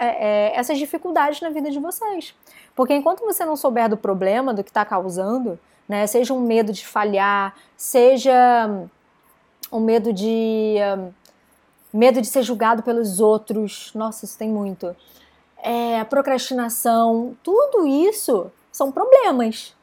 é, 0.50 0.52
essas 0.54 0.78
dificuldades 0.78 1.40
na 1.40 1.48
vida 1.48 1.70
de 1.70 1.78
vocês. 1.78 2.34
Porque 2.76 2.94
enquanto 2.94 3.20
você 3.20 3.44
não 3.44 3.56
souber 3.56 3.88
do 3.88 3.96
problema, 3.96 4.52
do 4.52 4.62
que 4.62 4.70
está 4.70 4.84
causando, 4.84 5.58
né, 5.88 6.06
seja 6.06 6.34
um 6.34 6.40
medo 6.40 6.72
de 6.72 6.86
falhar, 6.86 7.56
seja 7.76 8.68
um 9.72 9.80
medo 9.80 10.12
de 10.12 10.76
um, 10.96 11.12
medo 11.98 12.20
de 12.20 12.26
ser 12.26 12.42
julgado 12.42 12.82
pelos 12.82 13.18
outros, 13.18 13.90
nossa, 13.94 14.26
isso 14.26 14.36
tem 14.36 14.50
muito. 14.50 14.94
É, 15.62 16.04
procrastinação, 16.04 17.36
tudo 17.42 17.86
isso 17.86 18.50
são 18.70 18.92
problemas, 18.92 19.74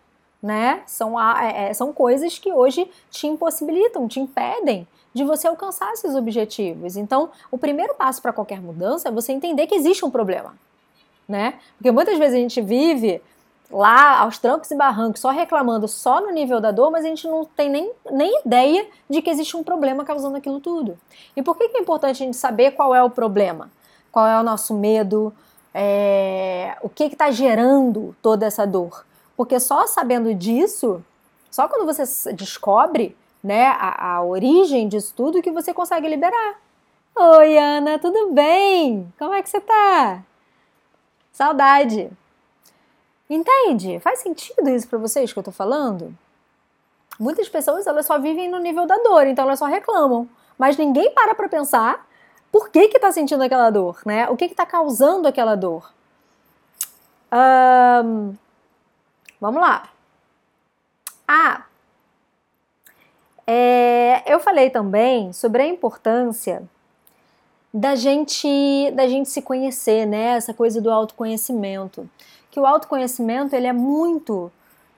né? 0.42 0.84
São, 0.86 1.20
é, 1.20 1.70
é, 1.70 1.74
são 1.74 1.92
coisas 1.92 2.40
que 2.40 2.52
hoje 2.52 2.90
te 3.10 3.28
impossibilitam, 3.28 4.08
te 4.08 4.20
impedem 4.20 4.88
de 5.14 5.24
você 5.24 5.48
alcançar 5.48 5.92
esses 5.94 6.16
objetivos. 6.16 6.96
Então, 6.96 7.30
o 7.52 7.58
primeiro 7.58 7.94
passo 7.96 8.22
para 8.22 8.34
qualquer 8.34 8.62
mudança 8.62 9.10
é 9.10 9.12
você 9.12 9.32
entender 9.32 9.68
que 9.68 9.76
existe 9.76 10.04
um 10.06 10.12
problema 10.12 10.54
né? 11.28 11.56
Porque 11.78 11.92
muitas 11.92 12.18
vezes 12.18 12.36
a 12.36 12.40
gente 12.40 12.62
vive 12.62 13.22
lá 13.70 14.20
aos 14.20 14.38
trancos 14.38 14.70
e 14.70 14.76
barrancos, 14.76 15.22
só 15.22 15.32
reclamando 15.32 15.88
só 15.88 16.22
no 16.22 16.32
nível 16.32 16.62
da 16.62 16.72
dor, 16.72 16.92
mas 16.92 17.04
a 17.04 17.08
gente 17.08 17.28
não 17.28 17.46
tem 17.46 17.70
nem, 17.70 17.92
nem 18.12 18.42
ideia 18.46 18.86
de 19.10 19.22
que 19.22 19.30
existe 19.30 19.58
um 19.58 19.64
problema 19.64 20.06
causando 20.06 20.38
aquilo 20.38 20.60
tudo. 20.60 20.98
E 21.36 21.42
por 21.42 21.58
que, 21.58 21.70
que 21.70 21.78
é 21.78 21.82
importante 21.82 22.22
a 22.22 22.26
gente 22.26 22.38
saber 22.38 22.72
qual 22.72 22.94
é 22.94 23.04
o 23.04 23.10
problema? 23.10 23.70
Qual 24.12 24.28
é 24.28 24.40
o 24.40 24.44
nosso 24.44 24.74
medo? 24.76 25.34
É, 25.78 26.78
o 26.82 26.88
que 26.88 27.04
está 27.04 27.30
gerando 27.32 28.16
toda 28.22 28.46
essa 28.46 28.66
dor? 28.66 29.06
Porque 29.36 29.60
só 29.60 29.86
sabendo 29.86 30.34
disso, 30.34 31.04
só 31.52 31.68
quando 31.68 31.86
você 31.86 32.32
descobre 32.32 33.14
né, 33.44 33.68
a, 33.68 34.14
a 34.14 34.24
origem 34.24 34.88
disso 34.88 35.14
tudo 35.14 35.42
que 35.42 35.52
você 35.52 35.74
consegue 35.74 36.08
liberar. 36.08 36.62
Oi, 37.14 37.58
Ana, 37.58 38.00
tudo 38.00 38.32
bem? 38.32 39.14
Como 39.20 39.34
é 39.34 39.42
que 39.42 39.50
você 39.50 39.60
tá? 39.60 40.24
Saudade. 41.34 42.10
Entende? 43.30 44.00
Faz 44.00 44.20
sentido 44.20 44.70
isso 44.70 44.88
para 44.88 44.98
vocês 44.98 45.34
que 45.34 45.40
eu 45.40 45.44
tô 45.44 45.52
falando? 45.52 46.18
Muitas 47.20 47.50
pessoas 47.50 47.86
elas 47.86 48.06
só 48.06 48.18
vivem 48.18 48.50
no 48.50 48.60
nível 48.60 48.86
da 48.86 48.96
dor, 48.96 49.28
então 49.28 49.44
elas 49.44 49.60
só 49.60 49.66
reclamam, 49.66 50.26
mas 50.58 50.78
ninguém 50.78 51.12
para 51.12 51.36
para 51.36 51.50
pensar 51.50 52.08
por 52.56 52.70
que 52.70 52.88
que 52.88 52.98
tá 52.98 53.12
sentindo 53.12 53.44
aquela 53.44 53.70
dor, 53.70 54.00
né? 54.06 54.30
O 54.30 54.38
que 54.38 54.48
que 54.48 54.56
tá 54.56 54.66
causando 54.66 55.28
aquela 55.28 55.56
dor? 55.56 55.94
Um, 57.30 58.34
vamos 59.42 59.62
lá. 59.62 59.90
Ah, 61.28 61.66
é, 63.46 64.24
eu 64.26 64.40
falei 64.40 64.70
também 64.70 65.34
sobre 65.34 65.64
a 65.64 65.68
importância 65.68 66.64
da 67.74 67.94
gente 67.94 68.90
da 68.92 69.06
gente 69.06 69.28
se 69.28 69.42
conhecer, 69.42 70.06
né? 70.06 70.38
Essa 70.38 70.54
coisa 70.54 70.80
do 70.80 70.90
autoconhecimento, 70.90 72.10
que 72.50 72.58
o 72.58 72.66
autoconhecimento 72.66 73.54
ele 73.54 73.68
é 73.68 73.74
muito 73.74 74.50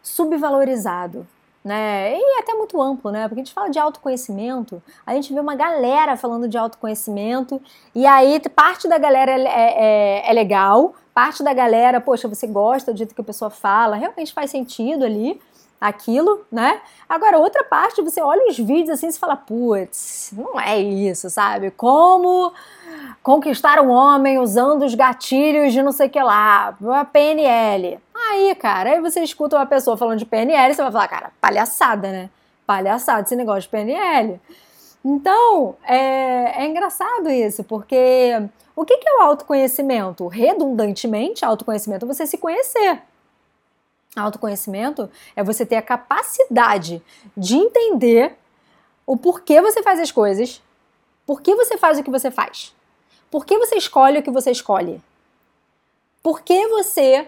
subvalorizado, 0.04 1.28
né? 1.68 2.18
E 2.18 2.40
até 2.40 2.54
muito 2.54 2.82
amplo, 2.82 3.12
né? 3.12 3.28
Porque 3.28 3.42
a 3.42 3.44
gente 3.44 3.54
fala 3.54 3.70
de 3.70 3.78
autoconhecimento, 3.78 4.82
a 5.06 5.14
gente 5.14 5.34
vê 5.34 5.40
uma 5.40 5.56
galera 5.56 6.16
falando 6.18 6.48
de 6.48 6.58
autoconhecimento 6.58 7.62
e 7.94 8.06
aí 8.06 8.40
parte 8.56 8.88
da 8.88 8.98
galera 8.98 9.32
é, 9.32 9.44
é, 9.46 10.30
é 10.30 10.34
legal, 10.34 10.96
parte 11.14 11.44
da 11.44 11.54
galera, 11.54 12.00
poxa, 12.00 12.28
você 12.28 12.48
gosta 12.48 12.92
do 12.92 12.98
jeito 12.98 13.14
que 13.14 13.22
a 13.22 13.24
pessoa 13.24 13.50
fala, 13.50 13.96
realmente 13.96 14.34
faz 14.34 14.50
sentido 14.50 15.04
ali 15.04 15.40
aquilo, 15.80 16.46
né? 16.52 16.82
Agora, 17.08 17.38
outra 17.38 17.64
parte, 17.64 18.02
você 18.02 18.22
olha 18.22 18.50
os 18.50 18.58
vídeos 18.58 18.90
assim 18.90 19.08
e 19.08 19.14
fala, 19.14 19.36
putz, 19.36 20.32
não 20.36 20.60
é 20.60 20.80
isso, 20.80 21.30
sabe? 21.30 21.72
Como 21.72 22.52
conquistar 23.22 23.80
um 23.80 23.90
homem 23.90 24.40
usando 24.40 24.84
os 24.84 24.96
gatilhos 24.96 25.74
de 25.74 25.82
não 25.82 25.92
sei 25.92 26.08
o 26.08 26.10
que 26.10 26.22
lá, 26.22 26.76
a 26.94 27.06
PNL. 27.06 28.00
Aí, 28.30 28.54
cara, 28.56 28.92
aí 28.92 29.02
você 29.02 29.22
escuta 29.22 29.56
uma 29.56 29.66
pessoa 29.66 29.96
falando 29.96 30.20
de 30.20 30.26
PNL, 30.26 30.74
você 30.74 30.82
vai 30.82 30.92
falar, 30.92 31.08
cara, 31.08 31.32
palhaçada, 31.40 32.12
né? 32.12 32.30
Palhaçada 32.66 33.22
esse 33.22 33.36
negócio 33.36 33.62
de 33.62 33.70
PNL. 33.70 34.40
Então, 35.04 35.78
é, 35.84 36.64
é 36.64 36.66
engraçado 36.66 37.30
isso, 37.30 37.64
porque 37.64 38.32
o 38.76 38.86
que, 38.86 38.94
é 38.94 39.18
o 39.18 39.22
autoconhecimento? 39.22 40.28
Redundantemente, 40.28 41.46
autoconhecimento 41.46 42.06
é 42.06 42.08
você 42.08 42.28
se 42.28 42.38
conhecer. 42.38 43.02
Autoconhecimento 44.16 45.10
é 45.36 45.44
você 45.44 45.66
ter 45.66 45.78
a 45.78 45.82
capacidade 45.82 47.02
de 47.36 47.56
entender 47.56 48.36
o 49.06 49.16
porquê 49.16 49.62
você 49.62 49.82
faz 49.82 50.00
as 50.00 50.12
coisas, 50.12 50.62
por 51.26 51.42
que 51.42 51.56
você 51.56 51.78
faz 51.78 51.98
o 51.98 52.04
que 52.04 52.12
você 52.12 52.30
faz, 52.30 52.76
por 53.32 53.46
que 53.46 53.58
você 53.58 53.78
escolhe 53.78 54.20
o 54.20 54.24
que 54.24 54.32
você 54.32 54.52
escolhe, 54.52 55.02
por 56.22 56.42
que 56.42 56.68
você 56.68 57.28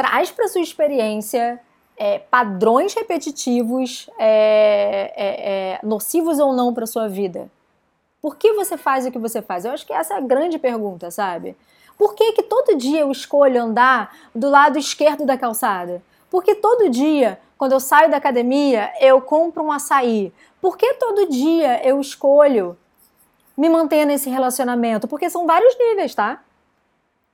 traz 0.00 0.30
para 0.30 0.48
sua 0.48 0.62
experiência 0.62 1.60
é, 1.94 2.18
padrões 2.18 2.94
repetitivos, 2.94 4.08
é, 4.18 5.12
é, 5.14 5.72
é 5.74 5.80
nocivos 5.82 6.38
ou 6.38 6.54
não 6.54 6.72
para 6.72 6.86
sua 6.86 7.06
vida. 7.06 7.50
Por 8.22 8.36
que 8.36 8.54
você 8.54 8.78
faz 8.78 9.04
o 9.04 9.10
que 9.10 9.18
você 9.18 9.42
faz? 9.42 9.66
Eu 9.66 9.72
acho 9.72 9.86
que 9.86 9.92
essa 9.92 10.14
é 10.14 10.16
a 10.16 10.20
grande 10.22 10.58
pergunta, 10.58 11.10
sabe? 11.10 11.54
Por 11.98 12.14
que, 12.14 12.32
que 12.32 12.42
todo 12.42 12.78
dia 12.78 13.00
eu 13.00 13.12
escolho 13.12 13.62
andar 13.62 14.16
do 14.34 14.48
lado 14.48 14.78
esquerdo 14.78 15.26
da 15.26 15.36
calçada? 15.36 16.02
Porque 16.30 16.54
todo 16.54 16.88
dia, 16.88 17.38
quando 17.58 17.72
eu 17.72 17.80
saio 17.80 18.10
da 18.10 18.16
academia, 18.16 18.90
eu 19.02 19.20
compro 19.20 19.62
um 19.62 19.70
açaí. 19.70 20.32
Por 20.62 20.78
que 20.78 20.94
todo 20.94 21.28
dia 21.28 21.86
eu 21.86 22.00
escolho 22.00 22.74
me 23.54 23.68
manter 23.68 24.06
nesse 24.06 24.30
relacionamento? 24.30 25.06
Porque 25.06 25.28
são 25.28 25.46
vários 25.46 25.76
níveis, 25.76 26.14
tá? 26.14 26.42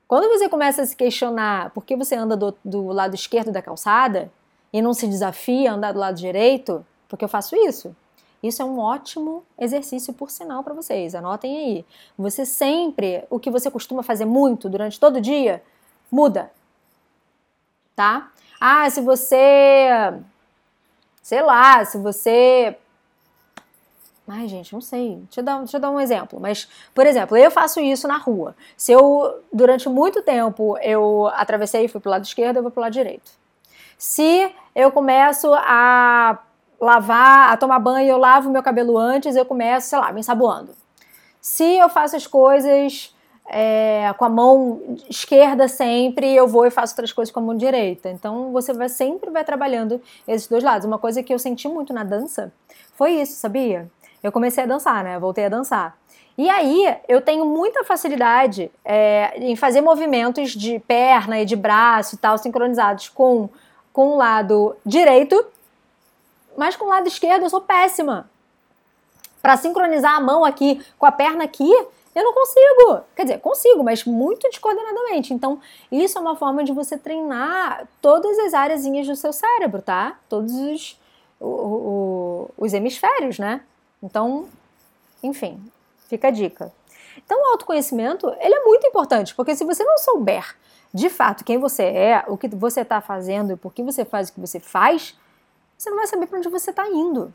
Quando 0.09 0.29
você 0.29 0.49
começa 0.49 0.83
a 0.83 0.87
se 0.87 0.95
questionar 0.95 1.71
por 1.71 1.85
que 1.85 1.97
você 1.97 2.15
anda 2.15 2.37
do, 2.37 2.57
do 2.65 2.87
lado 2.89 3.15
esquerdo 3.15 3.51
da 3.51 3.61
calçada 3.61 4.31
e 4.73 4.81
não 4.81 4.95
se 4.95 5.07
desafia 5.07 5.71
a 5.71 5.75
andar 5.75 5.93
do 5.93 5.99
lado 5.99 6.17
direito, 6.17 6.85
porque 7.09 7.25
eu 7.25 7.29
faço 7.29 7.57
isso. 7.57 7.95
Isso 8.43 8.63
é 8.63 8.65
um 8.65 8.79
ótimo 8.79 9.43
exercício, 9.59 10.13
por 10.13 10.31
sinal, 10.31 10.63
para 10.63 10.75
vocês. 10.75 11.15
Anotem 11.15 11.57
aí. 11.57 11.85
Você 12.17 12.47
sempre, 12.47 13.25
o 13.31 13.41
que 13.41 13.51
você 13.51 13.71
costuma 13.71 14.03
fazer 14.03 14.25
muito 14.25 14.69
durante 14.69 15.01
todo 15.01 15.17
o 15.17 15.21
dia, 15.21 15.63
muda. 16.11 16.53
Tá? 17.95 18.31
Ah, 18.61 18.89
se 18.91 19.01
você. 19.01 19.89
Sei 21.23 21.43
lá, 21.43 21.85
se 21.85 21.99
você. 21.99 22.77
Ai, 24.29 24.49
gente, 24.49 24.73
não 24.73 24.81
sei. 24.81 25.17
Deixa 25.25 25.41
eu, 25.41 25.45
dar, 25.45 25.59
deixa 25.59 25.77
eu 25.77 25.81
dar 25.81 25.91
um 25.91 26.01
exemplo. 26.01 26.41
Mas, 26.41 26.69
por 26.95 27.07
exemplo, 27.07 27.37
eu 27.37 27.51
faço 27.51 27.79
isso 27.81 28.09
na 28.09 28.19
rua. 28.19 28.57
Se 28.77 28.91
eu, 28.91 29.41
durante 29.53 29.89
muito 29.89 30.21
tempo, 30.21 30.77
eu 30.79 31.29
atravessei 31.29 31.85
e 31.85 31.89
fui 31.89 32.01
pro 32.01 32.11
lado 32.11 32.25
esquerdo, 32.25 32.57
eu 32.57 32.63
vou 32.63 32.73
pro 32.73 32.81
lado 32.81 32.93
direito. 32.93 33.31
Se 33.97 34.53
eu 34.75 34.91
começo 34.91 35.53
a 35.55 36.39
lavar, 36.81 37.53
a 37.53 37.57
tomar 37.57 37.79
banho, 37.79 38.09
eu 38.09 38.19
lavo 38.19 38.51
meu 38.51 38.63
cabelo 38.63 38.99
antes, 38.99 39.37
eu 39.37 39.45
começo, 39.45 39.89
sei 39.89 39.99
lá, 39.99 40.13
me 40.13 40.21
ensaboando. 40.21 40.73
Se 41.41 41.77
eu 41.79 41.89
faço 41.89 42.17
as 42.17 42.27
coisas 42.27 43.15
é, 43.49 44.13
com 44.19 44.25
a 44.25 44.29
mão 44.29 44.97
esquerda 45.09 45.69
sempre, 45.69 46.35
eu 46.35 46.49
vou 46.49 46.67
e 46.67 46.71
faço 46.71 46.95
outras 46.95 47.13
coisas 47.13 47.33
com 47.33 47.41
a 47.41 47.43
mão 47.43 47.57
direita. 47.57 48.11
Então 48.11 48.53
você 48.53 48.73
vai 48.73 48.89
sempre 48.89 49.31
vai 49.31 49.45
trabalhando 49.45 50.01
esses 50.27 50.49
dois 50.49 50.65
lados. 50.65 50.85
Uma 50.85 50.99
coisa 50.99 51.23
que 51.23 51.33
eu 51.33 51.39
senti 51.39 51.69
muito 51.69 51.93
na 51.93 52.03
dança 52.03 52.53
foi 52.95 53.13
isso, 53.13 53.35
sabia? 53.35 53.89
Eu 54.23 54.33
comecei 54.33 54.65
a 54.65 54.67
dançar, 54.67 55.05
né? 55.05 55.19
Voltei 55.19 55.47
a 55.47 55.49
dançar. 55.49 55.97
E 56.39 56.51
aí 56.51 56.97
eu 57.09 57.21
tenho 57.21 57.45
muita 57.45 57.83
facilidade 57.85 58.71
é, 58.85 59.39
em 59.39 59.57
fazer 59.57 59.81
movimentos 59.81 60.51
de 60.51 60.79
perna 60.81 61.41
e 61.41 61.45
de 61.45 61.57
braço 61.57 62.15
e 62.15 62.19
tal, 62.19 62.37
sincronizados 62.37 63.09
com, 63.09 63.49
com 63.93 64.09
o 64.09 64.17
lado 64.17 64.77
direito 64.85 65.47
mas 66.57 66.75
com 66.75 66.87
o 66.87 66.89
lado 66.89 67.07
esquerdo 67.07 67.43
eu 67.43 67.51
sou 67.51 67.61
péssima. 67.61 68.29
Para 69.43 69.57
sincronizar 69.57 70.17
a 70.17 70.21
mão 70.21 70.45
aqui 70.45 70.85
com 70.99 71.07
a 71.07 71.13
perna 71.13 71.45
aqui, 71.45 71.71
eu 72.15 72.25
não 72.25 72.33
consigo. 72.33 73.03
Quer 73.15 73.23
dizer, 73.25 73.41
consigo, 73.41 73.85
mas 73.85 74.05
muito 74.05 74.49
descoordenadamente. 74.49 75.35
Então, 75.35 75.61
isso 75.93 76.19
é 76.19 76.21
uma 76.21 76.35
forma 76.35 76.65
de 76.65 76.73
você 76.73 76.97
treinar 76.97 77.87
todas 78.01 78.39
as 78.39 78.55
áreas 78.55 78.85
do 78.85 79.15
seu 79.15 79.33
cérebro, 79.33 79.83
tá? 79.83 80.19
Todos 80.29 80.53
os, 80.55 81.01
o, 81.39 81.47
o, 81.47 82.51
os 82.57 82.73
hemisférios, 82.73 83.39
né? 83.39 83.61
Então, 84.03 84.49
enfim, 85.23 85.61
fica 86.09 86.29
a 86.29 86.31
dica. 86.31 86.73
Então, 87.25 87.41
o 87.41 87.53
autoconhecimento, 87.53 88.29
ele 88.41 88.55
é 88.55 88.65
muito 88.65 88.87
importante, 88.87 89.35
porque 89.35 89.55
se 89.55 89.65
você 89.65 89.83
não 89.85 89.99
souber 89.99 90.57
de 90.93 91.11
fato 91.11 91.45
quem 91.45 91.59
você 91.59 91.83
é, 91.83 92.25
o 92.27 92.37
que 92.37 92.49
você 92.49 92.81
está 92.81 93.01
fazendo 93.01 93.53
e 93.53 93.57
por 93.57 93.73
que 93.73 93.83
você 93.83 94.05
faz 94.05 94.29
o 94.29 94.33
que 94.33 94.41
você 94.41 94.61
faz, 94.61 95.15
você 95.77 95.91
não 95.91 95.97
vai 95.99 96.07
saber 96.07 96.27
para 96.27 96.39
onde 96.39 96.49
você 96.49 96.71
está 96.71 96.89
indo. 96.89 97.35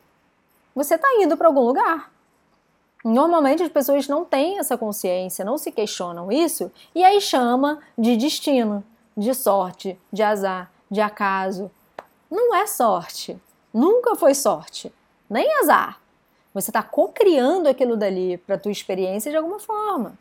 Você 0.76 0.96
está 0.96 1.08
indo 1.22 1.38
para 1.38 1.48
algum 1.48 1.62
lugar. 1.62 2.12
Normalmente 3.04 3.64
as 3.64 3.70
pessoas 3.70 4.08
não 4.08 4.24
têm 4.24 4.60
essa 4.60 4.78
consciência, 4.78 5.46
não 5.46 5.58
se 5.58 5.72
questionam 5.72 6.32
isso 6.32 6.72
e 6.94 7.04
aí 7.04 7.20
chama 7.20 7.80
de 7.98 8.16
destino, 8.16 8.84
de 9.18 9.34
sorte, 9.34 10.00
de 10.12 10.24
azar, 10.24 10.72
de 10.90 11.02
acaso. 11.02 11.70
Não 12.30 12.56
é 12.56 12.66
sorte. 12.68 13.40
Nunca 13.74 14.16
foi 14.16 14.34
sorte, 14.34 14.94
nem 15.30 15.52
azar. 15.60 16.01
Você 16.54 16.70
está 16.70 16.84
co-criando 16.84 17.70
aquilo 17.70 17.96
dali 17.96 18.38
para 18.38 18.56
a 18.56 18.60
tua 18.60 18.72
experiência 18.72 19.32
de 19.32 19.38
alguma 19.38 19.60
forma. 19.60 20.14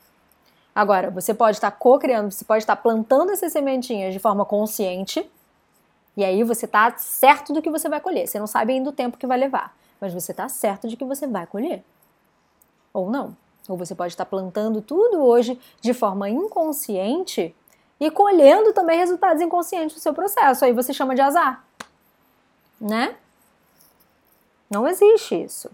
Agora, 0.74 1.10
você 1.10 1.34
pode 1.34 1.56
estar 1.56 1.70
tá 1.70 1.76
co-criando, 1.76 2.30
você 2.30 2.44
pode 2.44 2.62
estar 2.62 2.76
tá 2.76 2.82
plantando 2.82 3.32
essas 3.32 3.52
sementinhas 3.52 4.12
de 4.12 4.20
forma 4.20 4.44
consciente 4.44 5.28
e 6.16 6.24
aí 6.24 6.44
você 6.44 6.66
tá 6.66 6.92
certo 6.96 7.52
do 7.52 7.60
que 7.60 7.70
você 7.70 7.88
vai 7.88 8.00
colher. 8.00 8.28
Você 8.28 8.38
não 8.38 8.46
sabe 8.46 8.72
ainda 8.72 8.90
o 8.90 8.92
tempo 8.92 9.18
que 9.18 9.26
vai 9.26 9.38
levar, 9.38 9.76
mas 10.00 10.14
você 10.14 10.32
tá 10.32 10.48
certo 10.48 10.86
de 10.86 10.96
que 10.96 11.04
você 11.04 11.26
vai 11.26 11.46
colher. 11.46 11.82
Ou 12.92 13.10
não. 13.10 13.36
Ou 13.68 13.76
você 13.76 13.94
pode 13.94 14.12
estar 14.12 14.24
plantando 14.24 14.80
tudo 14.80 15.22
hoje 15.24 15.58
de 15.80 15.92
forma 15.92 16.28
inconsciente 16.28 17.54
e 17.98 18.10
colhendo 18.10 18.72
também 18.72 18.98
resultados 18.98 19.42
inconscientes 19.42 19.96
do 19.96 20.00
seu 20.00 20.14
processo. 20.14 20.64
Aí 20.64 20.72
você 20.72 20.92
chama 20.92 21.14
de 21.14 21.20
azar. 21.20 21.64
Né? 22.80 23.16
Não 24.70 24.86
existe 24.86 25.34
isso. 25.34 25.70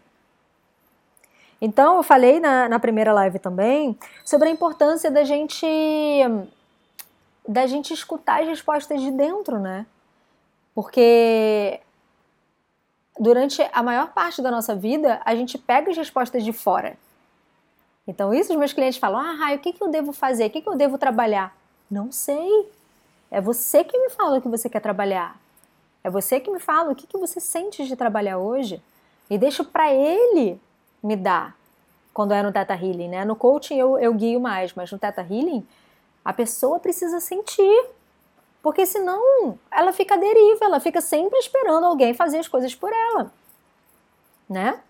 Então, 1.60 1.96
eu 1.96 2.02
falei 2.02 2.38
na, 2.38 2.68
na 2.68 2.78
primeira 2.78 3.12
live 3.12 3.38
também 3.38 3.98
sobre 4.24 4.48
a 4.48 4.52
importância 4.52 5.10
da 5.10 5.24
gente 5.24 5.66
da 7.48 7.66
gente 7.66 7.94
escutar 7.94 8.42
as 8.42 8.48
respostas 8.48 9.00
de 9.00 9.10
dentro, 9.10 9.58
né? 9.58 9.86
Porque 10.74 11.80
durante 13.18 13.66
a 13.72 13.82
maior 13.82 14.12
parte 14.12 14.42
da 14.42 14.50
nossa 14.50 14.74
vida, 14.74 15.20
a 15.24 15.34
gente 15.34 15.56
pega 15.56 15.90
as 15.90 15.96
respostas 15.96 16.44
de 16.44 16.52
fora. 16.52 16.98
Então, 18.06 18.34
isso 18.34 18.52
os 18.52 18.58
meus 18.58 18.72
clientes 18.72 18.98
falam: 18.98 19.20
ah, 19.20 19.32
Raio, 19.32 19.58
o 19.58 19.60
que, 19.60 19.72
que 19.72 19.82
eu 19.82 19.88
devo 19.88 20.12
fazer? 20.12 20.46
O 20.46 20.50
que, 20.50 20.60
que 20.60 20.68
eu 20.68 20.76
devo 20.76 20.98
trabalhar? 20.98 21.56
Não 21.90 22.12
sei. 22.12 22.70
É 23.30 23.40
você 23.40 23.82
que 23.82 23.98
me 23.98 24.10
fala 24.10 24.38
o 24.38 24.42
que 24.42 24.48
você 24.48 24.68
quer 24.68 24.80
trabalhar. 24.80 25.40
É 26.04 26.10
você 26.10 26.38
que 26.38 26.50
me 26.50 26.60
fala 26.60 26.92
o 26.92 26.94
que, 26.94 27.06
que 27.06 27.18
você 27.18 27.40
sente 27.40 27.84
de 27.84 27.96
trabalhar 27.96 28.38
hoje. 28.38 28.80
E 29.28 29.36
deixo 29.36 29.64
para 29.64 29.92
ele 29.92 30.60
me 31.02 31.16
dar 31.16 31.56
quando 32.16 32.32
é 32.32 32.42
no 32.42 32.50
Teta 32.50 32.74
Healing, 32.74 33.08
né? 33.08 33.24
No 33.24 33.36
coaching 33.36 33.76
eu, 33.76 33.98
eu 33.98 34.14
guio 34.14 34.40
mais, 34.40 34.72
mas 34.72 34.90
no 34.90 34.98
Teta 34.98 35.20
Healing 35.20 35.66
a 36.24 36.32
pessoa 36.32 36.80
precisa 36.80 37.20
sentir. 37.20 37.90
Porque 38.62 38.84
senão 38.84 39.58
ela 39.70 39.92
fica 39.92 40.14
à 40.14 40.18
deriva, 40.18 40.64
ela 40.64 40.80
fica 40.80 41.00
sempre 41.00 41.38
esperando 41.38 41.84
alguém 41.84 42.14
fazer 42.14 42.38
as 42.38 42.48
coisas 42.48 42.74
por 42.74 42.90
ela. 42.90 43.30
Né? 44.48 44.80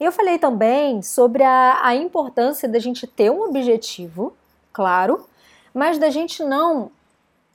Eu 0.00 0.10
falei 0.10 0.38
também 0.38 1.02
sobre 1.02 1.42
a, 1.42 1.80
a 1.86 1.94
importância 1.94 2.66
da 2.66 2.78
gente 2.78 3.06
ter 3.06 3.30
um 3.30 3.42
objetivo, 3.42 4.34
claro, 4.72 5.28
mas 5.74 5.98
da 5.98 6.08
gente 6.08 6.42
não 6.42 6.90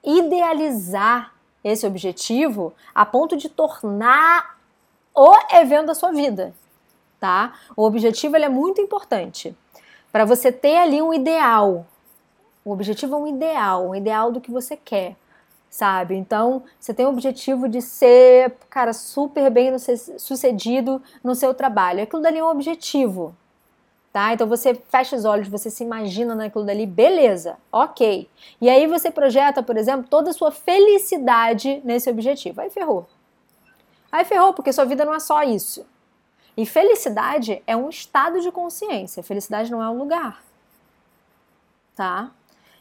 idealizar 0.03 1.33
esse 1.63 1.87
objetivo 1.87 2.71
a 2.93 3.03
ponto 3.03 3.35
de 3.35 3.49
tornar 3.49 4.54
o 5.15 5.33
evento 5.55 5.87
da 5.87 5.95
sua 5.95 6.11
vida, 6.11 6.53
tá? 7.19 7.53
O 7.75 7.83
objetivo 7.83 8.35
é 8.35 8.49
muito 8.49 8.81
importante 8.81 9.55
para 10.11 10.25
você 10.25 10.51
ter 10.51 10.77
ali 10.77 11.01
um 11.01 11.13
ideal. 11.13 11.85
O 12.63 12.71
objetivo 12.71 13.15
é 13.15 13.17
um 13.17 13.27
ideal, 13.27 13.89
um 13.89 13.95
ideal 13.95 14.31
do 14.31 14.41
que 14.41 14.51
você 14.51 14.75
quer 14.75 15.15
sabe? 15.75 16.15
Então, 16.15 16.63
você 16.79 16.93
tem 16.93 17.05
o 17.05 17.09
objetivo 17.09 17.67
de 17.67 17.81
ser, 17.81 18.53
cara, 18.69 18.93
super 18.93 19.51
bem 19.51 19.77
sucedido 20.17 21.01
no 21.21 21.35
seu 21.35 21.53
trabalho. 21.53 22.01
Aquilo 22.01 22.21
dali 22.21 22.37
é 22.37 22.43
um 22.43 22.49
objetivo, 22.49 23.35
tá? 24.13 24.33
Então 24.33 24.47
você 24.47 24.73
fecha 24.73 25.17
os 25.17 25.25
olhos, 25.25 25.49
você 25.49 25.69
se 25.69 25.83
imagina 25.83 26.33
naquilo 26.33 26.63
dali, 26.63 26.85
beleza, 26.85 27.57
ok. 27.69 28.29
E 28.61 28.69
aí 28.69 28.87
você 28.87 29.11
projeta, 29.11 29.61
por 29.61 29.75
exemplo, 29.75 30.07
toda 30.09 30.29
a 30.29 30.33
sua 30.33 30.49
felicidade 30.49 31.81
nesse 31.83 32.09
objetivo. 32.09 32.61
Aí 32.61 32.69
ferrou. 32.69 33.05
Aí 34.11 34.23
ferrou, 34.25 34.53
porque 34.53 34.71
sua 34.71 34.85
vida 34.85 35.03
não 35.03 35.13
é 35.13 35.19
só 35.19 35.43
isso. 35.43 35.85
E 36.57 36.65
felicidade 36.65 37.61
é 37.67 37.75
um 37.75 37.89
estado 37.89 38.39
de 38.39 38.51
consciência, 38.51 39.21
felicidade 39.21 39.71
não 39.71 39.83
é 39.83 39.89
um 39.89 39.97
lugar. 39.97 40.41
Tá? 41.95 42.31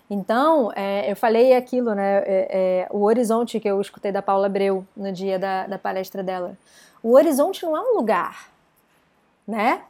Então, 0.09 0.71
é, 0.77 1.11
eu 1.11 1.17
falei 1.17 1.55
aquilo, 1.55 1.95
né? 1.95 2.19
É, 2.19 2.25
é, 2.27 2.89
o 2.91 3.03
horizonte 3.03 3.59
que 3.59 3.69
eu 3.69 3.81
escutei 3.81 4.13
da 4.13 4.23
Paula 4.23 4.47
Abreu 4.47 4.87
no 4.97 5.11
dia 5.11 5.39
da, 5.39 5.67
da 5.67 5.79
palestra 5.79 6.23
dela. 6.23 6.57
O 7.03 7.15
horizonte 7.15 7.65
não 7.65 7.77
é 7.77 7.81
um 7.81 7.97
lugar, 7.97 8.51
né? 9.47 9.83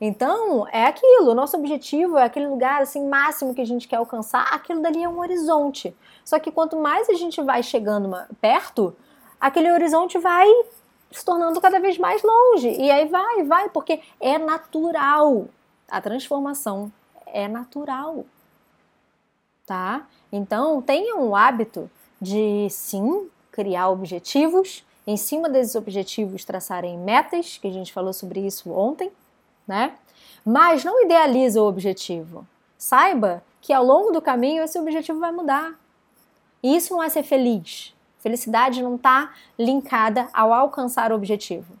Então, 0.00 0.66
é 0.68 0.86
aquilo, 0.86 1.30
o 1.30 1.34
nosso 1.34 1.56
objetivo 1.56 2.16
é 2.16 2.24
aquele 2.24 2.46
lugar 2.46 2.82
assim 2.82 3.06
máximo 3.08 3.54
que 3.54 3.60
a 3.60 3.66
gente 3.66 3.88
quer 3.88 3.96
alcançar, 3.96 4.42
aquilo 4.52 4.80
dali 4.80 5.02
é 5.02 5.08
um 5.08 5.18
horizonte. 5.18 5.94
Só 6.24 6.38
que 6.38 6.52
quanto 6.52 6.76
mais 6.76 7.08
a 7.08 7.14
gente 7.14 7.42
vai 7.42 7.62
chegando 7.62 8.16
perto, 8.40 8.94
aquele 9.40 9.70
horizonte 9.70 10.18
vai 10.18 10.46
se 11.10 11.24
tornando 11.24 11.60
cada 11.60 11.80
vez 11.80 11.98
mais 11.98 12.22
longe. 12.22 12.68
E 12.68 12.90
aí 12.90 13.08
vai, 13.08 13.44
vai, 13.44 13.68
porque 13.70 14.00
é 14.20 14.38
natural. 14.38 15.46
A 15.90 16.00
transformação 16.00 16.92
é 17.26 17.48
natural 17.48 18.24
tá? 19.68 20.06
Então, 20.32 20.80
tenham 20.80 21.28
o 21.28 21.36
hábito 21.36 21.90
de 22.20 22.66
sim 22.70 23.28
criar 23.52 23.90
objetivos, 23.90 24.82
em 25.06 25.16
cima 25.16 25.48
desses 25.48 25.74
objetivos 25.74 26.44
traçarem 26.44 26.98
metas, 26.98 27.58
que 27.58 27.68
a 27.68 27.72
gente 27.72 27.92
falou 27.92 28.14
sobre 28.14 28.40
isso 28.40 28.70
ontem, 28.70 29.12
né? 29.66 29.94
Mas 30.44 30.84
não 30.84 31.04
idealize 31.04 31.58
o 31.58 31.64
objetivo. 31.64 32.46
Saiba 32.78 33.42
que 33.60 33.72
ao 33.72 33.84
longo 33.84 34.10
do 34.10 34.22
caminho 34.22 34.62
esse 34.62 34.78
objetivo 34.78 35.20
vai 35.20 35.32
mudar. 35.32 35.78
E 36.62 36.74
isso 36.74 36.94
não 36.94 37.02
é 37.02 37.08
ser 37.08 37.22
feliz. 37.22 37.94
Felicidade 38.28 38.82
não 38.82 38.96
está 38.96 39.32
linkada 39.58 40.28
ao 40.34 40.52
alcançar 40.52 41.12
o 41.12 41.14
objetivo. 41.14 41.72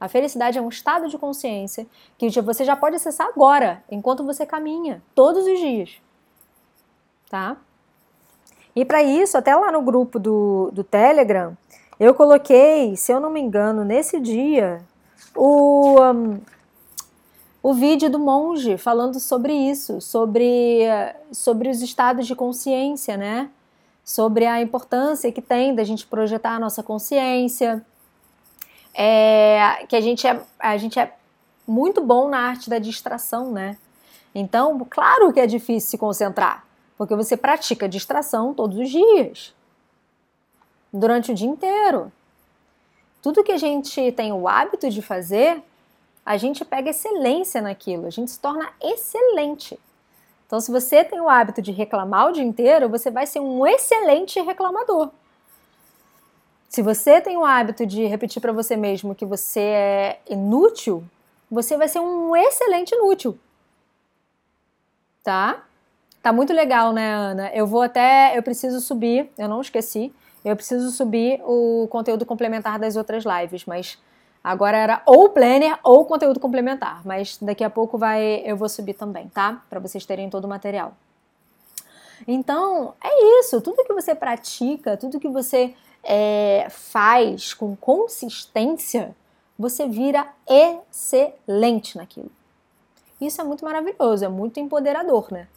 A 0.00 0.08
felicidade 0.08 0.58
é 0.58 0.60
um 0.60 0.68
estado 0.68 1.08
de 1.08 1.16
consciência 1.16 1.86
que 2.18 2.28
você 2.40 2.64
já 2.64 2.74
pode 2.74 2.96
acessar 2.96 3.28
agora, 3.28 3.84
enquanto 3.88 4.24
você 4.24 4.44
caminha, 4.44 5.00
todos 5.14 5.46
os 5.46 5.58
dias 5.58 6.00
tá? 7.28 7.56
E 8.74 8.84
para 8.84 9.02
isso, 9.02 9.38
até 9.38 9.54
lá 9.54 9.72
no 9.72 9.82
grupo 9.82 10.18
do, 10.18 10.70
do 10.72 10.84
Telegram, 10.84 11.56
eu 11.98 12.14
coloquei, 12.14 12.96
se 12.96 13.12
eu 13.12 13.20
não 13.20 13.30
me 13.30 13.40
engano, 13.40 13.84
nesse 13.84 14.20
dia, 14.20 14.82
o, 15.34 15.96
um, 16.00 16.40
o 17.62 17.72
vídeo 17.72 18.10
do 18.10 18.18
monge 18.18 18.76
falando 18.76 19.18
sobre 19.18 19.52
isso, 19.52 20.00
sobre, 20.00 20.80
sobre 21.32 21.70
os 21.70 21.80
estados 21.80 22.26
de 22.26 22.34
consciência, 22.34 23.16
né? 23.16 23.50
Sobre 24.06 24.46
a 24.46 24.62
importância 24.62 25.32
que 25.32 25.42
tem 25.42 25.74
da 25.74 25.82
gente 25.82 26.06
projetar 26.06 26.52
a 26.52 26.60
nossa 26.60 26.80
consciência, 26.80 27.84
é, 28.94 29.84
que 29.88 29.96
a 29.96 30.00
gente 30.00 30.26
é, 30.26 30.40
a 30.58 30.76
gente 30.76 30.98
é 30.98 31.12
muito 31.66 32.00
bom 32.00 32.28
na 32.28 32.38
arte 32.38 32.70
da 32.70 32.78
distração, 32.78 33.50
né? 33.50 33.76
Então, 34.32 34.86
claro 34.88 35.32
que 35.32 35.40
é 35.40 35.46
difícil 35.46 35.90
se 35.90 35.98
concentrar. 35.98 36.64
Porque 36.96 37.16
você 37.16 37.36
pratica 37.36 37.88
distração 37.88 38.54
todos 38.54 38.78
os 38.78 38.88
dias, 38.88 39.52
durante 40.92 41.32
o 41.32 41.34
dia 41.34 41.48
inteiro. 41.48 42.12
Tudo 43.20 43.42
que 43.42 43.52
a 43.52 43.58
gente 43.58 44.12
tem 44.12 44.32
o 44.32 44.46
hábito 44.46 44.88
de 44.88 45.02
fazer, 45.02 45.62
a 46.24 46.36
gente 46.36 46.64
pega 46.64 46.90
excelência 46.90 47.60
naquilo, 47.60 48.06
a 48.06 48.10
gente 48.10 48.30
se 48.30 48.38
torna 48.38 48.70
excelente. 48.80 49.78
Então, 50.46 50.60
se 50.60 50.70
você 50.70 51.02
tem 51.02 51.20
o 51.20 51.28
hábito 51.28 51.60
de 51.60 51.72
reclamar 51.72 52.28
o 52.28 52.32
dia 52.32 52.44
inteiro, 52.44 52.88
você 52.88 53.10
vai 53.10 53.26
ser 53.26 53.40
um 53.40 53.66
excelente 53.66 54.40
reclamador. 54.40 55.10
Se 56.68 56.82
você 56.82 57.20
tem 57.20 57.36
o 57.36 57.44
hábito 57.44 57.84
de 57.84 58.04
repetir 58.06 58.40
para 58.40 58.52
você 58.52 58.76
mesmo 58.76 59.14
que 59.14 59.24
você 59.24 59.60
é 59.60 60.20
inútil, 60.28 61.02
você 61.50 61.76
vai 61.76 61.88
ser 61.88 62.00
um 62.00 62.36
excelente 62.36 62.94
inútil. 62.94 63.38
Tá? 65.22 65.64
Tá 66.22 66.32
muito 66.32 66.52
legal, 66.52 66.92
né, 66.92 67.14
Ana? 67.14 67.50
Eu 67.54 67.66
vou 67.66 67.82
até. 67.82 68.36
Eu 68.36 68.42
preciso 68.42 68.80
subir, 68.80 69.30
eu 69.38 69.48
não 69.48 69.60
esqueci. 69.60 70.12
Eu 70.44 70.54
preciso 70.54 70.90
subir 70.90 71.40
o 71.44 71.88
conteúdo 71.88 72.24
complementar 72.24 72.78
das 72.78 72.94
outras 72.94 73.24
lives, 73.24 73.64
mas 73.64 73.98
agora 74.46 74.78
era 74.78 75.02
ou 75.04 75.28
planner 75.30 75.76
ou 75.82 76.04
conteúdo 76.04 76.38
complementar. 76.38 77.02
Mas 77.04 77.36
daqui 77.42 77.64
a 77.64 77.68
pouco 77.68 77.98
vai, 77.98 78.42
eu 78.44 78.56
vou 78.56 78.68
subir 78.68 78.94
também, 78.94 79.28
tá? 79.28 79.60
Para 79.68 79.80
vocês 79.80 80.06
terem 80.06 80.30
todo 80.30 80.44
o 80.44 80.48
material. 80.48 80.94
Então, 82.28 82.94
é 83.02 83.40
isso. 83.40 83.60
Tudo 83.60 83.84
que 83.84 83.92
você 83.92 84.14
pratica, 84.14 84.96
tudo 84.96 85.18
que 85.18 85.28
você 85.28 85.74
é, 86.04 86.68
faz 86.70 87.52
com 87.52 87.74
consistência, 87.74 89.16
você 89.58 89.88
vira 89.88 90.28
excelente 90.48 91.96
naquilo. 91.96 92.30
Isso 93.20 93.40
é 93.40 93.44
muito 93.44 93.64
maravilhoso, 93.64 94.24
é 94.24 94.28
muito 94.28 94.60
empoderador, 94.60 95.26
né? 95.32 95.48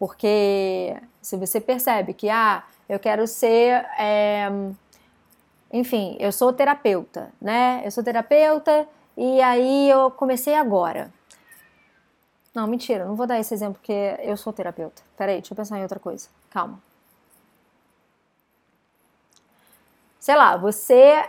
Porque 0.00 0.96
se 1.20 1.36
você 1.36 1.60
percebe 1.60 2.12
que, 2.12 2.28
ah, 2.28 2.64
eu 2.88 2.98
quero 2.98 3.24
ser. 3.28 3.86
É, 3.96 4.50
enfim, 5.72 6.16
eu 6.20 6.30
sou 6.30 6.52
terapeuta, 6.52 7.32
né? 7.40 7.82
Eu 7.84 7.90
sou 7.90 8.04
terapeuta 8.04 8.86
e 9.16 9.40
aí 9.40 9.88
eu 9.88 10.10
comecei 10.10 10.54
agora. 10.54 11.10
Não, 12.54 12.66
mentira, 12.66 13.06
não 13.06 13.16
vou 13.16 13.26
dar 13.26 13.38
esse 13.40 13.54
exemplo 13.54 13.74
porque 13.74 14.16
eu 14.20 14.36
sou 14.36 14.52
terapeuta. 14.52 15.02
Peraí, 15.16 15.36
deixa 15.36 15.52
eu 15.52 15.56
pensar 15.56 15.78
em 15.78 15.82
outra 15.82 15.98
coisa. 15.98 16.28
Calma. 16.50 16.78
Sei 20.20 20.36
lá, 20.36 20.56
você 20.56 21.24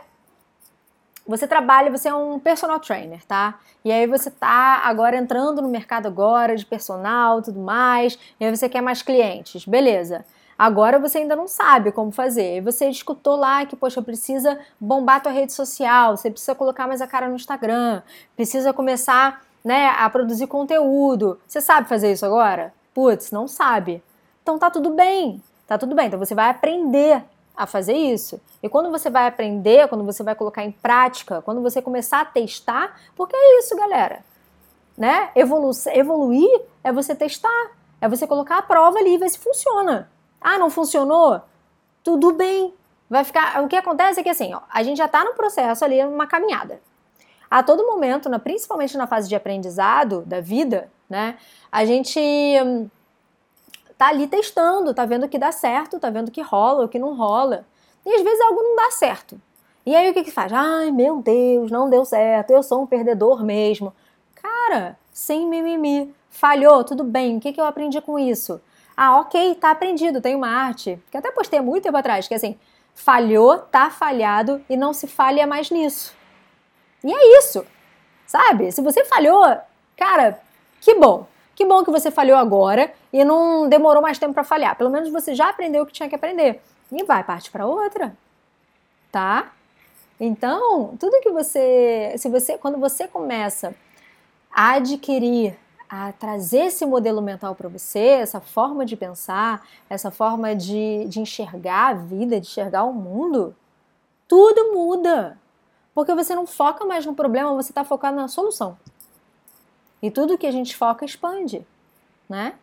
você 1.25 1.47
trabalha, 1.47 1.89
você 1.89 2.09
é 2.09 2.13
um 2.13 2.37
personal 2.37 2.79
trainer, 2.81 3.23
tá? 3.25 3.57
E 3.83 3.91
aí 3.91 4.05
você 4.05 4.29
tá 4.29 4.81
agora 4.83 5.15
entrando 5.15 5.61
no 5.61 5.69
mercado 5.69 6.05
agora 6.05 6.55
de 6.55 6.65
personal, 6.65 7.41
tudo 7.41 7.61
mais, 7.61 8.19
e 8.39 8.45
aí 8.45 8.55
você 8.55 8.67
quer 8.67 8.81
mais 8.81 9.01
clientes, 9.01 9.65
beleza? 9.65 10.25
Agora 10.63 10.97
você 10.97 11.17
ainda 11.17 11.35
não 11.35 11.45
sabe 11.45 11.91
como 11.91 12.09
fazer. 12.09 12.61
Você 12.61 12.87
escutou 12.87 13.35
lá 13.35 13.65
que, 13.65 13.75
poxa, 13.75 14.01
precisa 14.01 14.57
bombar 14.79 15.21
tua 15.21 15.29
rede 15.29 15.51
social, 15.51 16.15
você 16.15 16.31
precisa 16.31 16.55
colocar 16.55 16.87
mais 16.87 17.01
a 17.01 17.07
cara 17.07 17.27
no 17.27 17.35
Instagram, 17.35 18.01
precisa 18.33 18.71
começar, 18.71 19.41
né, 19.61 19.89
a 19.89 20.09
produzir 20.09 20.47
conteúdo. 20.47 21.37
Você 21.45 21.59
sabe 21.59 21.89
fazer 21.89 22.13
isso 22.13 22.25
agora? 22.25 22.73
Putz, 22.93 23.29
não 23.29 23.45
sabe. 23.45 24.01
Então 24.41 24.57
tá 24.57 24.71
tudo 24.71 24.91
bem. 24.91 25.43
Tá 25.67 25.77
tudo 25.77 25.93
bem. 25.93 26.07
Então 26.07 26.17
você 26.17 26.33
vai 26.33 26.49
aprender 26.49 27.21
a 27.57 27.67
fazer 27.67 27.97
isso. 27.97 28.39
E 28.61 28.69
quando 28.69 28.89
você 28.89 29.09
vai 29.09 29.27
aprender, 29.27 29.89
quando 29.89 30.05
você 30.05 30.23
vai 30.23 30.33
colocar 30.33 30.63
em 30.63 30.71
prática, 30.71 31.41
quando 31.41 31.61
você 31.61 31.81
começar 31.81 32.21
a 32.21 32.25
testar, 32.25 33.01
porque 33.17 33.35
é 33.35 33.59
isso, 33.59 33.75
galera. 33.75 34.23
Né? 34.97 35.29
Evolu 35.35 35.71
evoluir 35.93 36.61
é 36.81 36.93
você 36.93 37.13
testar, 37.13 37.71
é 37.99 38.07
você 38.07 38.25
colocar 38.25 38.59
a 38.59 38.61
prova 38.61 38.99
ali 38.99 39.15
e 39.15 39.17
ver 39.17 39.27
se 39.27 39.39
funciona. 39.39 40.09
Ah, 40.43 40.59
não 40.59 40.69
funcionou? 40.69 41.41
Tudo 42.03 42.33
bem. 42.33 42.73
Vai 43.09 43.23
ficar. 43.23 43.63
O 43.63 43.67
que 43.67 43.75
acontece 43.75 44.19
é 44.19 44.23
que 44.23 44.29
assim, 44.29 44.53
ó, 44.53 44.61
a 44.69 44.83
gente 44.83 44.97
já 44.97 45.05
está 45.05 45.23
no 45.23 45.33
processo 45.33 45.85
ali, 45.85 46.03
numa 46.03 46.27
caminhada. 46.27 46.81
A 47.49 47.61
todo 47.61 47.85
momento, 47.85 48.29
na, 48.29 48.39
principalmente 48.39 48.97
na 48.97 49.07
fase 49.07 49.29
de 49.29 49.35
aprendizado 49.35 50.23
da 50.25 50.41
vida, 50.41 50.91
né? 51.09 51.37
A 51.71 51.85
gente 51.85 52.19
hum, 52.19 52.89
tá 53.97 54.07
ali 54.07 54.27
testando, 54.27 54.93
tá 54.93 55.05
vendo 55.05 55.25
o 55.25 55.29
que 55.29 55.37
dá 55.37 55.51
certo, 55.51 55.99
tá 55.99 56.09
vendo 56.09 56.29
o 56.29 56.31
que 56.31 56.41
rola, 56.41 56.85
o 56.85 56.89
que 56.89 56.97
não 56.99 57.15
rola. 57.15 57.65
E 58.05 58.13
às 58.15 58.21
vezes 58.21 58.41
algo 58.41 58.61
não 58.61 58.75
dá 58.75 58.91
certo. 58.91 59.39
E 59.85 59.95
aí 59.95 60.09
o 60.09 60.13
que 60.13 60.23
que 60.23 60.31
faz? 60.31 60.51
Ai, 60.51 60.91
meu 60.91 61.21
Deus, 61.21 61.69
não 61.69 61.89
deu 61.89 62.03
certo, 62.05 62.51
eu 62.51 62.63
sou 62.63 62.81
um 62.81 62.87
perdedor 62.87 63.43
mesmo. 63.43 63.93
Cara, 64.33 64.97
sem 65.11 65.47
mimimi, 65.47 66.13
falhou, 66.29 66.83
tudo 66.83 67.03
bem, 67.03 67.37
o 67.37 67.39
que 67.39 67.53
que 67.53 67.61
eu 67.61 67.65
aprendi 67.65 68.01
com 68.01 68.17
isso? 68.17 68.59
Ah, 68.95 69.19
ok, 69.19 69.55
tá 69.55 69.71
aprendido, 69.71 70.21
tem 70.21 70.35
uma 70.35 70.47
arte, 70.47 71.01
que 71.09 71.17
até 71.17 71.31
postei 71.31 71.59
muito 71.61 71.83
tempo 71.83 71.97
atrás, 71.97 72.27
que 72.27 72.33
é 72.33 72.37
assim, 72.37 72.57
falhou, 72.93 73.57
tá 73.57 73.89
falhado 73.89 74.63
e 74.69 74.77
não 74.77 74.93
se 74.93 75.07
falha 75.07 75.47
mais 75.47 75.71
nisso. 75.71 76.15
E 77.03 77.11
é 77.11 77.39
isso, 77.39 77.65
sabe? 78.25 78.71
Se 78.71 78.81
você 78.81 79.03
falhou, 79.03 79.43
cara, 79.97 80.39
que 80.79 80.95
bom. 80.95 81.27
Que 81.55 81.65
bom 81.65 81.83
que 81.83 81.91
você 81.91 82.09
falhou 82.09 82.37
agora 82.37 82.91
e 83.11 83.23
não 83.23 83.69
demorou 83.69 84.01
mais 84.01 84.17
tempo 84.17 84.33
para 84.33 84.43
falhar. 84.43 84.75
Pelo 84.75 84.89
menos 84.89 85.09
você 85.11 85.35
já 85.35 85.49
aprendeu 85.49 85.83
o 85.83 85.85
que 85.85 85.93
tinha 85.93 86.09
que 86.09 86.15
aprender. 86.15 86.61
E 86.91 87.03
vai 87.03 87.23
parte 87.23 87.51
para 87.51 87.65
outra. 87.65 88.15
Tá? 89.11 89.51
Então, 90.19 90.95
tudo 90.99 91.21
que 91.21 91.31
você, 91.31 92.15
se 92.17 92.29
você, 92.29 92.57
quando 92.57 92.79
você 92.79 93.07
começa 93.07 93.75
a 94.51 94.73
adquirir, 94.73 95.55
a 95.95 96.11
trazer 96.11 96.65
esse 96.65 96.83
modelo 96.87 97.21
mental 97.21 97.53
para 97.53 97.69
você, 97.69 97.99
essa 97.99 98.41
forma 98.41 98.83
de 98.83 98.95
pensar, 98.95 99.63
essa 99.87 100.09
forma 100.09 100.55
de, 100.55 101.05
de 101.05 101.19
enxergar 101.19 101.89
a 101.89 101.93
vida, 101.93 102.41
de 102.41 102.47
enxergar 102.47 102.83
o 102.83 102.91
mundo, 102.91 103.55
tudo 104.27 104.73
muda. 104.73 105.37
Porque 105.93 106.15
você 106.15 106.33
não 106.33 106.47
foca 106.47 106.83
mais 106.83 107.05
no 107.05 107.13
problema, 107.13 107.53
você 107.53 107.71
está 107.71 107.83
focado 107.83 108.17
na 108.17 108.27
solução. 108.27 108.75
E 110.01 110.09
tudo 110.09 110.35
que 110.35 110.47
a 110.47 110.51
gente 110.51 110.75
foca 110.75 111.05
expande, 111.05 111.63
né? 112.27 112.55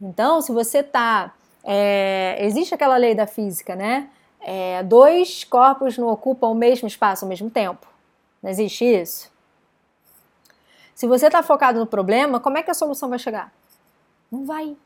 Então, 0.00 0.40
se 0.40 0.52
você 0.52 0.80
tá. 0.80 1.34
É, 1.64 2.36
existe 2.38 2.72
aquela 2.72 2.96
lei 2.96 3.16
da 3.16 3.26
física, 3.26 3.74
né? 3.74 4.08
É, 4.38 4.80
dois 4.84 5.42
corpos 5.42 5.98
não 5.98 6.06
ocupam 6.06 6.50
o 6.50 6.54
mesmo 6.54 6.86
espaço 6.86 7.24
ao 7.24 7.28
mesmo 7.28 7.50
tempo. 7.50 7.84
Não 8.40 8.48
existe 8.48 8.84
isso? 8.84 9.31
Se 10.94 11.06
você 11.06 11.26
está 11.26 11.42
focado 11.42 11.78
no 11.78 11.86
problema, 11.86 12.38
como 12.38 12.58
é 12.58 12.62
que 12.62 12.70
a 12.70 12.74
solução 12.74 13.08
vai 13.08 13.18
chegar? 13.18 13.52
Não 14.30 14.44
vai. 14.44 14.76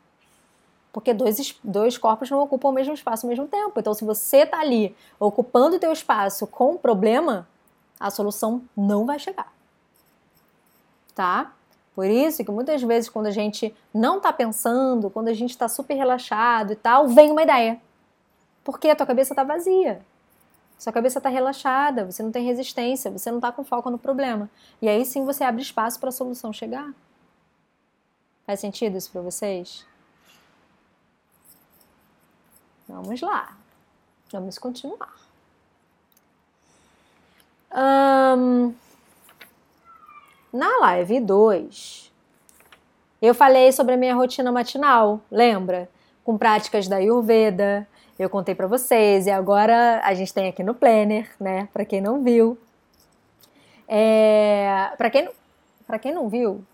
Porque 0.93 1.13
dois, 1.13 1.59
dois 1.63 1.99
corpos 1.99 2.31
não 2.31 2.41
ocupam 2.41 2.69
o 2.69 2.73
mesmo 2.73 2.95
espaço 2.95 3.27
ao 3.27 3.31
mesmo 3.31 3.47
tempo. 3.47 3.79
Então, 3.79 3.93
se 3.93 4.05
você 4.05 4.39
está 4.39 4.61
ali 4.61 4.97
ocupando 5.21 5.77
o 5.77 5.79
teu 5.79 5.93
espaço 5.93 6.47
com 6.47 6.75
o 6.75 6.79
problema, 6.79 7.47
a 8.01 8.11
solução 8.11 8.63
não 8.77 9.05
vai 9.05 9.19
chegar 9.19 9.57
tá? 11.17 11.53
Por 11.95 12.07
isso 12.07 12.45
que 12.45 12.51
muitas 12.53 12.83
vezes 12.83 13.09
quando 13.09 13.27
a 13.27 13.31
gente 13.31 13.75
não 13.93 14.21
tá 14.21 14.33
pensando, 14.33 15.11
quando 15.11 15.29
a 15.29 15.33
gente 15.33 15.51
está 15.51 15.67
super 15.67 15.95
relaxado 15.95 16.75
e 16.75 16.77
tal, 16.77 17.09
vem 17.09 17.33
uma 17.33 17.43
ideia. 17.43 17.81
Porque 18.63 18.91
a 18.91 18.95
tua 18.95 19.07
cabeça 19.07 19.35
tá 19.35 19.43
vazia. 19.43 20.03
Sua 20.79 20.93
cabeça 20.93 21.21
tá 21.21 21.29
relaxada, 21.29 22.05
você 22.05 22.23
não 22.23 22.31
tem 22.31 22.45
resistência, 22.45 23.11
você 23.11 23.31
não 23.31 23.41
tá 23.41 23.51
com 23.51 23.65
foco 23.65 23.91
no 23.91 23.99
problema. 23.99 24.51
E 24.81 24.89
aí 24.89 25.05
sim 25.05 25.25
você 25.25 25.43
abre 25.43 25.63
espaço 25.63 25.99
para 25.99 26.11
a 26.11 26.13
solução 26.13 26.53
chegar. 26.53 26.93
Faz 28.45 28.61
sentido 28.61 28.97
isso 28.97 29.11
para 29.11 29.23
vocês? 29.23 29.87
Vamos 32.89 33.21
lá. 33.21 33.57
Vamos 34.31 34.59
continuar. 34.59 35.15
Um, 37.73 38.75
na 40.53 40.79
live 40.79 41.21
2, 41.21 42.13
eu 43.21 43.35
falei 43.35 43.73
sobre 43.73 43.95
a 43.95 43.97
minha 43.97 44.15
rotina 44.15 44.53
matinal, 44.53 45.21
lembra? 45.31 45.89
Com 46.25 46.39
práticas 46.39 46.87
da 46.87 46.97
Ayurveda, 46.97 47.87
eu 48.23 48.31
contei 48.31 48.55
para 48.55 48.67
vocês 48.67 49.27
e 49.27 49.31
agora 49.31 50.01
a 50.03 50.15
gente 50.15 50.33
tem 50.33 50.49
aqui 50.49 50.63
no 50.63 50.75
Planner, 50.75 51.31
né? 51.39 51.69
Para 51.73 51.85
quem 51.85 52.01
não 52.01 52.23
viu. 52.23 52.59
É, 53.89 54.91
para 54.97 55.11
quem, 55.11 55.29
pra 55.87 55.99
quem 55.99 56.13
não 56.13 56.29
viu, 56.29 56.65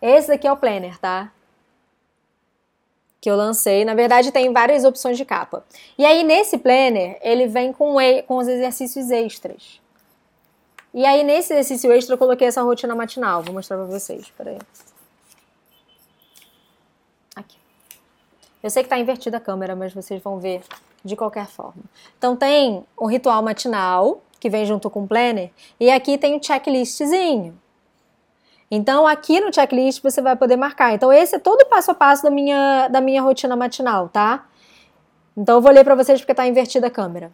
esse 0.00 0.28
daqui 0.28 0.48
é 0.48 0.52
o 0.52 0.56
Planner, 0.56 0.98
tá? 0.98 1.30
Que 3.20 3.30
eu 3.30 3.36
lancei. 3.36 3.84
Na 3.84 3.94
verdade, 3.94 4.32
tem 4.32 4.52
várias 4.52 4.84
opções 4.84 5.16
de 5.16 5.24
capa. 5.24 5.64
E 5.96 6.04
aí, 6.04 6.24
nesse 6.24 6.58
Planner, 6.58 7.18
ele 7.22 7.46
vem 7.46 7.72
com, 7.72 7.94
com 8.26 8.36
os 8.38 8.48
exercícios 8.48 9.10
extras. 9.12 9.80
E 10.92 11.06
aí, 11.06 11.22
nesse 11.22 11.52
exercício 11.52 11.92
extra, 11.92 12.14
eu 12.14 12.18
coloquei 12.18 12.48
essa 12.48 12.62
rotina 12.62 12.94
matinal. 12.96 13.42
Vou 13.42 13.54
mostrar 13.54 13.76
pra 13.76 13.86
vocês. 13.86 14.32
Peraí. 14.36 14.58
Eu 18.62 18.70
sei 18.70 18.82
que 18.82 18.88
tá 18.88 18.98
invertida 18.98 19.38
a 19.38 19.40
câmera, 19.40 19.74
mas 19.74 19.92
vocês 19.92 20.22
vão 20.22 20.38
ver 20.38 20.62
de 21.04 21.16
qualquer 21.16 21.46
forma. 21.46 21.82
Então, 22.16 22.36
tem 22.36 22.84
o 22.96 23.06
ritual 23.06 23.42
matinal, 23.42 24.22
que 24.38 24.48
vem 24.48 24.64
junto 24.64 24.88
com 24.88 25.02
o 25.04 25.08
planner, 25.08 25.50
e 25.80 25.90
aqui 25.90 26.16
tem 26.16 26.36
o 26.36 26.42
checklistzinho. 26.42 27.58
Então, 28.70 29.06
aqui 29.06 29.40
no 29.40 29.52
checklist 29.52 30.02
você 30.02 30.22
vai 30.22 30.36
poder 30.36 30.56
marcar. 30.56 30.94
Então, 30.94 31.12
esse 31.12 31.36
é 31.36 31.38
todo 31.38 31.62
o 31.62 31.66
passo 31.66 31.90
a 31.90 31.94
passo 31.94 32.22
da 32.22 32.30
minha, 32.30 32.88
da 32.88 33.00
minha 33.00 33.20
rotina 33.20 33.54
matinal, 33.56 34.08
tá? 34.08 34.46
Então, 35.36 35.56
eu 35.56 35.60
vou 35.60 35.72
ler 35.72 35.84
para 35.84 35.94
vocês 35.94 36.20
porque 36.20 36.34
tá 36.34 36.46
invertida 36.46 36.86
a 36.86 36.90
câmera. 36.90 37.30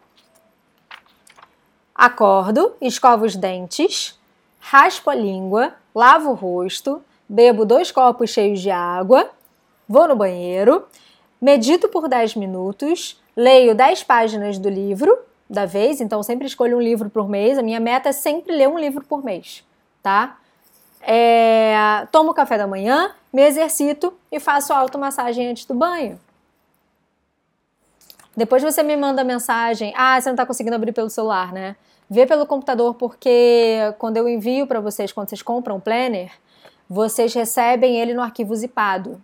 Acordo, 1.95 2.75
escovo 2.81 3.25
os 3.25 3.37
dentes, 3.37 4.19
raspo 4.61 5.11
a 5.11 5.15
língua, 5.15 5.75
lavo 5.95 6.31
o 6.31 6.35
rosto, 6.35 7.03
bebo 7.29 7.65
dois 7.65 7.91
copos 7.91 8.31
cheios 8.31 8.61
de 8.61 8.71
água, 8.71 9.31
vou 9.89 10.07
no 10.07 10.15
banheiro, 10.15 10.87
medito 11.41 11.89
por 11.89 12.09
10 12.09 12.37
minutos, 12.37 13.21
leio 13.37 13.75
10 13.75 14.03
páginas 14.05 14.59
do 14.59 14.69
livro 14.69 15.17
da 15.49 15.65
vez, 15.65 16.01
então 16.01 16.23
sempre 16.23 16.47
escolho 16.47 16.77
um 16.77 16.81
livro 16.81 17.09
por 17.09 17.29
mês. 17.29 17.59
A 17.59 17.63
minha 17.63 17.81
meta 17.81 18.11
é 18.11 18.13
sempre 18.13 18.55
ler 18.55 18.69
um 18.69 18.79
livro 18.79 19.05
por 19.05 19.25
mês, 19.25 19.65
tá? 20.03 20.39
É, 21.01 22.07
tomo 22.11 22.35
café 22.35 22.59
da 22.59 22.67
manhã, 22.67 23.13
me 23.33 23.43
exercito 23.43 24.13
e 24.31 24.41
faço 24.41 24.73
automassagem 24.73 25.49
antes 25.49 25.65
do 25.65 25.75
banho. 25.75 26.19
Depois 28.37 28.63
você 28.63 28.83
me 28.83 28.97
manda 28.97 29.25
mensagem, 29.25 29.93
ah, 29.97 30.21
você 30.21 30.29
não 30.29 30.35
está 30.35 30.47
conseguindo 30.47 30.77
abrir 30.77 30.93
pelo 30.93 31.11
celular, 31.11 31.53
né? 31.53 31.77
Vê 32.11 32.25
pelo 32.25 32.47
computador, 32.47 32.95
porque 32.95 33.95
quando 33.99 34.17
eu 34.17 34.29
envio 34.29 34.67
para 34.67 34.81
vocês, 34.81 35.13
quando 35.13 35.29
vocês 35.29 35.43
compram 35.43 35.77
o 35.77 35.81
planner, 35.81 36.31
vocês 36.89 37.35
recebem 37.35 38.01
ele 38.01 38.15
no 38.15 38.23
arquivo 38.23 38.55
zipado. 38.55 39.21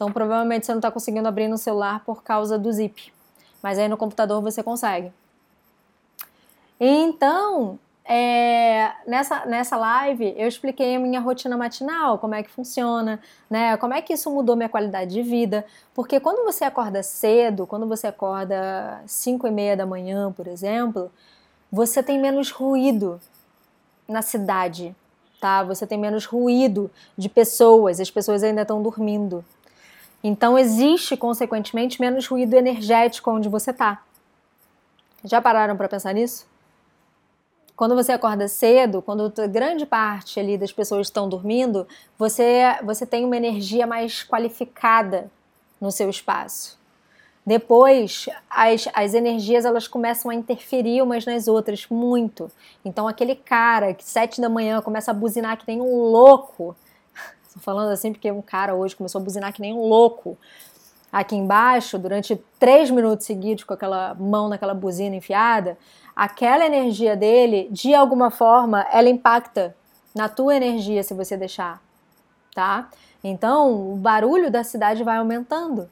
Então, 0.00 0.10
provavelmente 0.10 0.64
você 0.64 0.72
não 0.72 0.78
está 0.78 0.90
conseguindo 0.90 1.28
abrir 1.28 1.46
no 1.46 1.58
celular 1.58 2.02
por 2.06 2.22
causa 2.22 2.58
do 2.58 2.72
zip. 2.72 3.12
Mas 3.62 3.78
aí 3.78 3.86
no 3.86 3.98
computador 3.98 4.40
você 4.40 4.62
consegue. 4.62 5.12
Então, 6.80 7.78
é, 8.02 8.92
nessa, 9.06 9.44
nessa 9.44 9.76
live 9.76 10.32
eu 10.38 10.48
expliquei 10.48 10.96
a 10.96 10.98
minha 10.98 11.20
rotina 11.20 11.54
matinal, 11.54 12.18
como 12.18 12.34
é 12.34 12.42
que 12.42 12.48
funciona, 12.48 13.20
né? 13.50 13.76
Como 13.76 13.92
é 13.92 14.00
que 14.00 14.14
isso 14.14 14.30
mudou 14.30 14.56
minha 14.56 14.70
qualidade 14.70 15.12
de 15.12 15.22
vida. 15.22 15.66
Porque 15.92 16.18
quando 16.18 16.46
você 16.46 16.64
acorda 16.64 17.02
cedo, 17.02 17.66
quando 17.66 17.86
você 17.86 18.06
acorda 18.06 19.02
5 19.06 19.46
e 19.46 19.50
meia 19.50 19.76
da 19.76 19.84
manhã, 19.84 20.32
por 20.32 20.46
exemplo, 20.46 21.12
você 21.70 22.02
tem 22.02 22.18
menos 22.18 22.50
ruído 22.50 23.20
na 24.08 24.22
cidade, 24.22 24.96
tá? 25.38 25.62
Você 25.62 25.86
tem 25.86 25.98
menos 25.98 26.24
ruído 26.24 26.90
de 27.18 27.28
pessoas, 27.28 28.00
as 28.00 28.10
pessoas 28.10 28.42
ainda 28.42 28.62
estão 28.62 28.82
dormindo. 28.82 29.44
Então 30.22 30.58
existe, 30.58 31.16
consequentemente, 31.16 32.00
menos 32.00 32.26
ruído 32.26 32.54
energético 32.54 33.30
onde 33.30 33.48
você 33.48 33.70
está. 33.70 34.02
Já 35.24 35.40
pararam 35.40 35.76
para 35.76 35.88
pensar 35.88 36.12
nisso? 36.12 36.46
Quando 37.76 37.94
você 37.94 38.12
acorda 38.12 38.46
cedo, 38.46 39.00
quando 39.00 39.32
grande 39.48 39.86
parte 39.86 40.38
ali 40.38 40.58
das 40.58 40.70
pessoas 40.70 41.06
estão 41.06 41.28
dormindo, 41.28 41.88
você, 42.18 42.78
você 42.84 43.06
tem 43.06 43.24
uma 43.24 43.36
energia 43.36 43.86
mais 43.86 44.22
qualificada 44.22 45.30
no 45.80 45.90
seu 45.90 46.10
espaço. 46.10 46.78
Depois, 47.44 48.28
as, 48.50 48.86
as 48.92 49.14
energias 49.14 49.64
elas 49.64 49.88
começam 49.88 50.30
a 50.30 50.34
interferir 50.34 51.00
umas 51.00 51.24
nas 51.24 51.48
outras 51.48 51.86
muito. 51.88 52.50
Então, 52.84 53.08
aquele 53.08 53.34
cara 53.34 53.94
que 53.94 54.04
sete 54.04 54.40
da 54.40 54.48
manhã 54.48 54.82
começa 54.82 55.10
a 55.10 55.14
buzinar 55.14 55.56
que 55.56 55.64
nem 55.66 55.80
um 55.80 56.02
louco. 56.02 56.76
Estou 57.50 57.62
falando 57.62 57.90
assim 57.90 58.12
porque 58.12 58.30
um 58.30 58.40
cara 58.40 58.76
hoje 58.76 58.94
começou 58.94 59.20
a 59.20 59.24
buzinar 59.24 59.52
que 59.52 59.60
nem 59.60 59.74
um 59.74 59.82
louco 59.82 60.38
aqui 61.10 61.34
embaixo 61.34 61.98
durante 61.98 62.40
três 62.60 62.90
minutos 62.92 63.26
seguidos 63.26 63.64
com 63.64 63.74
aquela 63.74 64.14
mão 64.14 64.48
naquela 64.48 64.72
buzina 64.72 65.16
enfiada. 65.16 65.76
Aquela 66.14 66.64
energia 66.64 67.16
dele, 67.16 67.68
de 67.72 67.92
alguma 67.92 68.30
forma, 68.30 68.86
ela 68.92 69.08
impacta 69.08 69.74
na 70.14 70.28
tua 70.28 70.54
energia 70.54 71.02
se 71.02 71.12
você 71.12 71.36
deixar, 71.36 71.82
tá? 72.54 72.88
Então, 73.22 73.92
o 73.92 73.96
barulho 73.96 74.48
da 74.48 74.62
cidade 74.62 75.02
vai 75.02 75.16
aumentando. 75.16 75.88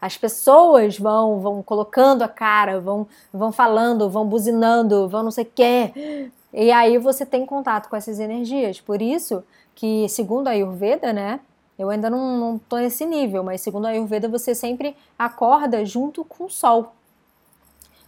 As 0.00 0.16
pessoas 0.16 0.98
vão 0.98 1.40
vão 1.40 1.62
colocando 1.62 2.22
a 2.22 2.28
cara, 2.28 2.80
vão 2.80 3.06
vão 3.30 3.52
falando, 3.52 4.08
vão 4.08 4.26
buzinando, 4.26 5.06
vão 5.10 5.24
não 5.24 5.30
sei 5.30 5.44
o 5.44 5.52
quê. 5.54 6.30
E 6.54 6.72
aí 6.72 6.96
você 6.96 7.26
tem 7.26 7.44
contato 7.44 7.90
com 7.90 7.96
essas 7.96 8.18
energias. 8.18 8.80
Por 8.80 9.02
isso 9.02 9.44
que, 9.74 10.08
segundo 10.08 10.48
a 10.48 10.52
Ayurveda, 10.52 11.12
né? 11.12 11.40
Eu 11.78 11.90
ainda 11.90 12.08
não, 12.08 12.38
não 12.38 12.58
tô 12.58 12.76
nesse 12.76 13.04
nível, 13.04 13.42
mas 13.42 13.60
segundo 13.60 13.86
a 13.86 13.90
Ayurveda, 13.90 14.28
você 14.28 14.54
sempre 14.54 14.96
acorda 15.18 15.84
junto 15.84 16.24
com 16.24 16.44
o 16.44 16.50
sol. 16.50 16.94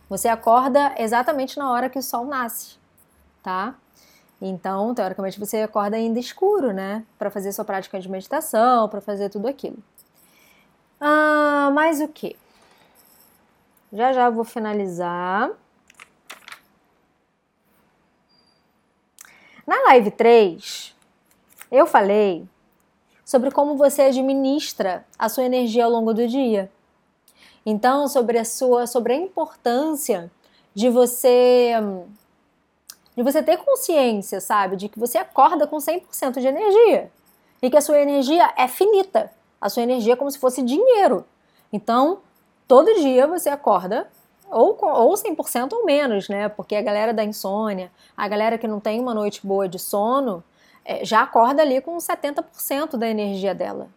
Você 0.09 0.29
acorda 0.29 0.95
exatamente 0.99 1.59
na 1.59 1.71
hora 1.71 1.89
que 1.89 1.99
o 1.99 2.03
sol 2.03 2.25
nasce, 2.27 2.77
tá? 3.43 3.75
Então, 4.41 4.95
teoricamente, 4.95 5.41
você 5.41 5.63
acorda 5.63 5.97
ainda 5.97 6.19
escuro, 6.19 6.73
né? 6.73 7.05
Para 7.19 7.31
fazer 7.31 7.53
sua 7.53 7.65
prática 7.65 7.99
de 7.99 8.11
meditação, 8.11 8.89
para 8.89 9.01
fazer 9.01 9.31
tudo 9.31 9.49
aquilo. 9.49 9.79
Ah, 11.01 11.71
mais 11.73 12.01
o 12.01 12.09
que? 12.09 12.37
Já 13.93 14.13
já 14.13 14.29
vou 14.29 14.45
finalizar. 14.45 15.51
Na 19.67 19.83
live 19.85 20.11
3, 20.11 20.94
eu 21.75 21.87
falei 21.87 22.47
sobre 23.25 23.51
como 23.51 23.77
você 23.77 24.03
administra 24.03 25.05
a 25.19 25.29
sua 25.29 25.45
energia 25.45 25.85
ao 25.85 25.91
longo 25.91 26.15
do 26.15 26.29
dia. 26.29 26.71
Então, 27.67 28.07
sobre 28.07 28.39
a 28.39 28.45
sua, 28.45 28.87
sobre 28.87 29.15
a 29.15 29.17
importância 29.17 30.31
de 30.75 30.89
você 30.89 31.73
de 33.17 33.23
você 33.23 33.43
ter 33.43 33.59
consciência, 33.59 34.41
sabe, 34.41 34.75
de 34.75 34.89
que 34.89 34.99
você 34.99 35.19
acorda 35.19 35.69
com 35.69 35.77
100% 35.77 36.41
de 36.41 36.49
energia 36.49 37.13
e 37.63 37.71
que 37.71 37.77
a 37.77 37.81
sua 37.81 38.01
energia 38.01 38.53
é 38.57 38.67
finita. 38.67 39.31
A 39.61 39.69
sua 39.69 39.85
energia 39.85 40.15
é 40.15 40.17
como 40.17 40.31
se 40.31 40.39
fosse 40.39 40.63
dinheiro. 40.63 41.25
Então, 41.73 42.19
todo 42.67 42.93
dia 42.95 43.27
você 43.29 43.49
acorda 43.49 44.09
ou, 44.51 44.77
ou 44.83 45.15
100% 45.15 45.73
ou 45.73 45.85
menos, 45.85 46.29
né? 46.29 46.49
Porque 46.49 46.75
a 46.75 46.83
galera 46.83 47.15
da 47.15 47.25
insônia, 47.25 47.91
a 48.17 48.27
galera 48.27 48.59
que 48.59 48.67
não 48.67 48.81
tem 48.81 49.01
uma 49.01 49.15
noite 49.15 49.47
boa 49.47 49.69
de 49.69 49.79
sono, 49.79 50.43
já 51.03 51.23
acorda 51.23 51.63
ali 51.63 51.81
com 51.81 51.97
70% 51.97 52.97
da 52.97 53.09
energia 53.09 53.55
dela, 53.55 53.89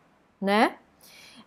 né? 0.41 0.75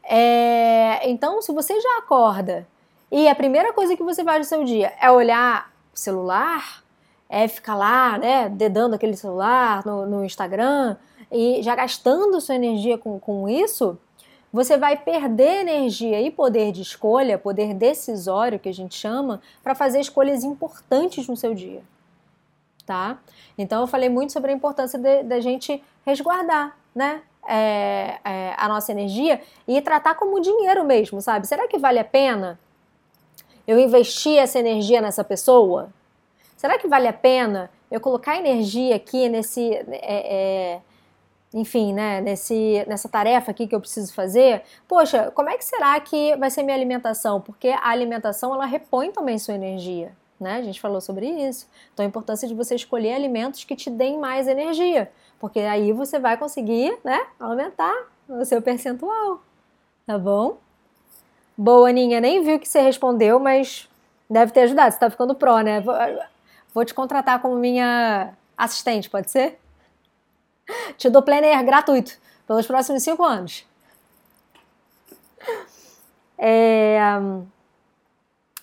É, 0.03 1.09
então, 1.09 1.41
se 1.41 1.53
você 1.53 1.79
já 1.81 1.99
acorda 1.99 2.67
e 3.11 3.29
a 3.29 3.35
primeira 3.35 3.73
coisa 3.73 3.97
que 3.97 4.03
você 4.03 4.25
faz 4.25 4.39
no 4.39 4.45
seu 4.45 4.65
dia 4.65 4.93
é 5.01 5.11
olhar 5.11 5.71
o 5.93 5.99
celular, 5.99 6.83
é 7.29 7.47
ficar 7.47 7.77
lá, 7.77 8.19
né, 8.19 8.49
dedando 8.49 8.95
aquele 8.95 9.17
celular 9.17 9.85
no, 9.87 10.07
no 10.07 10.25
Instagram 10.25 10.97
e 11.31 11.63
já 11.63 11.75
gastando 11.75 12.41
sua 12.41 12.57
energia 12.57 12.99
com, 12.99 13.21
com 13.21 13.49
isso, 13.49 13.99
você 14.53 14.77
vai 14.77 14.97
perder 14.97 15.61
energia 15.61 16.21
e 16.21 16.31
poder 16.31 16.73
de 16.73 16.83
escolha, 16.83 17.39
poder 17.39 17.73
decisório 17.73 18.59
que 18.59 18.69
a 18.69 18.75
gente 18.75 18.97
chama, 18.97 19.41
para 19.63 19.77
fazer 19.77 20.01
escolhas 20.01 20.43
importantes 20.43 21.29
no 21.29 21.37
seu 21.37 21.55
dia. 21.55 21.83
Tá? 22.91 23.19
Então 23.57 23.83
eu 23.83 23.87
falei 23.87 24.09
muito 24.09 24.33
sobre 24.33 24.51
a 24.51 24.53
importância 24.53 24.99
da 25.23 25.39
gente 25.39 25.81
resguardar, 26.05 26.77
né? 26.93 27.23
É, 27.47 28.19
é, 28.25 28.55
a 28.57 28.69
nossa 28.69 28.91
energia 28.91 29.41
e 29.67 29.81
tratar 29.81 30.17
como 30.17 30.41
dinheiro 30.41 30.85
mesmo, 30.85 31.23
sabe? 31.23 31.47
Será 31.47 31.69
que 31.69 31.79
vale 31.79 32.01
a 32.01 32.05
pena 32.05 32.59
eu 33.65 33.79
investir 33.79 34.37
essa 34.37 34.59
energia 34.59 35.01
nessa 35.01 35.23
pessoa? 35.23 35.91
Será 36.57 36.81
que 36.81 36.89
vale 36.89 37.07
a 37.07 37.13
pena 37.13 37.71
eu 37.89 38.01
colocar 38.01 38.37
energia 38.37 38.97
aqui 38.97 39.29
nesse. 39.29 39.73
É, 39.73 40.75
é, 40.75 40.81
enfim, 41.55 41.93
né, 41.93 42.21
nesse, 42.21 42.85
nessa 42.89 43.09
tarefa 43.09 43.53
aqui 43.53 43.69
que 43.69 43.75
eu 43.75 43.81
preciso 43.81 44.13
fazer, 44.13 44.63
poxa, 44.89 45.31
como 45.31 45.49
é 45.49 45.57
que 45.57 45.65
será 45.65 46.01
que 46.01 46.35
vai 46.39 46.51
ser 46.51 46.65
minha 46.65 46.77
alimentação? 46.77 47.41
Porque 47.41 47.69
a 47.69 47.89
alimentação 47.89 48.53
ela 48.53 48.67
repõe 48.67 49.13
também 49.13 49.39
sua 49.39 49.55
energia, 49.55 50.11
né? 50.41 50.57
A 50.57 50.63
gente 50.63 50.81
falou 50.81 51.01
sobre 51.01 51.27
isso. 51.27 51.69
Então 51.93 52.05
a 52.05 52.09
importância 52.09 52.49
de 52.49 52.55
você 52.55 52.75
escolher 52.75 53.15
alimentos 53.15 53.63
que 53.65 53.77
te 53.77 53.91
deem 53.91 54.19
mais 54.19 54.49
energia, 54.49 55.13
porque 55.39 55.61
aí 55.61 55.93
você 55.93 56.19
vai 56.19 56.37
conseguir, 56.37 56.99
né, 57.05 57.27
aumentar 57.39 57.95
o 58.29 58.45
seu 58.45 58.63
percentual. 58.63 59.43
Tá 60.07 60.19
bom? 60.19 60.59
Boa, 61.57 61.91
Aninha, 61.91 62.21
nem 62.21 62.43
viu 62.43 62.59
que 62.59 62.67
você 62.67 62.81
respondeu, 62.81 63.39
mas 63.39 63.89
deve 64.29 64.51
ter 64.53 64.63
ajudado. 64.63 64.93
Você 64.93 64.99
tá 64.99 65.11
ficando 65.11 65.35
pró, 65.35 65.61
né? 65.61 65.85
Vou 66.73 66.85
te 66.85 66.95
contratar 66.95 67.43
como 67.43 67.57
minha 67.57 68.33
assistente, 68.57 69.11
pode 69.11 69.31
ser? 69.31 69.61
Te 70.97 71.11
dou 71.11 71.23
planner 71.23 71.63
gratuito 71.65 72.17
pelos 72.47 72.67
próximos 72.67 73.03
cinco 73.03 73.23
anos. 73.25 73.67
É, 76.39 76.99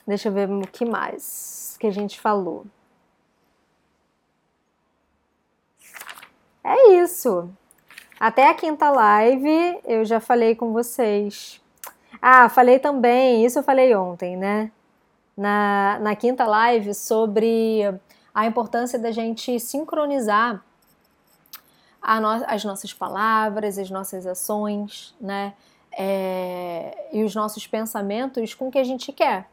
deixa 0.08 0.30
eu 0.30 0.34
ver 0.34 0.50
o 0.50 0.62
que 0.62 0.86
mais 0.86 1.76
que 1.80 1.86
a 1.86 1.92
gente 1.92 2.20
falou. 2.20 2.66
É 6.64 6.94
isso. 7.04 7.50
Até 8.20 8.50
a 8.50 8.54
quinta 8.54 8.90
live 8.90 9.80
eu 9.86 10.04
já 10.06 10.20
falei 10.20 10.56
com 10.56 10.74
vocês. 10.74 11.62
Ah, 12.22 12.50
falei 12.50 12.80
também, 12.80 13.46
isso 13.46 13.60
eu 13.60 13.64
falei 13.64 13.94
ontem, 13.96 14.36
né? 14.36 14.72
na, 15.38 16.00
na 16.00 16.16
quinta 16.16 16.46
live 16.46 16.96
sobre 16.96 17.82
a 18.34 18.48
importância 18.48 18.98
da 18.98 19.12
gente 19.12 19.60
sincronizar 19.60 20.64
no, 22.04 22.28
as 22.48 22.66
nossas 22.66 22.92
palavras, 22.92 23.78
as 23.78 23.92
nossas 23.92 24.26
ações, 24.26 25.16
né? 25.22 25.54
É, 26.00 27.10
e 27.12 27.24
os 27.24 27.34
nossos 27.34 27.66
pensamentos 27.66 28.54
com 28.54 28.68
o 28.68 28.72
que 28.72 28.78
a 28.78 28.84
gente 28.84 29.12
quer. 29.12 29.50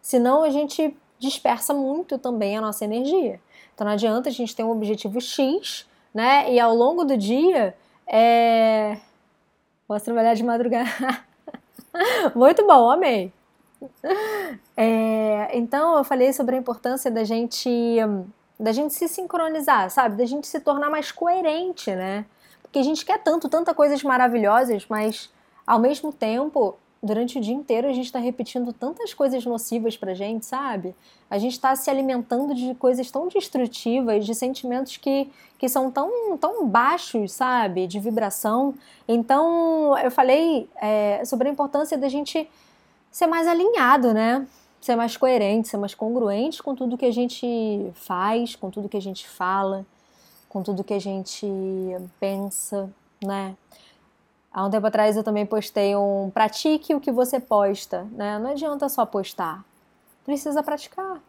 Senão 0.00 0.42
a 0.42 0.50
gente 0.50 0.96
dispersa 1.18 1.74
muito 1.74 2.18
também 2.18 2.56
a 2.56 2.60
nossa 2.60 2.84
energia. 2.84 3.40
Então 3.74 3.86
não 3.86 3.92
adianta 3.92 4.28
a 4.28 4.32
gente 4.32 4.54
ter 4.54 4.64
um 4.64 4.70
objetivo 4.70 5.20
X, 5.20 5.86
né? 6.14 6.52
E 6.52 6.60
ao 6.60 6.74
longo 6.74 7.04
do 7.04 7.16
dia, 7.16 7.74
é... 8.06 8.96
posso 9.86 10.04
trabalhar 10.04 10.34
de 10.34 10.42
madrugada. 10.42 11.24
muito 12.34 12.66
bom, 12.66 12.90
amei. 12.90 13.32
É, 14.76 15.50
então 15.56 15.96
eu 15.96 16.04
falei 16.04 16.32
sobre 16.32 16.56
a 16.56 16.58
importância 16.58 17.10
da 17.10 17.24
gente 17.24 17.98
da 18.58 18.72
gente 18.72 18.94
se 18.94 19.06
sincronizar, 19.06 19.90
sabe? 19.90 20.16
Da 20.16 20.24
gente 20.24 20.46
se 20.46 20.60
tornar 20.60 20.88
mais 20.88 21.12
coerente, 21.12 21.94
né? 21.94 22.24
Porque 22.62 22.78
a 22.78 22.82
gente 22.82 23.04
quer 23.04 23.22
tanto, 23.22 23.48
tanta 23.48 23.74
coisas 23.74 24.02
maravilhosas, 24.02 24.86
mas 24.88 25.30
ao 25.66 25.78
mesmo 25.78 26.12
tempo, 26.12 26.74
durante 27.06 27.38
o 27.38 27.40
dia 27.40 27.54
inteiro 27.54 27.88
a 27.88 27.92
gente 27.92 28.06
está 28.06 28.18
repetindo 28.18 28.72
tantas 28.72 29.14
coisas 29.14 29.46
nocivas 29.46 29.96
pra 29.96 30.12
gente, 30.12 30.44
sabe? 30.44 30.94
A 31.30 31.38
gente 31.38 31.52
está 31.52 31.74
se 31.74 31.88
alimentando 31.88 32.54
de 32.54 32.74
coisas 32.74 33.10
tão 33.10 33.28
destrutivas, 33.28 34.26
de 34.26 34.34
sentimentos 34.34 34.96
que, 34.96 35.30
que 35.58 35.68
são 35.68 35.90
tão, 35.90 36.36
tão 36.36 36.66
baixos, 36.66 37.32
sabe? 37.32 37.86
De 37.86 37.98
vibração. 38.00 38.74
Então 39.06 39.96
eu 39.98 40.10
falei 40.10 40.68
é, 40.76 41.24
sobre 41.24 41.48
a 41.48 41.52
importância 41.52 41.96
da 41.96 42.08
gente 42.08 42.48
ser 43.10 43.26
mais 43.26 43.46
alinhado, 43.46 44.12
né? 44.12 44.46
Ser 44.80 44.96
mais 44.96 45.16
coerente, 45.16 45.68
ser 45.68 45.78
mais 45.78 45.94
congruente 45.94 46.62
com 46.62 46.74
tudo 46.74 46.98
que 46.98 47.06
a 47.06 47.12
gente 47.12 47.90
faz, 47.94 48.54
com 48.54 48.68
tudo 48.70 48.88
que 48.88 48.96
a 48.96 49.02
gente 49.02 49.26
fala, 49.26 49.86
com 50.48 50.62
tudo 50.62 50.84
que 50.84 50.94
a 50.94 51.00
gente 51.00 51.46
pensa, 52.20 52.90
né? 53.24 53.54
Há 54.56 54.64
um 54.64 54.70
tempo 54.70 54.86
atrás 54.86 55.14
eu 55.18 55.22
também 55.22 55.44
postei 55.44 55.94
um 55.94 56.30
pratique 56.30 56.94
o 56.94 56.98
que 57.00 57.12
você 57.12 57.38
posta, 57.38 58.04
né? 58.12 58.38
Não 58.38 58.52
adianta 58.52 58.88
só 58.88 59.04
postar, 59.04 59.62
precisa 60.24 60.62
praticar, 60.62 61.20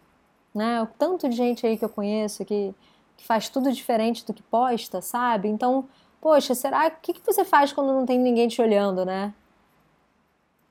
né? 0.55 0.81
O 0.81 0.87
tanto 0.97 1.27
de 1.27 1.35
gente 1.35 1.67
aí 1.67 1.77
que 1.77 1.83
eu 1.83 1.89
conheço 1.89 2.45
que, 2.45 2.73
que 3.17 3.27
faz 3.27 3.49
tudo 3.49 3.69
diferente 3.69 4.25
do 4.25 4.33
que 4.33 4.41
posta, 4.43 5.01
sabe? 5.01 5.49
Então, 5.49 5.89
poxa, 6.21 6.55
será 6.55 6.89
que, 6.89 7.11
que 7.11 7.19
você 7.25 7.43
faz 7.43 7.73
quando 7.73 7.91
não 7.93 8.05
tem 8.05 8.17
ninguém 8.17 8.47
te 8.47 8.61
olhando, 8.61 9.03
né? 9.03 9.33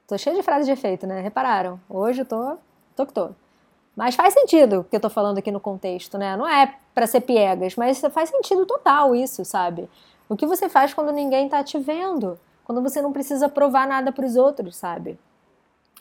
Tô 0.09 0.17
cheia 0.17 0.35
de 0.35 0.43
frases 0.43 0.65
de 0.65 0.73
efeito, 0.73 1.07
né? 1.07 1.21
Repararam? 1.21 1.79
Hoje 1.91 2.23
eu 2.23 2.25
tô, 2.25 2.57
tô 2.97 3.05
que 3.05 3.13
tô. 3.13 3.33
Mas 3.95 4.15
faz 4.15 4.33
sentido 4.33 4.81
o 4.81 4.85
que 4.85 4.97
eu 4.97 5.01
tô 5.01 5.11
falando 5.11 5.37
aqui 5.37 5.51
no 5.51 5.61
contexto, 5.61 6.17
né? 6.17 6.35
Não 6.39 6.49
é 6.49 6.75
para 6.95 7.07
ser 7.07 7.21
piegas, 7.21 7.77
mas 7.77 8.01
faz 8.01 8.31
sentido 8.31 8.65
total 8.65 9.15
isso, 9.15 9.45
sabe? 9.45 9.91
O 10.27 10.35
que 10.35 10.47
você 10.47 10.71
faz 10.71 10.95
quando 10.95 11.13
ninguém 11.13 11.51
tá 11.51 11.63
te 11.63 11.79
vendo? 11.79 12.39
Quando 12.67 12.83
você 12.83 13.01
não 13.01 13.13
precisa 13.13 13.49
provar 13.49 13.87
nada 13.87 14.11
para 14.11 14.27
os 14.27 14.35
outros, 14.35 14.75
sabe? 14.75 15.17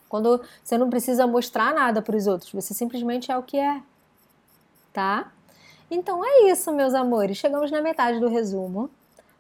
Quando 0.10 0.42
você 0.64 0.80
não 0.80 0.90
precisa 0.90 1.28
mostrar 1.28 1.76
nada 1.76 2.02
para 2.02 2.18
os 2.18 2.26
outros, 2.26 2.52
você 2.52 2.74
simplesmente 2.74 3.32
é 3.32 3.38
o 3.38 3.44
que 3.44 3.60
é. 3.60 3.84
Tá? 4.92 5.32
Então 5.92 6.26
é 6.26 6.50
isso, 6.50 6.74
meus 6.74 6.96
amores. 6.96 7.38
Chegamos 7.38 7.70
na 7.70 7.84
metade 7.84 8.20
do 8.20 8.28
resumo. 8.28 8.90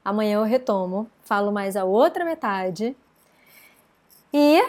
Amanhã 0.03 0.35
eu 0.35 0.43
retomo, 0.43 1.09
falo 1.23 1.51
mais 1.51 1.75
a 1.75 1.83
outra 1.83 2.23
metade 2.23 2.95
e 4.31 4.61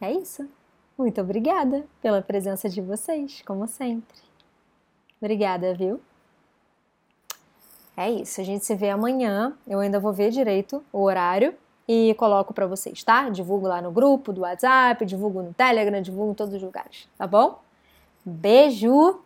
é 0.00 0.10
isso. 0.10 0.48
Muito 0.96 1.20
obrigada 1.20 1.84
pela 2.00 2.22
presença 2.22 2.66
de 2.66 2.80
vocês, 2.80 3.42
como 3.44 3.68
sempre. 3.68 4.16
Obrigada, 5.20 5.74
viu? 5.74 6.00
É 7.98 8.08
isso, 8.08 8.40
a 8.40 8.44
gente 8.44 8.64
se 8.64 8.76
vê 8.76 8.90
amanhã. 8.90 9.52
Eu 9.66 9.80
ainda 9.80 9.98
vou 9.98 10.12
ver 10.12 10.30
direito 10.30 10.80
o 10.92 11.02
horário 11.02 11.52
e 11.88 12.14
coloco 12.14 12.54
para 12.54 12.64
vocês, 12.64 13.02
tá? 13.02 13.28
Divulgo 13.28 13.66
lá 13.66 13.82
no 13.82 13.90
grupo 13.90 14.32
do 14.32 14.42
WhatsApp, 14.42 15.04
divulgo 15.04 15.42
no 15.42 15.52
Telegram, 15.52 16.00
divulgo 16.00 16.30
em 16.30 16.34
todos 16.34 16.54
os 16.54 16.62
lugares, 16.62 17.08
tá 17.18 17.26
bom? 17.26 17.58
Beijo! 18.24 19.18